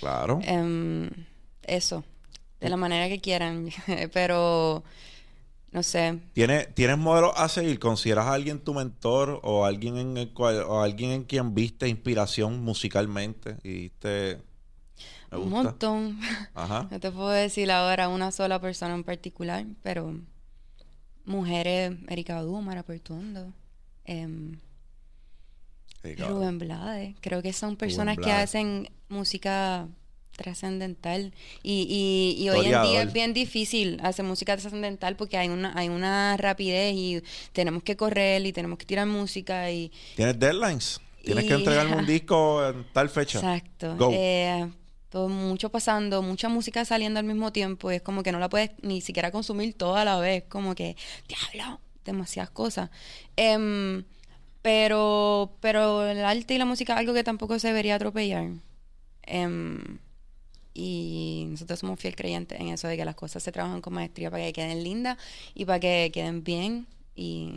Claro. 0.00 0.40
Em, 0.42 1.10
eso, 1.62 2.04
de 2.60 2.68
la 2.68 2.76
manera 2.76 3.08
que 3.08 3.20
quieran, 3.20 3.68
pero 4.12 4.82
no 5.70 5.82
sé. 5.82 6.18
¿Tienes, 6.32 6.74
¿Tienes 6.74 6.98
modelos 6.98 7.32
a 7.36 7.48
seguir? 7.48 7.78
¿Consideras 7.78 8.26
a 8.26 8.32
alguien 8.32 8.60
tu 8.60 8.74
mentor 8.74 9.40
o 9.42 9.64
alguien 9.64 9.98
en 9.98 10.16
el 10.16 10.32
cual, 10.32 10.62
o 10.62 10.80
alguien 10.80 11.10
en 11.10 11.24
quien 11.24 11.54
viste 11.54 11.88
inspiración 11.88 12.62
musicalmente 12.62 13.56
y 13.62 13.72
diste 13.72 14.40
Un 15.30 15.50
montón. 15.50 16.18
Ajá. 16.54 16.88
No 16.90 17.00
te 17.00 17.10
puedo 17.10 17.28
decir 17.28 17.70
ahora 17.70 18.08
una 18.08 18.32
sola 18.32 18.60
persona 18.60 18.94
en 18.94 19.04
particular, 19.04 19.66
pero 19.82 20.18
mujeres, 21.26 21.92
Erika 22.08 22.36
Badu, 22.36 22.60
Mara 22.62 22.82
Portuondo, 22.82 23.52
em, 26.12 26.28
Rubén 26.28 26.58
Blades. 26.58 27.14
Creo 27.20 27.42
que 27.42 27.52
son 27.52 27.76
personas 27.76 28.16
que 28.16 28.30
hacen 28.30 28.90
música 29.08 29.88
trascendental. 30.38 31.34
Y, 31.62 32.36
y, 32.38 32.48
hoy 32.48 32.66
en 32.66 32.82
día 32.82 33.02
es 33.02 33.12
bien 33.12 33.34
difícil 33.34 34.00
hacer 34.02 34.24
música 34.24 34.56
trascendental 34.56 35.16
porque 35.16 35.36
hay 35.36 35.48
una 35.48 35.72
hay 35.76 35.88
una 35.88 36.36
rapidez 36.38 36.94
y 36.94 37.22
tenemos 37.52 37.82
que 37.82 37.96
correr 37.96 38.46
y 38.46 38.52
tenemos 38.52 38.78
que 38.78 38.86
tirar 38.86 39.06
música 39.06 39.70
y 39.70 39.92
tienes 40.16 40.38
deadlines 40.38 41.00
tienes 41.22 41.44
que 41.44 41.54
entregarme 41.54 41.96
un 41.98 42.06
disco 42.06 42.66
en 42.66 42.84
tal 42.92 43.10
fecha 43.10 43.38
exacto. 43.38 44.10
Eh, 44.12 44.70
todo 45.10 45.28
mucho 45.28 45.70
pasando 45.70 46.22
mucha 46.22 46.48
música 46.48 46.84
saliendo 46.84 47.18
al 47.18 47.26
mismo 47.26 47.52
tiempo 47.52 47.90
y 47.90 47.96
es 47.96 48.02
como 48.02 48.22
que 48.22 48.30
no 48.30 48.38
la 48.38 48.48
puedes 48.48 48.70
ni 48.82 49.00
siquiera 49.00 49.30
consumir 49.32 49.74
toda 49.74 50.02
a 50.02 50.04
la 50.04 50.18
vez 50.18 50.44
como 50.48 50.74
que 50.74 50.96
diablo 51.26 51.80
demasiadas 52.04 52.50
cosas 52.50 52.90
eh, 53.36 54.04
pero, 54.68 55.56
pero 55.62 56.06
el 56.06 56.22
arte 56.22 56.52
y 56.52 56.58
la 56.58 56.66
música 56.66 56.92
es 56.92 56.98
algo 56.98 57.14
que 57.14 57.24
tampoco 57.24 57.58
se 57.58 57.68
debería 57.68 57.94
atropellar. 57.94 58.50
Em, 59.22 59.98
y 60.74 61.46
nosotros 61.48 61.78
somos 61.78 61.98
fiel 61.98 62.14
creyentes 62.14 62.60
en 62.60 62.68
eso 62.68 62.86
de 62.86 62.98
que 62.98 63.06
las 63.06 63.14
cosas 63.14 63.42
se 63.42 63.50
trabajan 63.50 63.80
con 63.80 63.94
maestría 63.94 64.30
para 64.30 64.44
que 64.44 64.52
queden 64.52 64.84
lindas 64.84 65.16
y 65.54 65.64
para 65.64 65.80
que 65.80 66.10
queden 66.12 66.44
bien 66.44 66.86
y, 67.14 67.56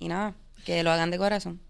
nada, 0.00 0.34
que 0.66 0.82
lo 0.82 0.90
hagan 0.90 1.10
de 1.10 1.16
corazón. 1.16 1.62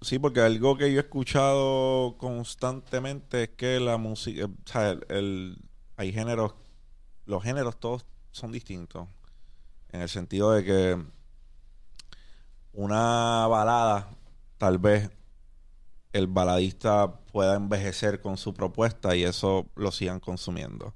Sí, 0.00 0.18
porque 0.18 0.40
algo 0.40 0.78
que 0.78 0.90
yo 0.90 1.00
he 1.00 1.02
escuchado 1.02 2.16
constantemente 2.16 3.42
es 3.42 3.48
que 3.50 3.80
la 3.80 3.98
música, 3.98 4.46
o 4.46 4.50
sea, 4.64 4.96
el, 5.10 5.58
hay 5.98 6.10
géneros, 6.10 6.54
los 7.26 7.42
géneros 7.42 7.78
todos 7.78 8.06
son 8.30 8.50
distintos. 8.50 9.08
En 9.90 10.00
el 10.00 10.08
sentido 10.08 10.52
de 10.52 10.64
que 10.64 10.98
una 12.72 13.46
balada, 13.46 14.08
tal 14.62 14.78
vez 14.78 15.10
el 16.12 16.28
baladista 16.28 17.16
pueda 17.32 17.56
envejecer 17.56 18.20
con 18.20 18.36
su 18.36 18.54
propuesta 18.54 19.16
y 19.16 19.24
eso 19.24 19.66
lo 19.74 19.90
sigan 19.90 20.20
consumiendo. 20.20 20.94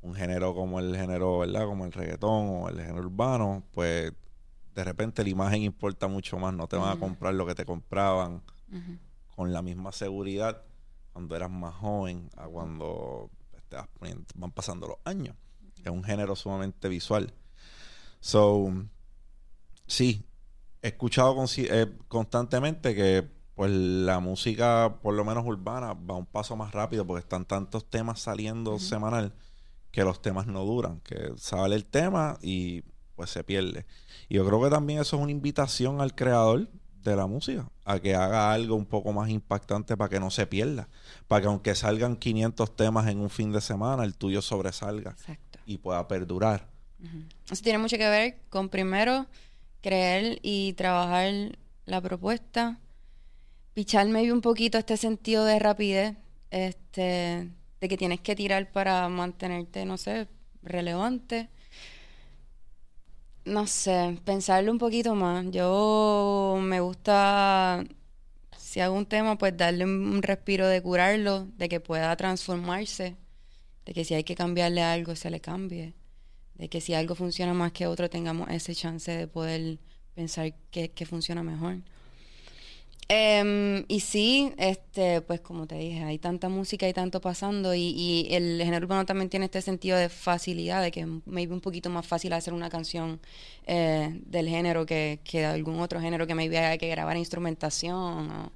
Un 0.00 0.14
género 0.14 0.54
como 0.54 0.80
el 0.80 0.96
género, 0.96 1.40
¿verdad? 1.40 1.66
Como 1.66 1.84
el 1.84 1.92
reggaetón 1.92 2.48
o 2.48 2.70
el 2.70 2.80
género 2.80 3.00
urbano, 3.00 3.64
pues 3.72 4.14
de 4.74 4.82
repente 4.82 5.22
la 5.22 5.28
imagen 5.28 5.60
importa 5.60 6.08
mucho 6.08 6.38
más. 6.38 6.54
No 6.54 6.68
te 6.68 6.76
van 6.76 6.96
a 6.96 6.98
comprar 6.98 7.34
lo 7.34 7.44
que 7.44 7.54
te 7.54 7.66
compraban 7.66 8.42
con 9.34 9.52
la 9.52 9.60
misma 9.60 9.92
seguridad 9.92 10.62
cuando 11.12 11.36
eras 11.36 11.50
más 11.50 11.74
joven 11.74 12.30
a 12.34 12.46
cuando 12.46 13.28
van 14.36 14.52
pasando 14.52 14.88
los 14.88 14.96
años. 15.04 15.36
Es 15.84 15.90
un 15.90 16.02
género 16.02 16.34
sumamente 16.34 16.88
visual. 16.88 17.34
So, 18.20 18.72
sí, 19.86 20.24
he 20.86 20.90
escuchado 20.90 21.44
eh, 21.56 21.86
constantemente 22.06 22.94
que 22.94 23.28
pues 23.56 23.70
la 23.70 24.20
música, 24.20 24.98
por 25.02 25.14
lo 25.14 25.24
menos 25.24 25.44
urbana, 25.44 25.94
va 25.94 26.14
un 26.14 26.26
paso 26.26 26.56
más 26.56 26.72
rápido 26.72 27.06
porque 27.06 27.20
están 27.20 27.44
tantos 27.44 27.88
temas 27.88 28.20
saliendo 28.20 28.78
semanal 28.78 29.34
que 29.90 30.04
los 30.04 30.20
temas 30.20 30.46
no 30.46 30.64
duran, 30.64 31.00
que 31.00 31.32
sale 31.38 31.74
el 31.74 31.86
tema 31.86 32.38
y 32.42 32.82
pues 33.14 33.30
se 33.30 33.42
pierde. 33.42 33.86
Y 34.28 34.34
yo 34.34 34.46
creo 34.46 34.62
que 34.62 34.70
también 34.70 35.00
eso 35.00 35.16
es 35.16 35.22
una 35.22 35.32
invitación 35.32 36.02
al 36.02 36.14
creador 36.14 36.68
de 37.02 37.16
la 37.16 37.26
música, 37.26 37.68
a 37.84 37.98
que 37.98 38.14
haga 38.14 38.52
algo 38.52 38.76
un 38.76 38.84
poco 38.84 39.12
más 39.12 39.30
impactante 39.30 39.96
para 39.96 40.10
que 40.10 40.20
no 40.20 40.30
se 40.30 40.46
pierda, 40.46 40.88
para 41.26 41.40
que 41.40 41.48
aunque 41.48 41.74
salgan 41.74 42.16
500 42.16 42.76
temas 42.76 43.08
en 43.08 43.20
un 43.20 43.30
fin 43.30 43.52
de 43.52 43.60
semana, 43.60 44.04
el 44.04 44.16
tuyo 44.16 44.42
sobresalga 44.42 45.16
y 45.64 45.78
pueda 45.78 46.06
perdurar. 46.06 46.68
Eso 47.50 47.62
tiene 47.62 47.78
mucho 47.78 47.96
que 47.96 48.08
ver 48.08 48.40
con 48.50 48.68
primero 48.68 49.26
creer 49.86 50.40
y 50.42 50.72
trabajar 50.72 51.32
la 51.84 52.00
propuesta, 52.00 52.80
picharme 53.72 54.32
un 54.32 54.40
poquito 54.40 54.78
este 54.78 54.96
sentido 54.96 55.44
de 55.44 55.60
rapidez, 55.60 56.16
este, 56.50 57.48
de 57.80 57.88
que 57.88 57.96
tienes 57.96 58.20
que 58.20 58.34
tirar 58.34 58.72
para 58.72 59.08
mantenerte, 59.08 59.84
no 59.84 59.96
sé, 59.96 60.26
relevante. 60.64 61.50
No 63.44 63.68
sé, 63.68 64.18
pensarlo 64.24 64.72
un 64.72 64.78
poquito 64.78 65.14
más. 65.14 65.46
Yo 65.52 66.58
me 66.60 66.80
gusta, 66.80 67.84
si 68.58 68.80
hago 68.80 68.96
un 68.96 69.06
tema, 69.06 69.38
pues 69.38 69.56
darle 69.56 69.84
un 69.84 70.20
respiro 70.22 70.66
de 70.66 70.82
curarlo, 70.82 71.46
de 71.56 71.68
que 71.68 71.78
pueda 71.78 72.16
transformarse, 72.16 73.14
de 73.84 73.92
que 73.94 74.04
si 74.04 74.14
hay 74.14 74.24
que 74.24 74.34
cambiarle 74.34 74.82
algo, 74.82 75.14
se 75.14 75.30
le 75.30 75.40
cambie 75.40 75.94
de 76.58 76.68
que 76.68 76.80
si 76.80 76.94
algo 76.94 77.14
funciona 77.14 77.54
más 77.54 77.72
que 77.72 77.86
otro 77.86 78.08
tengamos 78.10 78.48
ese 78.50 78.74
chance 78.74 79.10
de 79.10 79.26
poder 79.26 79.78
pensar 80.14 80.52
que, 80.70 81.06
funciona 81.06 81.42
mejor. 81.42 81.78
Em, 83.08 83.84
y 83.86 84.00
sí, 84.00 84.52
este, 84.56 85.20
pues 85.20 85.40
como 85.40 85.66
te 85.68 85.76
dije, 85.76 86.02
hay 86.02 86.18
tanta 86.18 86.48
música 86.48 86.88
y 86.88 86.92
tanto 86.92 87.20
pasando 87.20 87.72
y, 87.74 88.26
el 88.30 88.60
género 88.64 88.86
urbano 88.86 89.06
también 89.06 89.28
tiene 89.28 89.44
este 89.44 89.62
sentido 89.62 89.96
de 89.96 90.08
facilidad, 90.08 90.82
de 90.82 90.90
que 90.90 91.00
es 91.00 91.06
maybe 91.24 91.52
un 91.54 91.60
poquito 91.60 91.88
más 91.88 92.06
fácil 92.06 92.32
hacer 92.32 92.52
una 92.52 92.68
canción 92.68 93.20
eh, 93.66 94.10
del 94.26 94.48
género 94.48 94.86
que, 94.86 95.20
que 95.22 95.44
algún 95.44 95.78
otro 95.80 96.00
género 96.00 96.26
que 96.26 96.34
maybe 96.34 96.58
haya 96.58 96.78
que 96.78 96.88
grabar 96.88 97.16
instrumentación. 97.16 98.50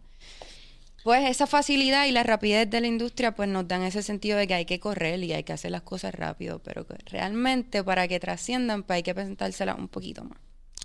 Pues 1.03 1.29
esa 1.29 1.47
facilidad 1.47 2.07
y 2.07 2.13
la 2.13 2.23
rapidez 2.23 2.69
de 2.69 2.81
la 2.81 2.87
industria 2.87 3.35
pues 3.35 3.49
nos 3.49 3.67
dan 3.67 3.83
ese 3.83 4.03
sentido 4.03 4.37
de 4.37 4.47
que 4.47 4.55
hay 4.55 4.67
que 4.67 4.81
correr 4.81 5.23
y 5.23 5.33
hay 5.33 5.45
que 5.45 5.53
hacer 5.53 5.71
las 5.71 5.83
cosas 5.83 6.15
rápido, 6.15 6.59
pero 6.59 6.87
que 6.87 6.95
realmente 7.07 7.83
para 7.83 8.07
que 8.07 8.21
trasciendan 8.21 8.83
pues 8.83 8.97
hay 8.97 9.03
que 9.03 9.15
presentárselas 9.15 9.79
un 9.79 9.89
poquito 9.89 10.25
más. 10.25 10.39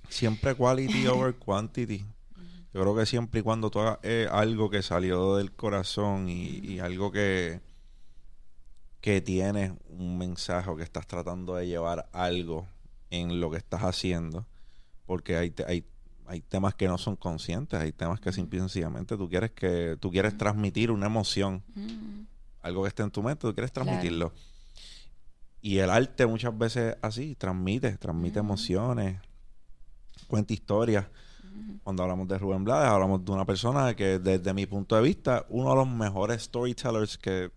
Siempre 0.09 0.55
quality 0.55 1.07
over 1.07 1.35
quantity. 1.35 2.05
Yo 2.73 2.81
creo 2.81 2.95
que 2.95 3.05
siempre 3.05 3.39
y 3.39 3.43
cuando 3.43 3.69
tú 3.69 3.79
hagas 3.79 3.99
eh, 4.03 4.27
algo 4.29 4.69
que 4.69 4.81
salió 4.81 5.37
del 5.37 5.53
corazón 5.53 6.27
y, 6.27 6.59
y 6.59 6.79
algo 6.79 7.11
que, 7.11 7.61
que 9.05 9.21
tienes 9.21 9.71
un 9.89 10.17
mensaje 10.17 10.69
o 10.69 10.75
que 10.75 10.83
estás 10.83 11.05
tratando 11.05 11.55
de 11.55 11.67
llevar 11.67 12.09
algo 12.11 12.67
en 13.11 13.39
lo 13.39 13.51
que 13.51 13.57
estás 13.57 13.81
haciendo, 13.83 14.47
porque 15.05 15.37
hay, 15.37 15.53
hay, 15.67 15.85
hay 16.27 16.41
temas 16.41 16.73
que 16.75 16.87
no 16.87 16.97
son 16.97 17.15
conscientes, 17.15 17.79
hay 17.79 17.91
temas 17.91 18.19
que 18.19 18.31
simple 18.31 18.57
y 18.57 18.61
sencillamente 18.61 19.15
tú 19.17 19.29
quieres 19.29 19.51
que 19.51 19.97
tú 19.99 20.09
quieres 20.11 20.37
transmitir 20.37 20.91
una 20.91 21.05
emoción, 21.05 21.63
Mm. 21.75 22.25
algo 22.61 22.81
que 22.83 22.87
esté 22.89 23.03
en 23.03 23.11
tu 23.11 23.21
mente, 23.21 23.41
tú 23.47 23.53
quieres 23.53 23.71
Claro. 23.71 23.85
transmitirlo. 23.89 24.33
Y 25.61 25.77
el 25.79 25.89
arte 25.89 26.25
muchas 26.25 26.55
veces 26.57 26.95
así, 27.01 27.35
transmite, 27.35 27.97
transmite 27.97 28.39
emociones, 28.39 29.19
cuenta 30.27 30.53
historias. 30.53 31.05
Cuando 31.83 32.01
hablamos 32.03 32.27
de 32.27 32.37
Rubén 32.39 32.63
Blades, 32.63 32.87
hablamos 32.89 33.23
de 33.23 33.31
una 33.31 33.45
persona 33.45 33.95
que 33.95 34.17
desde 34.19 34.53
mi 34.53 34.65
punto 34.65 34.95
de 34.95 35.01
vista, 35.03 35.45
uno 35.49 35.69
de 35.69 35.75
los 35.75 35.87
mejores 35.87 36.43
storytellers 36.43 37.17
que 37.17 37.51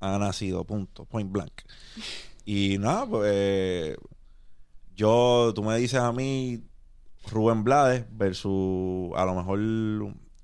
ha 0.00 0.18
nacido, 0.18 0.64
punto, 0.64 1.04
point 1.04 1.30
blank. 1.30 1.52
Y 2.44 2.78
nada, 2.78 3.04
pues 3.06 3.98
yo, 4.96 5.52
tú 5.54 5.62
me 5.62 5.76
dices 5.76 6.00
a 6.00 6.10
mí 6.12 6.62
Rubén 7.30 7.64
Blades 7.64 8.04
versus 8.10 9.10
a 9.16 9.24
lo 9.24 9.34
mejor 9.34 9.58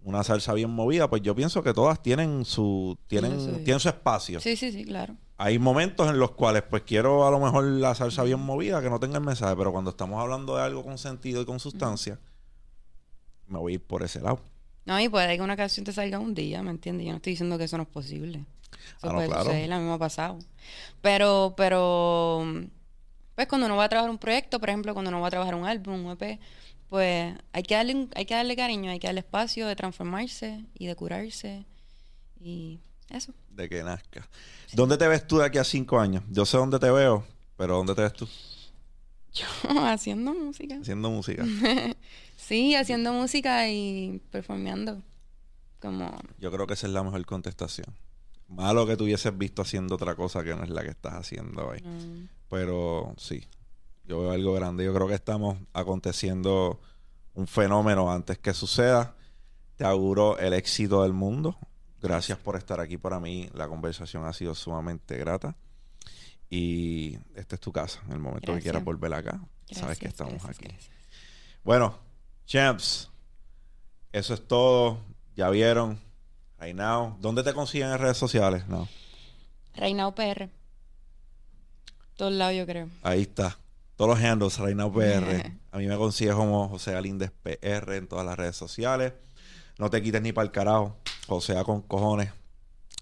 una 0.02 0.22
salsa 0.22 0.52
bien 0.54 0.70
movida, 0.70 1.08
pues 1.08 1.22
yo 1.22 1.34
pienso 1.34 1.62
que 1.62 1.72
todas 1.72 2.02
tienen 2.02 2.44
su 2.44 2.98
tienen, 3.06 3.36
Tienen 3.38 3.56
su- 3.58 3.64
tienen 3.64 3.80
su 3.80 3.88
espacio. 3.88 4.40
Sí, 4.40 4.56
sí, 4.56 4.70
sí, 4.72 4.84
claro. 4.84 5.16
Hay 5.36 5.58
momentos 5.58 6.08
en 6.08 6.18
los 6.18 6.30
cuales 6.32 6.62
pues 6.62 6.82
quiero 6.82 7.26
a 7.26 7.30
lo 7.30 7.40
mejor 7.40 7.64
la 7.64 7.94
salsa 7.94 8.22
bien 8.22 8.40
movida, 8.40 8.80
que 8.82 8.88
no 8.90 9.00
tenga 9.00 9.18
el 9.18 9.24
mensaje, 9.24 9.56
pero 9.56 9.72
cuando 9.72 9.90
estamos 9.90 10.20
hablando 10.20 10.56
de 10.56 10.62
algo 10.62 10.84
con 10.84 10.96
sentido 10.98 11.42
y 11.42 11.44
con 11.44 11.58
sustancia, 11.58 12.18
me 13.48 13.58
voy 13.58 13.72
a 13.72 13.74
ir 13.76 13.82
por 13.82 14.02
ese 14.02 14.20
lado. 14.20 14.40
No, 14.84 15.00
y 15.00 15.08
puede 15.08 15.36
que 15.36 15.42
una 15.42 15.56
canción 15.56 15.84
te 15.84 15.92
salga 15.92 16.18
un 16.18 16.34
día, 16.34 16.62
¿me 16.62 16.70
entiendes? 16.70 17.06
Yo 17.06 17.12
no 17.12 17.16
estoy 17.16 17.32
diciendo 17.32 17.58
que 17.58 17.64
eso 17.64 17.76
no 17.78 17.84
es 17.84 17.88
posible. 17.88 18.44
Eso 18.98 19.08
Ah, 19.08 19.08
no, 19.08 19.14
puede 19.14 19.28
claro. 19.28 19.44
suceder, 19.44 19.72
a 19.72 19.78
mí 19.78 19.84
me 19.86 19.92
ha 19.94 19.98
pasado. 19.98 20.38
Pero, 21.00 21.54
pero, 21.56 22.44
pues 23.34 23.46
cuando 23.48 23.66
uno 23.66 23.76
va 23.76 23.84
a 23.84 23.88
trabajar 23.88 24.10
un 24.10 24.18
proyecto, 24.18 24.60
por 24.60 24.68
ejemplo, 24.68 24.92
cuando 24.94 25.08
uno 25.10 25.20
va 25.20 25.28
a 25.28 25.30
trabajar 25.30 25.54
un 25.54 25.64
álbum, 25.66 26.04
un 26.04 26.12
EP, 26.12 26.38
pues 26.88 27.34
hay 27.52 27.62
que 27.62 27.74
darle, 27.74 28.08
hay 28.14 28.26
que 28.26 28.34
darle 28.34 28.56
cariño, 28.56 28.90
hay 28.90 28.98
que 28.98 29.06
darle 29.08 29.20
espacio 29.20 29.66
de 29.66 29.76
transformarse 29.76 30.64
y 30.74 30.86
de 30.86 30.94
curarse. 30.96 31.64
Y 32.40 32.78
eso. 33.08 33.32
de 33.50 33.68
que 33.68 33.82
nazca. 33.82 34.28
¿Dónde 34.72 34.96
te 34.96 35.06
ves 35.08 35.26
tú 35.26 35.38
de 35.38 35.46
aquí 35.46 35.58
a 35.58 35.64
cinco 35.64 35.98
años? 35.98 36.22
Yo 36.30 36.44
sé 36.46 36.56
dónde 36.56 36.78
te 36.78 36.90
veo, 36.90 37.24
pero 37.56 37.76
¿dónde 37.76 37.94
te 37.94 38.02
ves 38.02 38.12
tú? 38.12 38.28
Yo 39.32 39.46
haciendo 39.86 40.32
música. 40.34 40.76
Haciendo 40.80 41.10
música. 41.10 41.44
Sí, 42.36 42.74
haciendo 42.74 43.12
música 43.12 43.70
y 43.70 44.20
performeando. 44.30 45.00
Como, 45.80 46.14
Yo 46.38 46.50
creo 46.52 46.66
que 46.66 46.74
esa 46.74 46.86
es 46.88 46.92
la 46.92 47.02
mejor 47.02 47.24
contestación. 47.24 47.86
Malo 48.48 48.86
que 48.86 48.96
tú 48.98 49.04
hubieses 49.04 49.36
visto 49.38 49.62
haciendo 49.62 49.94
otra 49.94 50.14
cosa 50.14 50.42
que 50.44 50.54
no 50.54 50.62
es 50.64 50.68
la 50.68 50.82
que 50.82 50.90
estás 50.90 51.14
haciendo 51.14 51.68
hoy. 51.68 51.80
mm, 51.80 52.28
Pero 52.50 53.14
sí, 53.16 53.42
yo 54.06 54.20
veo 54.20 54.30
algo 54.32 54.52
grande. 54.54 54.84
Yo 54.84 54.94
creo 54.94 55.08
que 55.08 55.14
estamos 55.14 55.56
aconteciendo 55.72 56.80
un 57.34 57.46
fenómeno 57.46 58.10
antes 58.12 58.38
que 58.38 58.54
suceda. 58.54 59.14
Te 59.76 59.84
auguro 59.84 60.38
el 60.38 60.52
éxito 60.52 61.02
del 61.02 61.12
mundo. 61.12 61.58
Gracias 62.00 62.38
por 62.38 62.56
estar 62.56 62.80
aquí. 62.80 62.98
Para 62.98 63.18
mí 63.18 63.48
la 63.54 63.66
conversación 63.66 64.24
ha 64.24 64.32
sido 64.32 64.54
sumamente 64.54 65.16
grata. 65.16 65.56
Y 66.50 67.18
esta 67.34 67.56
es 67.56 67.60
tu 67.60 67.72
casa. 67.72 68.00
En 68.06 68.12
el 68.12 68.18
momento 68.18 68.54
que 68.54 68.60
quieras 68.60 68.84
volver 68.84 69.12
acá, 69.14 69.40
sabes 69.70 69.98
que 69.98 70.06
estamos 70.06 70.42
gracias, 70.42 70.58
aquí. 70.58 70.76
Bueno, 71.64 71.98
champs, 72.46 73.10
eso 74.12 74.34
es 74.34 74.46
todo. 74.46 74.98
Ya 75.34 75.50
vieron. 75.50 75.98
Now. 76.72 77.16
¿Dónde 77.20 77.42
te 77.42 77.52
consiguen 77.52 77.90
en 77.90 77.98
redes 77.98 78.16
sociales? 78.16 78.66
No. 78.68 78.88
Reinao 79.74 80.14
PR. 80.14 80.48
Todos 82.16 82.32
lados, 82.32 82.56
yo 82.56 82.64
creo. 82.64 82.88
Ahí 83.02 83.22
está. 83.22 83.58
Todos 83.96 84.16
los 84.16 84.24
handles, 84.24 84.58
Reina 84.58 84.90
PR. 84.92 85.52
A 85.70 85.78
mí 85.78 85.86
me 85.86 85.96
consigues 85.96 86.34
como 86.34 86.68
José 86.68 86.92
Galíndez 86.92 87.30
PR 87.30 87.96
en 87.96 88.08
todas 88.08 88.26
las 88.26 88.36
redes 88.36 88.56
sociales. 88.56 89.12
No 89.78 89.90
te 89.90 90.02
quites 90.02 90.20
ni 90.22 90.32
para 90.32 90.46
el 90.46 90.52
carajo. 90.52 90.96
José 91.26 91.54
con 91.64 91.82
cojones. 91.82 92.30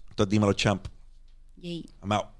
Entonces 0.09 0.31
dímelo, 0.31 0.53
champ. 0.53 0.87
Yay. 1.57 1.89
I'm 2.01 2.11
out. 2.11 2.32